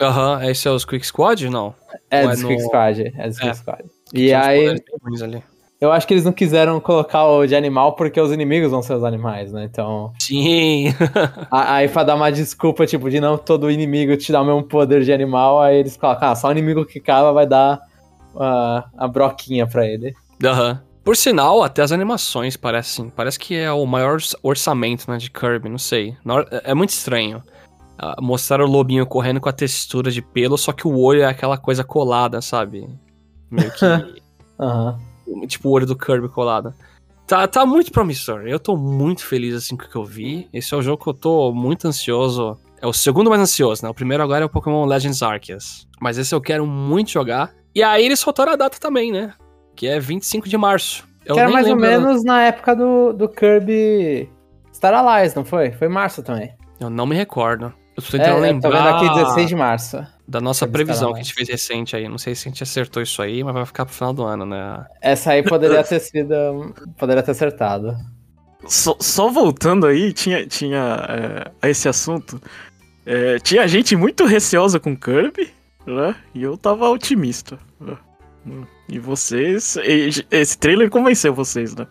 Aham, 0.00 0.44
esse 0.44 0.68
é 0.68 0.70
os 0.70 0.84
Quick 0.84 1.06
Squad? 1.06 1.48
Não. 1.48 1.74
É, 2.10 2.24
Ou 2.24 2.30
é 2.32 2.36
do 2.36 2.46
Quick 2.46 2.62
no- 2.62 2.68
Squad. 2.68 3.00
É 3.16 3.28
do 3.28 3.34
Quick 3.34 3.48
É. 3.48 3.54
Squad. 3.54 3.82
Que 4.12 4.26
E 4.26 4.34
aí, 4.34 4.76
eu 5.80 5.90
acho 5.90 6.06
que 6.06 6.12
eles 6.14 6.24
não 6.24 6.32
quiseram 6.32 6.78
colocar 6.78 7.24
o 7.26 7.46
de 7.46 7.56
animal 7.56 7.94
porque 7.94 8.20
os 8.20 8.30
inimigos 8.30 8.70
vão 8.70 8.82
ser 8.82 8.94
os 8.94 9.04
animais, 9.04 9.52
né? 9.52 9.64
Então. 9.64 10.12
Sim. 10.20 10.88
Aí 11.50 11.88
pra 11.88 12.04
dar 12.04 12.14
uma 12.16 12.30
desculpa, 12.30 12.84
tipo, 12.86 13.08
de 13.08 13.20
não 13.20 13.38
todo 13.38 13.70
inimigo 13.70 14.16
te 14.16 14.30
dar 14.32 14.42
o 14.42 14.44
mesmo 14.44 14.62
poder 14.64 15.02
de 15.02 15.12
animal, 15.12 15.60
aí 15.60 15.78
eles 15.78 15.96
colocam, 15.96 16.28
ah, 16.30 16.34
só 16.34 16.48
o 16.48 16.52
inimigo 16.52 16.84
que 16.84 17.00
cava 17.00 17.32
vai 17.32 17.46
dar 17.46 17.80
a, 18.36 18.84
a 18.96 19.08
broquinha 19.08 19.66
pra 19.66 19.86
ele. 19.86 20.14
Aham. 20.44 20.80
Por 21.04 21.16
sinal, 21.16 21.62
até 21.64 21.82
as 21.82 21.90
animações 21.90 22.56
parecem. 22.56 23.10
Parece 23.10 23.36
que 23.38 23.56
é 23.56 23.72
o 23.72 23.84
maior 23.84 24.18
orçamento, 24.42 25.10
né, 25.10 25.18
de 25.18 25.30
Kirby, 25.30 25.68
não 25.68 25.78
sei. 25.78 26.16
Hora- 26.24 26.48
É 26.64 26.74
muito 26.74 26.90
estranho. 26.90 27.42
Ah, 27.98 28.16
mostraram 28.20 28.64
o 28.64 28.70
lobinho 28.70 29.04
correndo 29.06 29.40
com 29.40 29.48
a 29.48 29.52
textura 29.52 30.10
de 30.10 30.22
pelo, 30.22 30.56
só 30.56 30.72
que 30.72 30.86
o 30.86 30.96
olho 30.98 31.22
é 31.22 31.26
aquela 31.26 31.58
coisa 31.58 31.82
colada, 31.84 32.40
sabe? 32.40 32.88
Meio 33.50 33.70
que. 33.72 33.84
Aham. 34.60 34.98
tipo 35.48 35.68
o 35.68 35.72
olho 35.72 35.86
do 35.86 35.96
Kirby 35.96 36.28
colado. 36.28 36.72
Tá, 37.26 37.46
tá 37.48 37.64
muito 37.66 37.90
promissor. 37.90 38.42
Eu 38.46 38.60
tô 38.60 38.76
muito 38.76 39.24
feliz 39.26 39.54
assim 39.54 39.76
com 39.76 39.84
o 39.84 39.88
que 39.88 39.96
eu 39.96 40.04
vi. 40.04 40.48
Esse 40.52 40.72
é 40.74 40.76
o 40.76 40.82
jogo 40.82 41.02
que 41.02 41.08
eu 41.08 41.14
tô 41.14 41.52
muito 41.52 41.86
ansioso. 41.88 42.56
É 42.80 42.86
o 42.86 42.92
segundo 42.92 43.28
mais 43.30 43.40
ansioso, 43.42 43.82
né? 43.84 43.88
O 43.90 43.94
primeiro 43.94 44.22
agora 44.22 44.42
é 44.44 44.46
o 44.46 44.50
Pokémon 44.50 44.84
Legends 44.84 45.22
Arceus. 45.22 45.86
Mas 46.00 46.18
esse 46.18 46.34
eu 46.34 46.40
quero 46.40 46.66
muito 46.66 47.10
jogar. 47.10 47.52
E 47.74 47.82
aí 47.82 48.04
eles 48.04 48.20
soltaram 48.20 48.52
a 48.52 48.56
data 48.56 48.78
também, 48.78 49.10
né? 49.12 49.32
Que 49.74 49.86
é 49.88 49.98
25 49.98 50.48
de 50.48 50.56
março. 50.56 51.06
Eu 51.24 51.34
que 51.34 51.40
era 51.40 51.48
nem 51.48 51.54
mais 51.54 51.68
ou 51.68 51.76
menos 51.76 52.24
na 52.24 52.42
época 52.42 52.74
do, 52.74 53.12
do 53.12 53.28
Kirby 53.28 54.28
Star 54.74 54.92
Allies, 54.94 55.34
não 55.34 55.44
foi? 55.44 55.70
Foi 55.72 55.88
março 55.88 56.22
também. 56.22 56.54
Eu 56.80 56.90
não 56.90 57.06
me 57.06 57.14
recordo. 57.16 57.72
Eu 57.96 58.02
tô 58.02 58.08
É, 58.16 58.20
tentando 58.20 58.44
eu 58.46 58.60
tô 58.60 58.68
lembrar. 58.68 58.98
vendo 58.98 59.10
aqui 59.10 59.20
16 59.20 59.48
de 59.48 59.54
março. 59.56 60.06
Da 60.26 60.40
nossa 60.40 60.66
Pra 60.66 60.72
previsão 60.72 61.12
que 61.12 61.20
a 61.20 61.22
gente 61.22 61.34
fez 61.34 61.48
recente 61.48 61.94
aí. 61.94 62.08
Não 62.08 62.18
sei 62.18 62.34
se 62.34 62.48
a 62.48 62.50
gente 62.50 62.62
acertou 62.62 63.02
isso 63.02 63.20
aí, 63.22 63.44
mas 63.44 63.52
vai 63.54 63.66
ficar 63.66 63.84
pro 63.84 63.94
final 63.94 64.12
do 64.12 64.24
ano, 64.24 64.46
né? 64.46 64.84
Essa 65.00 65.32
aí 65.32 65.42
poderia 65.42 65.84
ter 65.84 66.00
sido. 66.00 66.74
Poderia 66.98 67.22
ter 67.22 67.32
acertado. 67.32 67.94
Só, 68.66 68.96
só 69.00 69.28
voltando 69.28 69.86
aí, 69.86 70.12
tinha, 70.12 70.46
tinha 70.46 70.78
é, 71.08 71.50
a 71.60 71.68
esse 71.68 71.88
assunto. 71.88 72.40
é, 73.04 73.38
tinha 73.40 73.66
gente 73.68 73.94
muito 73.96 74.24
receosa 74.24 74.78
com 74.80 74.96
Kirby, 74.96 75.50
né? 75.86 76.14
E 76.34 76.42
eu 76.42 76.56
tava 76.56 76.88
otimista. 76.88 77.58
né? 77.80 77.96
E 78.88 78.98
vocês. 78.98 79.76
e- 79.76 80.26
Esse 80.30 80.58
trailer 80.58 80.90
convenceu 80.90 81.32
vocês, 81.32 81.74
né? 81.74 81.86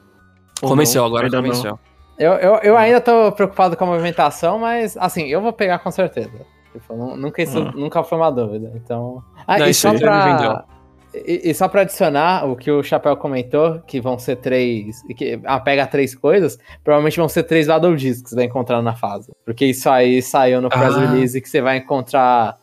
Ou 0.61 0.69
Convenceu 0.69 1.01
não? 1.01 1.07
agora, 1.07 1.25
Ainda 1.25 1.37
não. 1.41 1.43
convenceu. 1.49 1.79
Eu, 2.19 2.33
eu, 2.33 2.55
eu 2.57 2.77
ainda 2.77 3.01
tô 3.01 3.31
preocupado 3.31 3.75
com 3.75 3.83
a 3.83 3.87
movimentação, 3.87 4.59
mas 4.59 4.95
assim, 4.97 5.27
eu 5.27 5.41
vou 5.41 5.51
pegar 5.53 5.79
com 5.79 5.89
certeza. 5.89 6.29
Tipo, 6.71 6.95
nu- 6.95 7.17
nunca, 7.17 7.41
isso, 7.41 7.57
Ah. 7.57 7.71
nunca 7.75 8.03
foi 8.03 8.17
uma 8.17 8.29
dúvida. 8.31 8.71
Então. 8.75 9.23
Ah, 9.47 9.57
Não, 9.57 9.67
e, 9.67 9.71
isso 9.71 9.81
só 9.81 9.89
aí 9.89 9.97
já 9.97 10.25
me 10.25 10.31
vendeu. 10.31 10.51
pra, 10.51 10.65
e, 11.15 11.49
e 11.49 11.53
só 11.55 11.67
pra 11.67 11.81
adicionar 11.81 12.45
o 12.47 12.55
que 12.55 12.69
o 12.69 12.83
Chapéu 12.83 13.17
comentou, 13.17 13.79
que 13.87 13.99
vão 13.99 14.19
ser 14.19 14.35
três. 14.35 15.01
Que 15.17 15.39
ah, 15.45 15.59
pega 15.59 15.87
três 15.87 16.13
coisas, 16.13 16.59
provavelmente 16.83 17.17
vão 17.17 17.27
ser 17.27 17.43
três 17.43 17.67
Battle 17.67 17.95
Discs 17.95 18.21
que 18.21 18.29
você 18.29 18.35
vai 18.35 18.45
encontrar 18.45 18.81
na 18.83 18.93
fase. 18.95 19.31
Porque 19.43 19.65
isso 19.65 19.89
aí 19.89 20.21
saiu 20.21 20.61
no 20.61 20.69
press 20.69 20.95
Ah. 20.95 20.99
release 20.99 21.41
que 21.41 21.49
você 21.49 21.59
vai 21.61 21.77
encontrar 21.77 22.57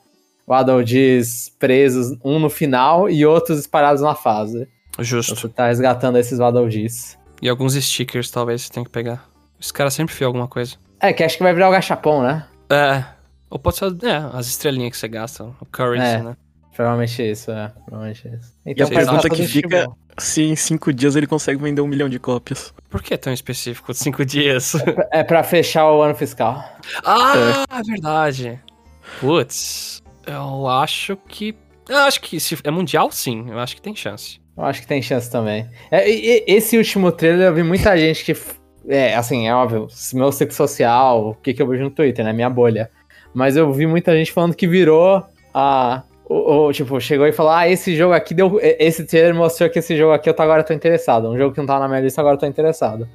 Waddle 0.48 0.82
Diz 0.82 1.52
presos, 1.58 2.16
um 2.24 2.38
no 2.38 2.48
final 2.48 3.08
e 3.10 3.24
outros 3.26 3.58
espalhados 3.58 4.00
na 4.02 4.14
fase. 4.14 4.66
Justo. 4.98 5.36
Você 5.36 5.48
tá 5.48 5.66
resgatando 5.68 6.16
esses 6.18 6.38
Waddle 6.38 6.68
Diz. 6.68 7.18
E 7.42 7.48
alguns 7.48 7.74
stickers 7.74 8.30
talvez 8.30 8.62
você 8.62 8.72
tenha 8.72 8.84
que 8.84 8.90
pegar. 8.90 9.28
Os 9.60 9.70
caras 9.70 9.94
sempre 9.94 10.14
fiam 10.14 10.28
alguma 10.28 10.48
coisa. 10.48 10.76
É, 11.00 11.12
que 11.12 11.22
acho 11.22 11.36
que 11.36 11.42
vai 11.42 11.52
virar 11.54 11.68
o 11.68 11.72
gachapon, 11.72 12.22
né? 12.22 12.46
É. 12.70 13.04
Ou 13.50 13.58
pode 13.58 13.76
ser 13.76 13.86
é, 14.04 14.16
as 14.32 14.46
estrelinhas 14.48 14.90
que 14.92 14.98
você 14.98 15.08
gasta, 15.08 15.44
o 15.44 15.66
currency, 15.70 16.06
É. 16.06 16.22
né? 16.22 16.36
Provavelmente 16.74 17.22
isso, 17.30 17.50
é. 17.50 17.72
Provavelmente 17.86 18.28
isso. 18.28 18.52
E 18.64 18.70
a 18.70 18.72
Então, 18.72 18.86
Vocês 18.86 18.98
pergunta 18.98 19.26
acham 19.26 19.36
que 19.36 19.46
fica 19.46 19.88
se 20.16 20.42
em 20.42 20.54
cinco 20.56 20.92
dias 20.92 21.16
ele 21.16 21.26
consegue 21.26 21.60
vender 21.62 21.80
um 21.80 21.86
milhão 21.88 22.08
de 22.08 22.18
cópias. 22.20 22.72
Por 22.88 23.02
que 23.02 23.16
tão 23.16 23.32
específico? 23.32 23.92
Cinco 23.94 24.24
dias. 24.24 24.74
É 25.10 25.22
pra 25.24 25.42
fechar 25.42 25.90
o 25.90 26.02
ano 26.02 26.14
fiscal. 26.14 26.62
ah, 27.04 27.64
é 27.78 27.82
verdade. 27.82 28.60
Putz, 29.20 30.02
eu 30.28 30.66
acho 30.68 31.16
que. 31.28 31.54
Eu 31.88 31.96
acho 31.98 32.20
que 32.20 32.38
se 32.38 32.56
é 32.62 32.70
mundial, 32.70 33.10
sim. 33.10 33.46
Eu 33.48 33.58
acho 33.58 33.74
que 33.76 33.82
tem 33.82 33.94
chance. 33.96 34.40
Eu 34.56 34.64
acho 34.64 34.80
que 34.82 34.86
tem 34.86 35.00
chance 35.00 35.30
também. 35.30 35.68
É, 35.90 36.08
e- 36.10 36.44
esse 36.46 36.76
último 36.76 37.10
trailer 37.12 37.48
eu 37.48 37.54
vi 37.54 37.62
muita 37.62 37.96
gente 37.96 38.24
que. 38.24 38.36
É, 38.88 39.14
assim, 39.14 39.46
é 39.48 39.54
óbvio, 39.54 39.86
meu 40.14 40.32
ciclo 40.32 40.54
social, 40.54 41.30
o 41.30 41.34
que, 41.34 41.52
que 41.52 41.60
eu 41.62 41.66
vejo 41.66 41.84
no 41.84 41.90
Twitter, 41.90 42.24
né? 42.24 42.32
Minha 42.32 42.48
bolha. 42.50 42.90
Mas 43.34 43.56
eu 43.56 43.70
vi 43.72 43.86
muita 43.86 44.16
gente 44.16 44.32
falando 44.32 44.54
que 44.54 44.66
virou 44.66 45.22
a. 45.54 46.02
O, 46.28 46.66
o- 46.66 46.72
tipo, 46.72 47.00
chegou 47.00 47.26
e 47.26 47.32
falou: 47.32 47.52
Ah, 47.52 47.68
esse 47.68 47.96
jogo 47.96 48.12
aqui 48.14 48.34
deu. 48.34 48.58
Esse 48.62 49.04
trailer 49.06 49.34
mostrou 49.34 49.68
que 49.70 49.78
esse 49.78 49.96
jogo 49.96 50.12
aqui 50.12 50.28
eu 50.28 50.34
tô, 50.34 50.42
agora 50.42 50.62
tô 50.62 50.72
interessado. 50.74 51.28
Um 51.30 51.36
jogo 51.38 51.52
que 51.54 51.58
não 51.60 51.66
tava 51.66 51.80
na 51.80 51.88
minha 51.88 52.00
lista, 52.00 52.20
agora 52.20 52.36
eu 52.36 52.40
tô 52.40 52.46
interessado. 52.46 53.08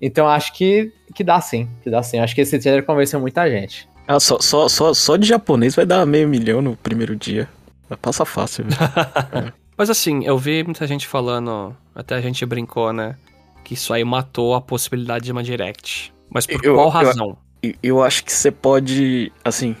Então 0.00 0.28
acho 0.28 0.52
que, 0.54 0.92
que 1.14 1.22
dá 1.24 1.40
sim. 1.40 1.68
Que 1.82 1.90
dá 1.90 2.02
sim. 2.02 2.18
Acho 2.20 2.34
que 2.34 2.40
esse 2.40 2.58
trailer 2.58 2.84
convenceu 2.84 3.20
muita 3.20 3.48
gente. 3.50 3.87
Ah, 4.08 4.18
só, 4.18 4.38
só, 4.40 4.68
só, 4.68 4.94
só 4.94 5.16
de 5.16 5.28
japonês 5.28 5.74
vai 5.76 5.84
dar 5.84 6.04
meio 6.06 6.26
milhão 6.28 6.62
no 6.62 6.74
primeiro 6.76 7.14
dia. 7.14 7.48
Vai 7.88 7.98
passar 7.98 8.24
fácil, 8.24 8.64
velho. 8.64 9.52
Mas 9.76 9.90
assim, 9.90 10.24
eu 10.24 10.36
vi 10.38 10.64
muita 10.64 10.86
gente 10.86 11.06
falando, 11.06 11.76
até 11.94 12.14
a 12.16 12.20
gente 12.20 12.44
brincou, 12.46 12.92
né? 12.92 13.16
Que 13.62 13.74
isso 13.74 13.92
aí 13.92 14.02
matou 14.04 14.54
a 14.54 14.60
possibilidade 14.62 15.26
de 15.26 15.32
uma 15.32 15.42
direct. 15.42 16.12
Mas 16.30 16.46
por 16.46 16.64
Eu- 16.64 16.74
qual 16.74 16.86
eu- 16.86 16.90
razão? 16.90 17.38
E 17.62 17.76
eu 17.82 18.02
acho 18.02 18.24
que 18.24 18.32
você 18.32 18.50
pode, 18.52 19.30
assim, 19.44 19.74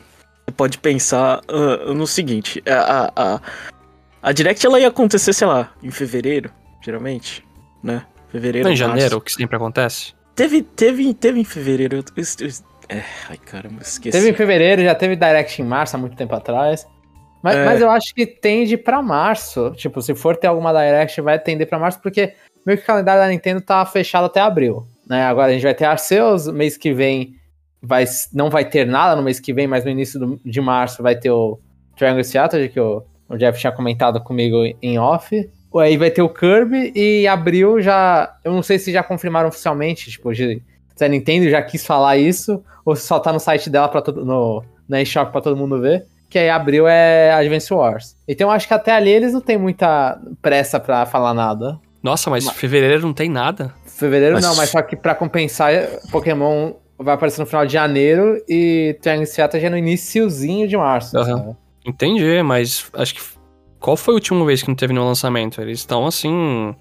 você 0.44 0.50
pode 0.52 0.78
pensar 0.78 1.40
ah, 1.48 1.94
no 1.94 2.06
seguinte, 2.06 2.62
a, 2.68 3.12
a, 3.36 3.40
a, 4.20 4.32
Direct 4.32 4.66
ela 4.66 4.80
ia 4.80 4.88
acontecer, 4.88 5.32
sei 5.32 5.46
lá, 5.46 5.70
em 5.82 5.90
fevereiro, 5.90 6.50
geralmente, 6.84 7.44
né? 7.82 8.04
Fevereiro, 8.30 8.66
Não, 8.68 8.74
em 8.74 8.78
março. 8.78 8.90
janeiro, 8.96 9.16
o 9.16 9.20
que 9.20 9.32
sempre 9.32 9.56
acontece? 9.56 10.12
Teve, 10.34 10.60
teve, 10.62 11.14
teve 11.14 11.38
em 11.40 11.44
fevereiro, 11.44 11.96
eu, 11.98 12.04
eu- 12.16 12.46
eu- 12.48 12.52
é, 12.88 13.02
ai 13.28 13.36
caramba, 13.36 13.82
esqueci. 13.82 14.16
Teve 14.16 14.30
em 14.30 14.34
fevereiro, 14.34 14.82
já 14.82 14.94
teve 14.94 15.14
Direct 15.16 15.60
em 15.60 15.64
março, 15.64 15.96
há 15.96 15.98
muito 15.98 16.16
tempo 16.16 16.34
atrás. 16.34 16.86
Mas, 17.42 17.56
É. 17.56 17.64
mas 17.64 17.80
eu 17.80 17.90
acho 17.90 18.14
que 18.14 18.26
tende 18.26 18.76
pra 18.76 19.00
março. 19.00 19.70
Tipo, 19.76 20.02
se 20.02 20.14
for 20.14 20.36
ter 20.36 20.46
alguma 20.48 20.72
Direct, 20.72 21.20
vai 21.20 21.38
tender 21.38 21.68
pra 21.68 21.78
março, 21.78 22.00
porque 22.02 22.32
meio 22.66 22.76
que 22.78 22.84
o 22.84 22.86
calendário 22.86 23.22
da 23.22 23.28
Nintendo 23.28 23.60
tá 23.60 23.84
fechado 23.86 24.24
até 24.26 24.40
abril. 24.40 24.86
Né? 25.08 25.22
Agora 25.24 25.48
a 25.48 25.52
gente 25.52 25.62
vai 25.62 25.74
ter 25.74 25.84
Arceus, 25.84 26.48
mês 26.48 26.76
que 26.76 26.92
vem 26.92 27.34
vai, 27.80 28.04
não 28.32 28.50
vai 28.50 28.64
ter 28.68 28.84
nada 28.86 29.14
no 29.14 29.22
mês 29.22 29.38
que 29.38 29.52
vem, 29.52 29.66
mas 29.68 29.84
no 29.84 29.90
início 29.90 30.18
do- 30.18 30.40
de 30.44 30.60
março 30.60 31.02
vai 31.02 31.14
ter 31.14 31.30
o 31.30 31.60
Triangle 31.96 32.20
Strategy, 32.22 32.68
que 32.70 32.80
o, 32.80 33.04
o 33.28 33.36
Jeff 33.36 33.58
tinha 33.58 33.72
comentado 33.72 34.20
comigo 34.20 34.56
em 34.82 34.98
off. 34.98 35.48
Aí 35.76 35.96
vai 35.96 36.10
ter 36.10 36.22
o 36.22 36.28
Kirby 36.28 36.92
e 36.96 37.28
abril 37.28 37.80
já. 37.80 38.34
Eu 38.42 38.52
não 38.52 38.62
sei 38.64 38.78
se 38.80 38.90
já 38.90 39.02
confirmaram 39.02 39.48
oficialmente, 39.48 40.10
tipo, 40.10 40.32
de- 40.34 40.60
se 40.98 41.04
a 41.04 41.08
Nintendo 41.08 41.48
já 41.48 41.62
quis 41.62 41.86
falar 41.86 42.16
isso, 42.16 42.60
ou 42.84 42.96
se 42.96 43.06
só 43.06 43.20
tá 43.20 43.32
no 43.32 43.38
site 43.38 43.70
dela 43.70 43.88
pra 43.88 44.02
todo, 44.02 44.24
no, 44.24 44.64
na 44.88 45.00
eShop 45.00 45.30
pra 45.30 45.40
todo 45.40 45.56
mundo 45.56 45.80
ver. 45.80 46.06
Que 46.28 46.38
aí 46.40 46.50
abril 46.50 46.86
é 46.88 47.30
Advance 47.32 47.72
Wars. 47.72 48.16
Então 48.26 48.48
eu 48.48 48.50
acho 48.52 48.66
que 48.66 48.74
até 48.74 48.90
ali 48.92 49.10
eles 49.10 49.32
não 49.32 49.40
tem 49.40 49.56
muita 49.56 50.20
pressa 50.42 50.80
pra 50.80 51.06
falar 51.06 51.32
nada. 51.32 51.78
Nossa, 52.02 52.28
mas 52.28 52.44
Mas- 52.44 52.56
fevereiro 52.56 53.00
não 53.02 53.12
tem 53.14 53.28
nada. 53.30 53.72
Fevereiro 53.86 54.34
Mas- 54.34 54.44
não, 54.44 54.56
mas 54.56 54.70
só 54.70 54.82
que 54.82 54.96
pra 54.96 55.14
compensar, 55.14 55.72
Pokémon 56.10 56.72
vai 56.98 57.14
aparecer 57.14 57.40
no 57.40 57.46
final 57.46 57.64
de 57.64 57.72
janeiro 57.72 58.42
e 58.48 58.98
Triangle 59.00 59.22
Strategy 59.24 59.66
é 59.66 59.70
no 59.70 59.78
iniciozinho 59.78 60.66
de 60.66 60.76
março. 60.76 61.12
Sabe? 61.12 61.56
Entendi, 61.86 62.42
mas 62.42 62.90
acho 62.94 63.14
que. 63.14 63.20
Qual 63.78 63.96
foi 63.96 64.14
a 64.14 64.16
última 64.16 64.44
vez 64.44 64.60
que 64.62 64.68
não 64.68 64.74
teve 64.74 64.92
nenhum 64.92 65.06
lançamento? 65.06 65.60
Eles 65.62 65.78
estão 65.78 66.04
assim. 66.06 66.74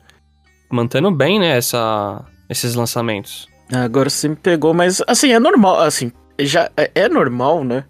mantendo 0.71 1.09
bem, 1.11 1.39
né, 1.39 1.55
essa, 1.57 2.25
esses 2.49 2.75
lançamentos. 2.75 3.47
Agora 3.73 4.09
você 4.09 4.27
me 4.29 4.35
pegou, 4.35 4.73
mas 4.73 5.01
assim, 5.07 5.31
é 5.31 5.39
normal, 5.39 5.79
assim, 5.81 6.11
já 6.39 6.69
é, 6.77 6.89
é 6.95 7.09
normal, 7.09 7.63
né? 7.63 7.83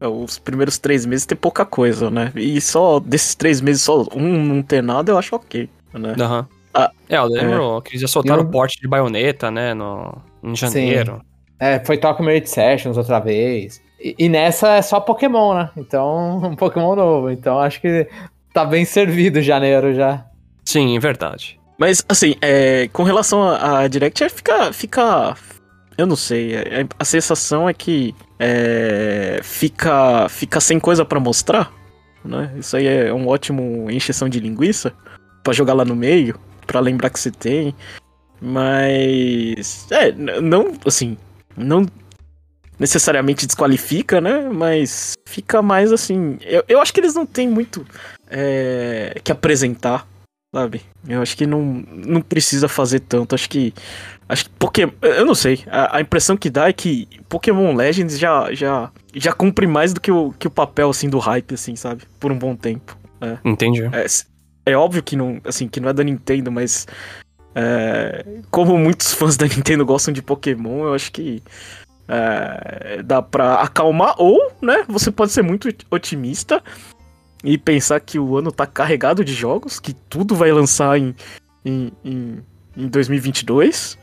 Os 0.00 0.38
primeiros 0.38 0.78
três 0.78 1.06
meses 1.06 1.24
ter 1.24 1.36
pouca 1.36 1.64
coisa, 1.64 2.10
né? 2.10 2.32
E 2.34 2.60
só 2.60 2.98
desses 2.98 3.34
três 3.34 3.60
meses, 3.60 3.82
só 3.82 4.04
um 4.14 4.44
não 4.44 4.62
ter 4.62 4.82
nada, 4.82 5.12
eu 5.12 5.18
acho 5.18 5.36
ok, 5.36 5.68
né? 5.94 6.14
Aham. 6.18 6.46
Ah, 6.74 6.90
é, 7.08 7.16
eu 7.16 7.24
lembro 7.26 7.82
que 7.82 7.90
eles 7.92 8.00
já 8.00 8.08
soltaram 8.08 8.42
Eu- 8.42 8.48
o 8.48 8.50
porte 8.50 8.80
de 8.80 8.88
baioneta, 8.88 9.50
né, 9.50 9.74
no, 9.74 10.16
em 10.42 10.56
janeiro. 10.56 11.22
É, 11.60 11.78
foi 11.84 11.96
Tokyo 11.98 12.24
Merit 12.24 12.48
Sessions 12.50 12.96
outra 12.96 13.20
vez. 13.20 13.80
E, 14.00 14.16
e 14.18 14.28
nessa 14.28 14.70
é 14.74 14.82
só 14.82 14.98
Pokémon, 14.98 15.54
né? 15.54 15.70
Então, 15.76 16.38
um 16.42 16.56
Pokémon 16.56 16.96
novo. 16.96 17.30
Então 17.30 17.60
acho 17.60 17.80
que 17.80 18.08
tá 18.52 18.64
bem 18.64 18.84
servido 18.84 19.40
janeiro 19.40 19.94
já. 19.94 20.26
Sim, 20.64 20.96
é 20.96 20.98
verdade. 20.98 21.60
Mas, 21.78 22.04
assim, 22.08 22.34
é, 22.40 22.88
com 22.92 23.02
relação 23.02 23.42
à 23.48 23.86
Direct, 23.88 24.22
é, 24.22 24.28
fica, 24.28 24.72
fica. 24.72 25.36
Eu 25.96 26.06
não 26.06 26.16
sei. 26.16 26.54
é- 26.54 26.86
a 26.98 27.04
sensação 27.04 27.68
é 27.68 27.74
que 27.74 28.14
é, 28.38 29.40
fica, 29.42 30.28
fica 30.28 30.60
sem 30.60 30.78
coisa 30.78 31.04
pra 31.04 31.20
mostrar. 31.20 31.72
Né? 32.24 32.52
Isso 32.58 32.76
aí 32.76 32.86
é 32.86 33.12
um 33.12 33.26
ótimo 33.26 33.90
encheção 33.90 34.28
de 34.28 34.38
linguiça 34.38 34.92
pra 35.42 35.52
jogar 35.52 35.74
lá 35.74 35.84
no 35.84 35.96
meio, 35.96 36.38
pra 36.66 36.78
lembrar 36.80 37.10
que 37.10 37.18
você 37.18 37.30
tem. 37.30 37.74
Mas. 38.40 39.86
É, 39.90 40.12
não, 40.12 40.72
assim. 40.84 41.16
Não 41.56 41.86
necessariamente 42.78 43.46
desqualifica, 43.46 44.20
né? 44.20 44.48
Mas 44.50 45.14
fica 45.26 45.62
mais 45.62 45.92
assim. 45.92 46.38
Eu, 46.42 46.64
eu 46.68 46.80
acho 46.80 46.92
que 46.92 47.00
eles 47.00 47.14
não 47.14 47.26
têm 47.26 47.48
muito 47.48 47.86
é, 48.30 49.20
que 49.22 49.30
apresentar 49.30 50.06
sabe? 50.54 50.82
Eu 51.08 51.22
acho 51.22 51.36
que 51.36 51.46
não, 51.46 51.82
não 51.90 52.20
precisa 52.20 52.68
fazer 52.68 53.00
tanto. 53.00 53.34
Acho 53.34 53.48
que. 53.48 53.72
Acho 54.28 54.44
que 54.44 54.50
Pokémon. 54.50 54.92
Eu 55.00 55.24
não 55.24 55.34
sei. 55.34 55.64
A, 55.66 55.96
a 55.96 56.00
impressão 56.00 56.36
que 56.36 56.50
dá 56.50 56.68
é 56.68 56.72
que 56.72 57.08
Pokémon 57.28 57.74
Legends 57.74 58.18
já, 58.18 58.52
já, 58.52 58.90
já 59.14 59.32
cumpre 59.32 59.66
mais 59.66 59.94
do 59.94 60.00
que 60.00 60.12
o, 60.12 60.32
que 60.32 60.46
o 60.46 60.50
papel, 60.50 60.90
assim, 60.90 61.08
do 61.08 61.18
hype, 61.18 61.54
assim, 61.54 61.74
sabe? 61.74 62.02
Por 62.20 62.30
um 62.30 62.38
bom 62.38 62.54
tempo. 62.54 62.96
Entendi. 63.44 63.82
É, 63.84 64.06
é 64.72 64.76
óbvio 64.76 65.02
que 65.02 65.16
não, 65.16 65.40
assim, 65.44 65.68
que 65.68 65.80
não 65.80 65.88
é 65.88 65.92
da 65.92 66.04
Nintendo, 66.04 66.52
mas. 66.52 66.86
é, 67.54 68.24
como 68.50 68.76
muitos 68.76 69.12
fãs 69.14 69.36
da 69.36 69.46
Nintendo 69.46 69.86
gostam 69.86 70.12
de 70.12 70.22
Pokémon, 70.22 70.84
eu 70.84 70.94
acho 70.94 71.10
que. 71.10 71.42
é, 72.06 73.02
dá 73.02 73.22
pra 73.22 73.54
acalmar, 73.54 74.14
ou, 74.18 74.52
né? 74.60 74.84
Você 74.88 75.10
pode 75.10 75.32
ser 75.32 75.42
muito 75.42 75.68
otimista 75.90 76.62
e 77.44 77.58
pensar 77.58 78.00
que 78.00 78.18
o 78.18 78.36
ano 78.36 78.50
tá 78.52 78.66
carregado 78.66 79.24
de 79.24 79.32
jogos, 79.34 79.80
que 79.80 79.92
tudo 79.92 80.34
vai 80.34 80.52
lançar 80.52 80.98
em, 80.98 81.14
em, 81.64 81.92
em, 82.04 82.38
em 82.76 82.88
2022. 82.88 83.98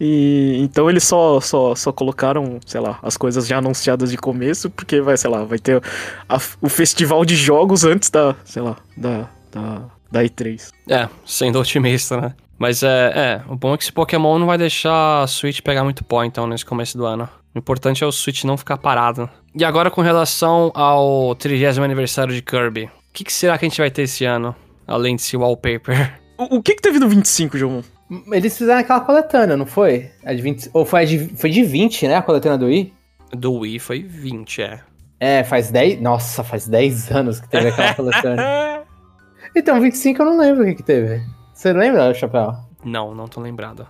E 0.00 0.56
então 0.60 0.90
eles 0.90 1.04
só, 1.04 1.40
só, 1.40 1.74
só 1.76 1.92
colocaram, 1.92 2.58
sei 2.66 2.80
lá, 2.80 2.98
as 3.02 3.16
coisas 3.16 3.46
já 3.46 3.58
anunciadas 3.58 4.10
de 4.10 4.16
começo, 4.16 4.68
porque 4.68 5.00
vai, 5.00 5.16
sei 5.16 5.30
lá, 5.30 5.44
vai 5.44 5.58
ter 5.58 5.80
a- 6.28 6.40
o 6.60 6.68
festival 6.68 7.24
de 7.24 7.36
jogos 7.36 7.84
antes 7.84 8.10
da, 8.10 8.34
sei 8.44 8.62
lá, 8.62 8.76
da, 8.96 9.28
da, 9.52 9.82
da 10.10 10.24
E3. 10.24 10.70
É, 10.88 11.08
sendo 11.24 11.60
otimista, 11.60 12.20
né? 12.20 12.34
Mas 12.58 12.82
é, 12.82 13.12
é, 13.14 13.42
o 13.48 13.56
bom 13.56 13.74
é 13.74 13.76
que 13.76 13.84
esse 13.84 13.92
Pokémon 13.92 14.38
não 14.38 14.46
vai 14.46 14.58
deixar 14.58 15.22
a 15.22 15.26
Switch 15.26 15.60
pegar 15.60 15.84
muito 15.84 16.04
pó, 16.04 16.24
então, 16.24 16.46
nesse 16.46 16.64
começo 16.64 16.96
do 16.98 17.04
ano. 17.04 17.28
O 17.54 17.58
importante 17.58 18.02
é 18.02 18.06
o 18.06 18.12
Switch 18.12 18.44
não 18.44 18.56
ficar 18.56 18.78
parado. 18.78 19.28
E 19.54 19.64
agora 19.64 19.90
com 19.90 20.00
relação 20.00 20.70
ao 20.74 21.34
30 21.34 21.82
aniversário 21.82 22.34
de 22.34 22.40
Kirby. 22.40 22.84
O 22.84 22.90
que, 23.12 23.24
que 23.24 23.32
será 23.32 23.58
que 23.58 23.66
a 23.66 23.68
gente 23.68 23.80
vai 23.80 23.90
ter 23.90 24.02
esse 24.02 24.24
ano? 24.24 24.54
Além 24.86 25.16
desse 25.16 25.36
wallpaper. 25.36 26.20
O, 26.38 26.56
o 26.56 26.62
que 26.62 26.74
que 26.74 26.82
teve 26.82 26.98
no 26.98 27.08
25, 27.08 27.58
João? 27.58 27.84
Eles 28.32 28.56
fizeram 28.56 28.80
aquela 28.80 29.00
coletânea, 29.00 29.56
não 29.56 29.66
foi? 29.66 30.10
A 30.24 30.32
de 30.32 30.42
20, 30.42 30.70
ou 30.72 30.84
foi, 30.84 31.02
a 31.02 31.04
de, 31.04 31.18
foi 31.36 31.50
de 31.50 31.62
20, 31.62 32.08
né? 32.08 32.16
A 32.16 32.22
coletânea 32.22 32.58
do 32.58 32.66
Wii? 32.66 32.92
Do 33.32 33.52
Wii 33.58 33.78
foi 33.78 34.02
20, 34.02 34.62
é. 34.62 34.80
É, 35.20 35.44
faz 35.44 35.70
10. 35.70 36.00
Nossa, 36.00 36.42
faz 36.42 36.66
10 36.66 37.12
anos 37.12 37.38
que 37.38 37.48
teve 37.48 37.68
aquela 37.68 37.94
coletânea. 37.94 38.82
Então, 39.54 39.78
25 39.78 40.22
eu 40.22 40.26
não 40.26 40.38
lembro 40.38 40.62
o 40.62 40.66
que, 40.66 40.76
que 40.76 40.82
teve. 40.82 41.20
Você 41.52 41.74
lembra, 41.74 42.14
Chapéu? 42.14 42.54
Não, 42.82 43.14
não 43.14 43.28
tô 43.28 43.38
lembrado. 43.38 43.86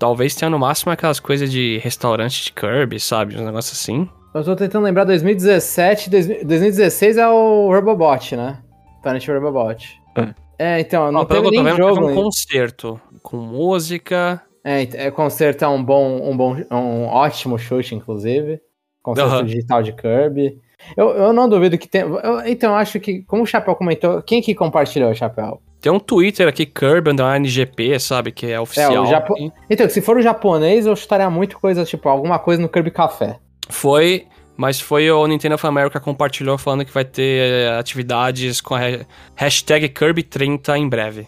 Talvez 0.00 0.34
tenha 0.34 0.48
no 0.50 0.58
máximo 0.58 0.90
aquelas 0.90 1.20
coisas 1.20 1.52
de 1.52 1.78
restaurante 1.84 2.44
de 2.44 2.52
Kirby, 2.52 2.98
sabe? 2.98 3.36
Um 3.36 3.44
negócio 3.44 3.74
assim. 3.74 4.08
Eu 4.34 4.42
tô 4.42 4.56
tentando 4.56 4.82
lembrar 4.84 5.04
2017, 5.04 6.08
2016 6.08 7.18
é 7.18 7.28
o 7.28 7.68
Robobot, 7.70 8.34
né? 8.34 8.58
Planet 9.02 9.28
Robobot. 9.28 10.00
É. 10.16 10.34
É, 10.58 10.80
então, 10.80 11.12
não 11.12 11.20
Ó, 11.20 11.24
pelo 11.26 11.44
teve 11.50 11.56
eu 11.58 11.62
tô 11.62 11.62
nem 11.62 11.74
vendo, 11.76 11.86
teve 11.86 11.94
jogo. 12.06 12.10
um 12.10 12.14
concerto 12.14 13.00
com 13.22 13.36
música. 13.36 14.40
É, 14.64 14.82
é, 15.06 15.10
concerto 15.10 15.64
é 15.64 15.68
um 15.68 15.82
bom, 15.84 16.30
um 16.30 16.34
bom, 16.36 16.56
um 16.70 17.04
ótimo 17.06 17.58
chute, 17.58 17.94
inclusive. 17.94 18.58
Concerto 19.02 19.30
Aham. 19.34 19.44
digital 19.44 19.82
de 19.82 19.92
Kirby. 19.92 20.58
Eu, 20.96 21.10
eu 21.10 21.32
não 21.34 21.46
duvido 21.48 21.76
que 21.76 21.86
tem. 21.88 22.00
eu- 22.02 22.46
então, 22.46 22.70
eu 22.72 22.76
acho 22.76 22.98
que, 23.00 23.22
como 23.24 23.42
o 23.42 23.46
Chapéu 23.46 23.74
comentou, 23.74 24.22
quem 24.22 24.40
que 24.40 24.54
compartilhou 24.54 25.10
o 25.10 25.14
Chapéu? 25.14 25.60
Tem 25.80 25.90
um 25.90 25.98
Twitter 25.98 26.46
aqui, 26.46 26.66
Kirby 26.66 27.10
Underline 27.10 27.48
GP, 27.48 27.98
sabe? 27.98 28.30
Que 28.32 28.50
é 28.52 28.60
oficial. 28.60 29.06
Japo- 29.06 29.34
E 29.38 29.50
Então, 29.70 29.88
se 29.88 30.00
for 30.02 30.16
o 30.18 30.22
japonês, 30.22 30.84
eu 30.86 30.94
chutaria 30.94 31.30
muito 31.30 31.58
coisa, 31.58 31.84
tipo, 31.84 32.08
alguma 32.08 32.38
coisa 32.38 32.60
no 32.60 32.68
Kirby 32.68 32.90
Café. 32.90 33.38
Foi, 33.68 34.26
mas 34.56 34.78
foi 34.80 35.10
o 35.10 35.26
Nintendo 35.26 35.54
of 35.54 35.66
America 35.66 35.98
compartilhou 36.00 36.58
falando 36.58 36.84
que 36.84 36.92
vai 36.92 37.04
ter 37.04 37.40
eh, 37.42 37.78
atividades 37.78 38.60
com 38.60 38.74
a 38.74 38.78
ha- 38.80 39.06
hashtag 39.34 39.88
Kirby30 39.88 40.76
em 40.76 40.88
breve. 40.88 41.26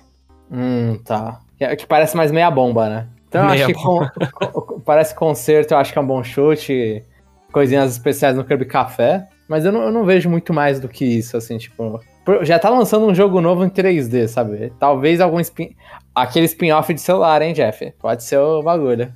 Hum, 0.51 0.99
tá. 1.05 1.39
Que, 1.59 1.77
que 1.77 1.87
parece 1.87 2.17
mais 2.17 2.31
meia 2.31 2.51
bomba, 2.51 2.89
né? 2.89 3.07
Então, 3.29 3.43
eu 3.45 3.51
Meia 3.51 3.65
acho 3.65 3.75
que 3.75 3.83
con- 3.83 4.07
con- 4.53 4.81
parece 4.81 5.15
concerto, 5.15 5.73
eu 5.73 5.79
acho 5.79 5.93
que 5.93 5.99
é 5.99 6.03
um 6.03 6.07
bom 6.07 6.23
chute. 6.23 7.03
Coisinhas 7.51 7.93
especiais 7.93 8.37
no 8.37 8.45
Kirby 8.45 8.67
Café. 8.67 9.27
Mas 9.49 9.65
eu 9.65 9.73
não, 9.73 9.83
eu 9.83 9.91
não 9.91 10.05
vejo 10.05 10.29
muito 10.29 10.53
mais 10.53 10.79
do 10.81 10.89
que 10.89 11.05
isso, 11.05 11.37
assim, 11.37 11.57
tipo. 11.59 12.01
Já 12.43 12.59
tá 12.59 12.71
lançando 12.71 13.07
um 13.07 13.15
jogo 13.15 13.41
novo 13.41 13.65
em 13.65 13.69
3D, 13.71 14.29
sabe? 14.29 14.73
Talvez 14.79 15.21
algum 15.21 15.41
spin. 15.41 15.75
Aquele 16.15 16.47
spin-off 16.47 16.93
de 16.95 17.01
celular, 17.01 17.43
hein, 17.43 17.53
Jeff? 17.53 17.93
Pode 17.99 18.23
ser 18.23 18.39
o 18.39 18.63
bagulho. 18.63 19.13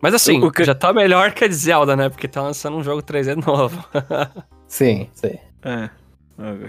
Mas 0.00 0.12
assim, 0.14 0.42
O- 0.42 0.50
que- 0.50 0.64
já 0.64 0.74
tá 0.74 0.92
melhor 0.92 1.32
que 1.32 1.44
a 1.44 1.48
de 1.48 1.54
Zelda, 1.54 1.96
né? 1.96 2.08
Porque 2.08 2.28
tá 2.28 2.42
lançando 2.42 2.76
um 2.76 2.82
jogo 2.82 3.02
3D 3.02 3.34
novo. 3.36 3.82
Sim, 4.68 5.08
sim. 5.14 5.38
É. 5.64 5.88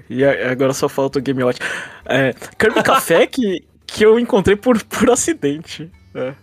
E 0.10 0.24
agora 0.24 0.72
só 0.74 0.88
falta 0.88 1.18
o 1.18 1.22
Game 1.22 1.44
Watch. 1.44 1.60
É, 2.06 2.34
Kirby 2.60 2.82
Café 2.84 3.26
que, 3.26 3.66
que 3.88 4.06
eu 4.06 4.20
encontrei 4.20 4.56
por, 4.56 4.82
por 4.84 5.10
acidente. 5.10 5.92
É. 6.14 6.28
É, 6.28 6.34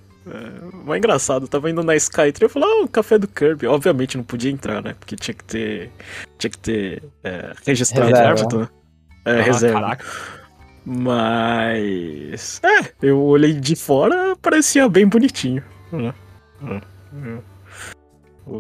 mas 0.85 0.99
engraçado, 0.99 1.45
eu 1.45 1.49
tava 1.49 1.71
indo 1.71 1.83
na 1.83 1.95
Skytree 1.97 2.43
e 2.43 2.45
eu 2.45 2.49
falei, 2.49 2.69
ah, 2.69 2.85
o 2.85 2.89
café 2.89 3.19
do 3.19 3.27
Kirby. 3.29 3.67
Obviamente 3.67 4.17
não 4.17 4.25
podia 4.25 4.51
entrar, 4.51 4.83
né? 4.83 4.95
Porque 4.99 5.17
tinha 5.17 5.35
que 5.35 5.45
ter. 5.45 5.91
Tinha 6.39 6.51
que 6.51 6.59
ter 6.59 7.03
é, 7.25 7.53
registrado 7.67 8.09
Reserva. 8.11 8.29
árbitro, 8.31 8.59
né? 8.61 8.69
É, 9.25 9.39
Ah, 9.41 9.43
reserva. 9.43 9.81
Caraca. 9.81 10.05
Mas. 10.85 12.61
É, 12.65 12.93
eu 13.03 13.21
olhei 13.23 13.53
de 13.53 13.77
fora, 13.77 14.37
parecia 14.41 14.89
bem 14.89 15.07
bonitinho. 15.07 15.63
né? 15.93 16.13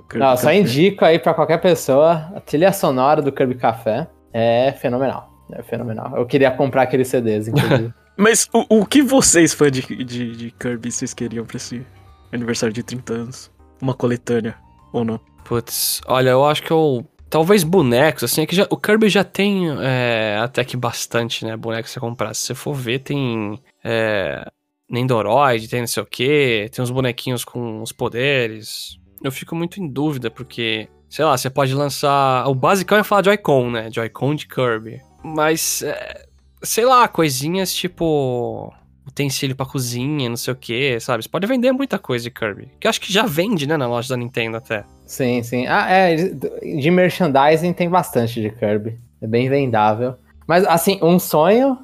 Kirby 0.08 0.18
Não, 0.18 0.36
só 0.36 0.52
indico 0.52 1.04
aí 1.04 1.18
pra 1.18 1.34
qualquer 1.34 1.58
pessoa, 1.58 2.30
a 2.34 2.40
trilha 2.40 2.72
sonora 2.72 3.20
do 3.20 3.32
Kirby 3.32 3.56
Café 3.56 4.06
é 4.32 4.72
fenomenal. 4.72 5.30
É 5.52 5.62
fenomenal. 5.62 6.16
Eu 6.16 6.24
queria 6.26 6.50
comprar 6.50 6.82
aqueles 6.82 7.08
CDs, 7.08 7.48
inclusive. 7.48 7.92
Mas 8.16 8.48
o, 8.52 8.80
o 8.80 8.86
que 8.86 9.02
vocês, 9.02 9.52
fãs 9.52 9.72
de, 9.72 9.82
de, 10.04 10.36
de 10.36 10.50
Kirby, 10.52 10.92
vocês 10.92 11.12
queriam 11.12 11.44
pra 11.44 11.56
esse 11.56 11.84
aniversário 12.32 12.72
de 12.72 12.82
30 12.82 13.12
anos? 13.12 13.50
Uma 13.80 13.94
coletânea, 13.94 14.54
ou 14.92 15.04
não? 15.04 15.18
Putz, 15.44 16.00
olha, 16.06 16.30
eu 16.30 16.44
acho 16.44 16.62
que 16.62 16.70
eu. 16.70 17.04
Talvez 17.32 17.64
bonecos, 17.64 18.24
assim, 18.24 18.42
é 18.42 18.46
que 18.46 18.54
já, 18.54 18.66
o 18.68 18.76
Kirby 18.76 19.08
já 19.08 19.24
tem 19.24 19.64
é, 19.80 20.38
até 20.38 20.62
que 20.66 20.76
bastante, 20.76 21.46
né? 21.46 21.56
Bonecos 21.56 21.90
pra 21.90 22.00
comprar. 22.02 22.34
Se 22.34 22.42
você 22.42 22.54
for 22.54 22.74
ver, 22.74 22.98
tem. 22.98 23.58
É, 23.82 24.44
Nendoroid, 24.86 25.66
tem 25.66 25.80
não 25.80 25.86
sei 25.86 26.02
o 26.02 26.06
que, 26.06 26.68
tem 26.70 26.82
uns 26.82 26.90
bonequinhos 26.90 27.42
com 27.42 27.80
os 27.80 27.90
poderes. 27.90 28.98
Eu 29.24 29.32
fico 29.32 29.56
muito 29.56 29.80
em 29.80 29.88
dúvida, 29.88 30.30
porque, 30.30 30.90
sei 31.08 31.24
lá, 31.24 31.34
você 31.34 31.48
pode 31.48 31.72
lançar. 31.72 32.46
O 32.48 32.54
basicão 32.54 32.98
é 32.98 33.02
falar 33.02 33.24
Joy-Con, 33.24 33.70
né? 33.70 33.90
Joy-Con 33.90 34.34
de 34.34 34.46
Kirby. 34.46 35.00
Mas, 35.24 35.80
é, 35.80 36.26
sei 36.62 36.84
lá, 36.84 37.08
coisinhas 37.08 37.72
tipo. 37.72 38.70
Utensílio 39.06 39.56
pra 39.56 39.66
cozinha, 39.66 40.28
não 40.28 40.36
sei 40.36 40.52
o 40.52 40.56
que, 40.56 41.00
sabe? 41.00 41.24
Você 41.24 41.30
pode 41.30 41.46
vender 41.46 41.72
muita 41.72 41.98
coisa 41.98 42.22
de 42.24 42.30
Kirby. 42.30 42.70
Que 42.78 42.86
eu 42.86 42.90
acho 42.90 43.00
que 43.00 43.12
já 43.12 43.24
vende, 43.24 43.66
né, 43.66 43.76
na 43.76 43.88
loja 43.88 44.10
da 44.10 44.16
Nintendo 44.18 44.58
até. 44.58 44.84
Sim, 45.12 45.42
sim. 45.42 45.66
Ah, 45.66 45.88
é, 45.90 46.16
de 46.16 46.90
merchandising 46.90 47.72
tem 47.72 47.88
bastante 47.88 48.40
de 48.40 48.50
Kirby. 48.50 48.96
É 49.20 49.26
bem 49.26 49.48
vendável. 49.48 50.14
Mas, 50.46 50.64
assim, 50.66 50.98
um 51.02 51.18
sonho 51.18 51.78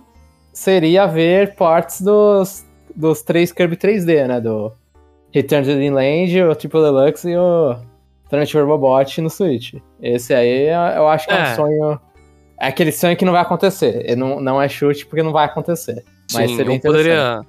seria 0.52 1.06
ver 1.06 1.54
ports 1.54 2.00
dos, 2.00 2.64
dos 2.96 3.22
três 3.22 3.52
Kirby 3.52 3.76
3D, 3.76 4.26
né? 4.26 4.40
Do 4.40 4.72
Return 5.32 5.64
to 5.66 5.72
the 5.78 5.90
Land, 5.90 6.42
o 6.42 6.54
Triple 6.56 6.80
Deluxe 6.80 7.28
e 7.28 7.36
o 7.36 7.76
Planet 8.28 8.52
Robobot 8.54 9.20
no 9.20 9.30
Switch. 9.30 9.74
Esse 10.02 10.34
aí 10.34 10.68
eu 10.96 11.06
acho 11.08 11.26
que 11.28 11.34
é, 11.34 11.38
É. 11.38 11.52
um 11.52 11.54
sonho. 11.54 12.00
É 12.60 12.66
aquele 12.68 12.90
sonho 12.90 13.16
que 13.16 13.24
não 13.24 13.32
vai 13.32 13.42
acontecer. 13.42 14.10
E 14.10 14.16
Não, 14.16 14.40
não 14.40 14.60
é 14.60 14.68
chute 14.68 15.06
porque 15.06 15.22
não 15.22 15.32
vai 15.32 15.44
acontecer. 15.44 16.04
Mas 16.32 16.50
Sim, 16.50 16.56
seria 16.56 16.74
eu 16.74 16.80
poderia. 16.80 17.40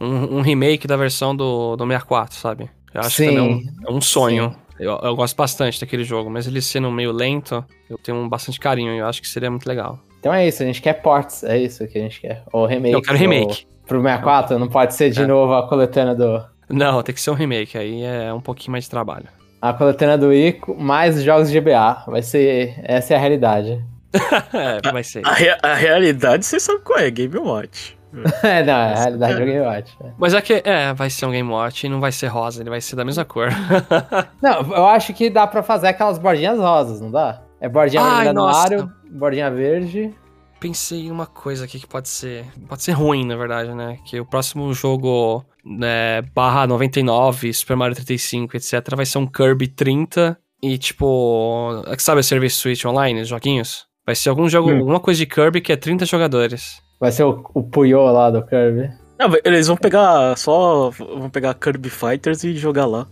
Um, 0.00 0.38
um 0.38 0.40
remake 0.40 0.86
da 0.86 0.96
versão 0.96 1.34
do, 1.34 1.76
do 1.76 1.84
64, 1.84 2.36
sabe? 2.36 2.68
Eu 2.92 3.00
acho 3.00 3.10
Sim, 3.16 3.28
que 3.28 3.34
também 3.36 3.72
é 3.86 3.90
um, 3.90 3.94
é 3.94 3.96
um 3.96 4.00
sonho. 4.00 4.54
Eu, 4.82 4.98
eu 5.02 5.14
gosto 5.16 5.36
bastante 5.36 5.80
daquele 5.80 6.04
jogo, 6.04 6.28
mas 6.30 6.46
ele 6.46 6.60
sendo 6.60 6.90
meio 6.90 7.12
lento, 7.12 7.64
eu 7.88 7.96
tenho 7.98 8.18
um 8.18 8.28
bastante 8.28 8.58
carinho 8.58 8.92
e 8.94 8.98
eu 8.98 9.06
acho 9.06 9.20
que 9.22 9.28
seria 9.28 9.50
muito 9.50 9.66
legal. 9.66 9.98
Então 10.18 10.32
é 10.32 10.46
isso, 10.46 10.62
a 10.62 10.66
gente 10.66 10.80
quer 10.82 10.94
ports, 10.94 11.42
é 11.44 11.58
isso 11.58 11.86
que 11.88 11.98
a 11.98 12.00
gente 12.02 12.20
quer. 12.20 12.42
Ou 12.52 12.66
remake. 12.66 12.94
eu 12.94 13.02
quero 13.02 13.16
remake. 13.18 13.66
Pro 13.86 14.00
64, 14.00 14.58
não 14.58 14.68
pode 14.68 14.94
ser 14.94 15.10
de 15.10 15.22
É. 15.22 15.26
novo 15.26 15.52
a 15.54 15.68
coletânea 15.68 16.14
do. 16.14 16.44
Não, 16.70 17.02
tem 17.02 17.14
que 17.14 17.20
ser 17.20 17.30
um 17.30 17.34
remake, 17.34 17.76
aí 17.76 18.02
é 18.02 18.32
um 18.32 18.40
pouquinho 18.40 18.72
mais 18.72 18.84
de 18.84 18.90
trabalho. 18.90 19.26
A 19.60 19.72
coletânea 19.72 20.16
do 20.18 20.32
Ico, 20.32 20.74
mais 20.74 21.22
jogos 21.22 21.50
de 21.50 21.60
GBA. 21.60 22.04
Vai 22.06 22.22
ser. 22.22 22.74
Essa 22.82 23.14
é 23.14 23.16
a 23.16 23.20
realidade. 23.20 23.84
é, 24.52 24.90
vai 24.92 25.04
ser. 25.04 25.26
A, 25.26 25.32
rea- 25.34 25.58
a 25.62 25.74
realidade, 25.74 26.44
vocês 26.46 26.62
sabem 26.62 26.82
qual 26.82 26.98
é, 26.98 27.10
Game 27.10 27.36
Watch. 27.38 27.96
É, 28.42 28.62
não, 28.62 28.72
é 28.72 28.92
a 28.92 28.98
realidade 28.98 29.34
do 29.36 29.44
Game 29.44 29.60
Watch. 29.60 29.96
é. 30.02 30.12
Mas 30.18 30.34
é 30.34 30.40
que, 30.42 30.62
é, 30.64 30.92
vai 30.92 31.08
ser 31.08 31.26
um 31.26 31.30
Game 31.30 31.48
Watch 31.50 31.86
e 31.86 31.88
não 31.88 32.00
vai 32.00 32.12
ser 32.12 32.26
rosa, 32.26 32.62
ele 32.62 32.70
vai 32.70 32.80
ser 32.80 32.94
da 32.96 33.04
mesma 33.04 33.24
cor. 33.24 33.48
Não, 34.42 34.60
eu 34.74 34.86
acho 34.86 35.12
que 35.14 35.30
dá 35.30 35.46
pra 35.46 35.62
fazer 35.62 35.88
aquelas 35.88 36.18
bordinhas 36.18 36.58
rosas, 36.58 37.00
não 37.00 37.10
dá? 37.10 37.42
É 37.60 37.68
bordinha 37.68 38.02
vermelha 38.02 38.32
no 38.32 38.44
aro, 38.44 38.90
bordinha 39.10 39.50
verde. 39.50 40.12
Pensei 40.60 41.06
em 41.06 41.10
uma 41.10 41.26
coisa 41.26 41.64
aqui 41.64 41.80
que 41.80 41.86
pode 41.86 42.08
ser. 42.08 42.44
Pode 42.68 42.82
ser 42.82 42.92
ruim, 42.92 43.24
na 43.26 43.34
verdade, 43.36 43.74
né? 43.74 43.96
Que 44.04 44.20
o 44.20 44.24
próximo 44.26 44.72
jogo, 44.74 45.44
né, 45.64 46.22
barra 46.34 46.66
99, 46.66 47.52
Super 47.52 47.76
Mario 47.76 47.96
35, 47.96 48.56
etc., 48.56 48.94
vai 48.94 49.04
ser 49.06 49.18
um 49.18 49.26
Kirby 49.26 49.68
30. 49.68 50.38
E 50.62 50.78
tipo. 50.78 51.82
Sabe 51.98 52.20
o 52.20 52.24
Service 52.24 52.56
Switch 52.56 52.84
Online, 52.84 53.22
os 53.22 53.28
joguinhos? 53.28 53.86
Vai 54.06 54.14
ser 54.14 54.28
algum 54.28 54.48
jogo, 54.48 54.70
Hum. 54.70 54.78
alguma 54.78 55.00
coisa 55.00 55.18
de 55.18 55.26
Kirby 55.26 55.60
que 55.60 55.72
é 55.72 55.76
30 55.76 56.04
jogadores. 56.06 56.80
Vai 57.02 57.10
ser 57.10 57.24
o, 57.24 57.44
o 57.52 57.64
Puyo 57.64 58.00
lá 58.12 58.30
do 58.30 58.40
Kirby. 58.46 58.88
Não, 59.18 59.28
eles 59.44 59.66
vão 59.66 59.76
pegar 59.76 60.38
só. 60.38 60.88
Vão 60.90 61.28
pegar 61.28 61.52
Kirby 61.54 61.90
Fighters 61.90 62.44
e 62.44 62.56
jogar 62.56 62.86
lá. 62.86 63.08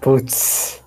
Putz. 0.00 0.82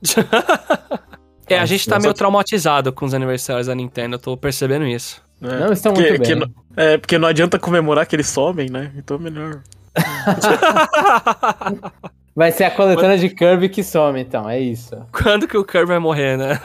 É, 1.48 1.58
a 1.58 1.66
gente 1.66 1.88
tá 1.88 1.98
meio 1.98 2.14
traumatizado 2.14 2.92
com 2.92 3.04
os 3.04 3.12
aniversários 3.12 3.66
da 3.66 3.74
Nintendo, 3.74 4.14
eu 4.14 4.18
tô 4.20 4.36
percebendo 4.36 4.86
isso. 4.86 5.20
né? 5.40 5.58
Não 5.58 5.72
estão 5.72 5.92
Porque- 5.92 6.10
muito 6.10 6.28
bem. 6.28 6.36
não- 6.36 6.48
é, 6.76 6.96
porque 6.96 7.18
não 7.18 7.26
adianta 7.26 7.58
comemorar 7.58 8.06
que 8.06 8.14
eles 8.14 8.28
somem, 8.28 8.70
né? 8.70 8.92
Então 8.96 9.16
é 9.16 9.20
melhor. 9.20 9.60
Vai 12.36 12.52
ser 12.52 12.62
a 12.62 12.70
coletânea 12.70 13.18
de 13.18 13.30
Kirby 13.30 13.68
que 13.68 13.82
some, 13.82 14.20
então, 14.20 14.48
é 14.48 14.60
isso. 14.60 14.96
Quando 15.10 15.48
que 15.48 15.58
o 15.58 15.64
Kirby 15.64 15.86
vai 15.86 15.98
morrer, 15.98 16.36
né? 16.38 16.60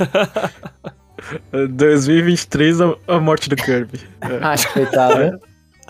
2023, 1.70 2.82
a, 2.82 2.96
a 3.08 3.20
morte 3.20 3.50
do 3.50 3.56
Kirby. 3.56 4.00
É. 4.22 4.40
Ah, 4.42 4.56
coitado. 4.74 5.20
né? 5.20 5.40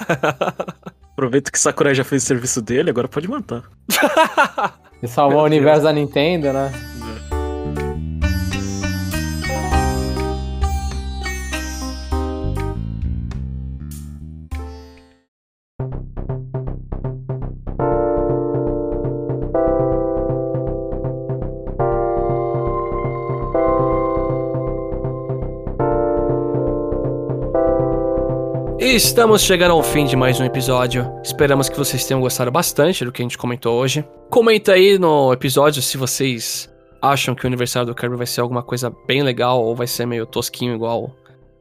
Aproveita 1.13 1.49
que 1.49 1.57
Sakurai 1.57 1.95
já 1.95 2.03
fez 2.03 2.23
o 2.23 2.25
serviço 2.25 2.61
dele, 2.61 2.89
agora 2.89 3.07
pode 3.07 3.27
matar. 3.29 3.63
E 5.03 5.07
salvou 5.07 5.41
o 5.41 5.45
universo 5.45 5.83
da 5.83 5.91
Nintendo, 5.91 6.53
né? 6.53 6.71
Estamos 28.95 29.41
chegando 29.41 29.71
ao 29.71 29.83
fim 29.83 30.05
de 30.05 30.15
mais 30.15 30.39
um 30.39 30.45
episódio. 30.45 31.19
Esperamos 31.21 31.67
que 31.67 31.77
vocês 31.77 32.05
tenham 32.05 32.21
gostado 32.21 32.49
bastante 32.49 33.03
do 33.03 33.11
que 33.11 33.21
a 33.21 33.25
gente 33.25 33.37
comentou 33.37 33.77
hoje. 33.77 34.07
Comenta 34.29 34.71
aí 34.71 34.97
no 34.97 35.33
episódio 35.33 35.81
se 35.81 35.97
vocês 35.97 36.73
acham 37.01 37.35
que 37.35 37.43
o 37.43 37.47
aniversário 37.47 37.87
do 37.87 37.93
Kirby 37.93 38.15
vai 38.15 38.25
ser 38.25 38.39
alguma 38.39 38.63
coisa 38.63 38.89
bem 39.05 39.21
legal 39.21 39.61
ou 39.61 39.75
vai 39.75 39.85
ser 39.85 40.05
meio 40.05 40.25
tosquinho 40.25 40.73
igual 40.73 41.11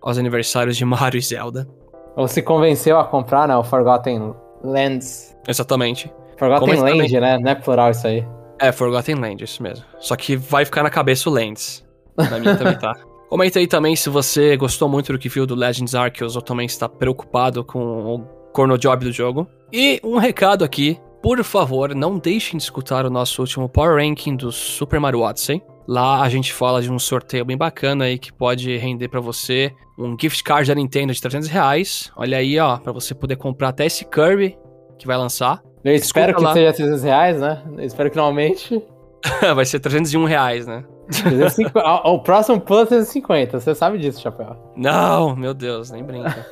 aos 0.01 0.17
aniversários 0.17 0.77
de 0.77 0.85
Mario 0.85 1.19
e 1.19 1.23
Zelda. 1.23 1.67
Ou 2.15 2.29
se 2.29 2.41
convenceu 2.41 3.01
a 3.01 3.05
comprar, 3.05 3.49
né? 3.49 3.57
O 3.57 3.65
Forgotten 3.65 4.33
Lands. 4.63 5.37
Exatamente. 5.49 6.15
Forgotten 6.39 6.69
Comenta 6.69 6.97
Land, 6.97 7.21
né? 7.21 7.39
Não 7.41 7.51
é 7.51 7.57
plural 7.57 7.91
isso 7.91 8.07
aí. 8.07 8.25
É, 8.61 8.71
Forgotten 8.71 9.17
Land, 9.17 9.43
isso 9.43 9.61
mesmo. 9.61 9.85
Só 9.99 10.15
que 10.15 10.37
vai 10.37 10.65
ficar 10.65 10.85
na 10.85 10.91
cabeça 10.91 11.29
o 11.29 11.33
Lands. 11.33 11.85
Na 12.17 12.39
minha 12.39 12.55
também 12.57 12.79
tá. 12.79 12.95
Comenta 13.35 13.59
aí 13.59 13.67
também 13.67 13.97
se 13.97 14.09
você 14.09 14.57
gostou 14.57 14.89
muito 14.89 15.13
do 15.13 15.19
que 15.19 15.29
viu 15.29 15.45
do 15.45 15.57
Legends 15.57 15.93
Arceus 15.93 16.37
ou 16.37 16.41
também 16.41 16.67
está 16.67 16.89
preocupado 16.89 17.65
com 17.65 17.81
o 17.81 18.21
corno 18.53 18.79
job 18.79 19.05
do 19.05 19.11
jogo. 19.11 19.49
E 19.73 20.01
um 20.05 20.19
recado 20.19 20.65
aqui, 20.65 21.01
por 21.21 21.43
favor, 21.43 21.97
não 21.97 22.17
deixem 22.17 22.57
de 22.57 22.63
escutar 22.63 23.05
o 23.05 23.11
nosso 23.11 23.43
último 23.43 23.69
Power 23.69 23.97
Ranking 23.97 24.37
do 24.37 24.53
Super 24.53 25.01
Mario 25.01 25.23
Odyssey. 25.23 25.61
Lá 25.89 26.23
a 26.23 26.29
gente 26.29 26.53
fala 26.53 26.81
de 26.81 26.93
um 26.93 26.97
sorteio 26.97 27.45
bem 27.45 27.57
bacana 27.57 28.05
aí 28.05 28.21
que 28.21 28.33
pode 28.33 28.77
render 28.77 29.09
pra 29.09 29.19
você 29.19 29.73
um 29.99 30.17
gift 30.17 30.45
card 30.45 30.69
da 30.69 30.75
Nintendo 30.77 31.13
de 31.13 31.21
300 31.21 31.49
reais. 31.49 32.13
Olha 32.17 32.39
aí, 32.39 32.57
ó, 32.61 32.77
pra 32.77 32.93
você 32.93 33.17
poder 33.17 33.35
comprar 33.35 33.71
até 33.71 33.85
esse 33.85 34.05
Kirby 34.05 34.57
que 34.97 35.09
vai 35.09 35.17
lançar. 35.17 35.61
Eu 35.85 35.93
espero 35.93 36.31
Escuta 36.31 36.39
que 36.39 36.45
lá. 36.45 36.53
seja 36.53 36.73
300 36.73 37.03
reais, 37.03 37.41
né? 37.41 37.65
Eu 37.79 37.85
espero 37.85 38.13
que 38.13 38.17
não 38.17 38.27
aumente. 38.27 38.81
vai 39.57 39.65
ser 39.65 39.81
301 39.81 40.25
reais, 40.25 40.69
né? 40.69 40.85
350 41.11 42.09
o 42.09 42.19
próximo 42.21 42.61
pulo 42.61 42.81
é 42.81 42.87
350, 42.87 43.61
você 43.61 43.75
sabe 43.75 43.99
disso, 43.99 44.21
Chapéu. 44.21 44.57
Não, 44.77 45.37
meu 45.37 45.53
Deus, 45.53 45.91
nem 45.91 46.03
brinca. 46.03 46.47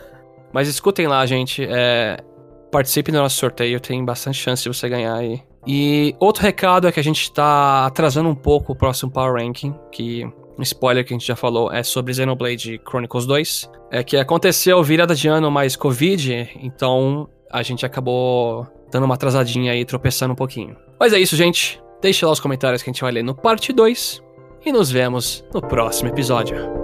Mas 0.53 0.68
escutem 0.68 1.07
lá, 1.07 1.24
gente. 1.24 1.66
É, 1.68 2.18
participem 2.70 3.12
do 3.12 3.20
nosso 3.20 3.36
sorteio, 3.36 3.80
tem 3.80 4.05
bastante 4.05 4.38
chance 4.38 4.62
de 4.62 4.68
você 4.68 4.88
ganhar 4.88 5.14
aí. 5.14 5.42
E 5.66 6.14
outro 6.18 6.42
recado 6.42 6.88
é 6.88 6.92
que 6.92 7.00
a 7.00 7.05
gente 7.05 7.32
tá 7.32 7.86
atrasando 7.86 8.28
um 8.28 8.34
pouco 8.34 8.72
o 8.72 8.76
próximo 8.76 9.11
Power 9.11 9.42
Ranking, 9.42 9.74
que 9.90 10.24
um 10.59 10.62
spoiler 10.62 11.05
que 11.05 11.14
a 11.14 11.16
gente 11.16 11.26
já 11.26 11.36
falou 11.36 11.72
é 11.72 11.82
sobre 11.82 12.12
Xenoblade 12.12 12.80
Chronicles 12.88 13.26
2. 13.26 13.70
É 13.90 14.03
que 14.03 14.16
aconteceu 14.16 14.82
virada 14.82 15.14
de 15.14 15.28
ano 15.28 15.50
mais 15.50 15.76
Covid, 15.76 16.50
então 16.61 17.28
a 17.50 17.62
gente 17.62 17.86
acabou 17.86 18.66
dando 18.90 19.05
uma 19.05 19.14
atrasadinha 19.14 19.72
aí, 19.72 19.84
tropeçando 19.84 20.32
um 20.32 20.36
pouquinho. 20.36 20.76
Mas 20.98 21.12
é 21.12 21.18
isso, 21.18 21.36
gente. 21.36 21.80
Deixe 22.00 22.24
lá 22.24 22.32
os 22.32 22.40
comentários 22.40 22.82
que 22.82 22.90
a 22.90 22.92
gente 22.92 23.03
vai 23.03 23.12
ler 23.12 23.22
no 23.22 23.34
parte 23.34 23.72
2 23.72 24.22
e 24.64 24.72
nos 24.72 24.90
vemos 24.90 25.44
no 25.52 25.60
próximo 25.60 26.08
episódio. 26.08 26.82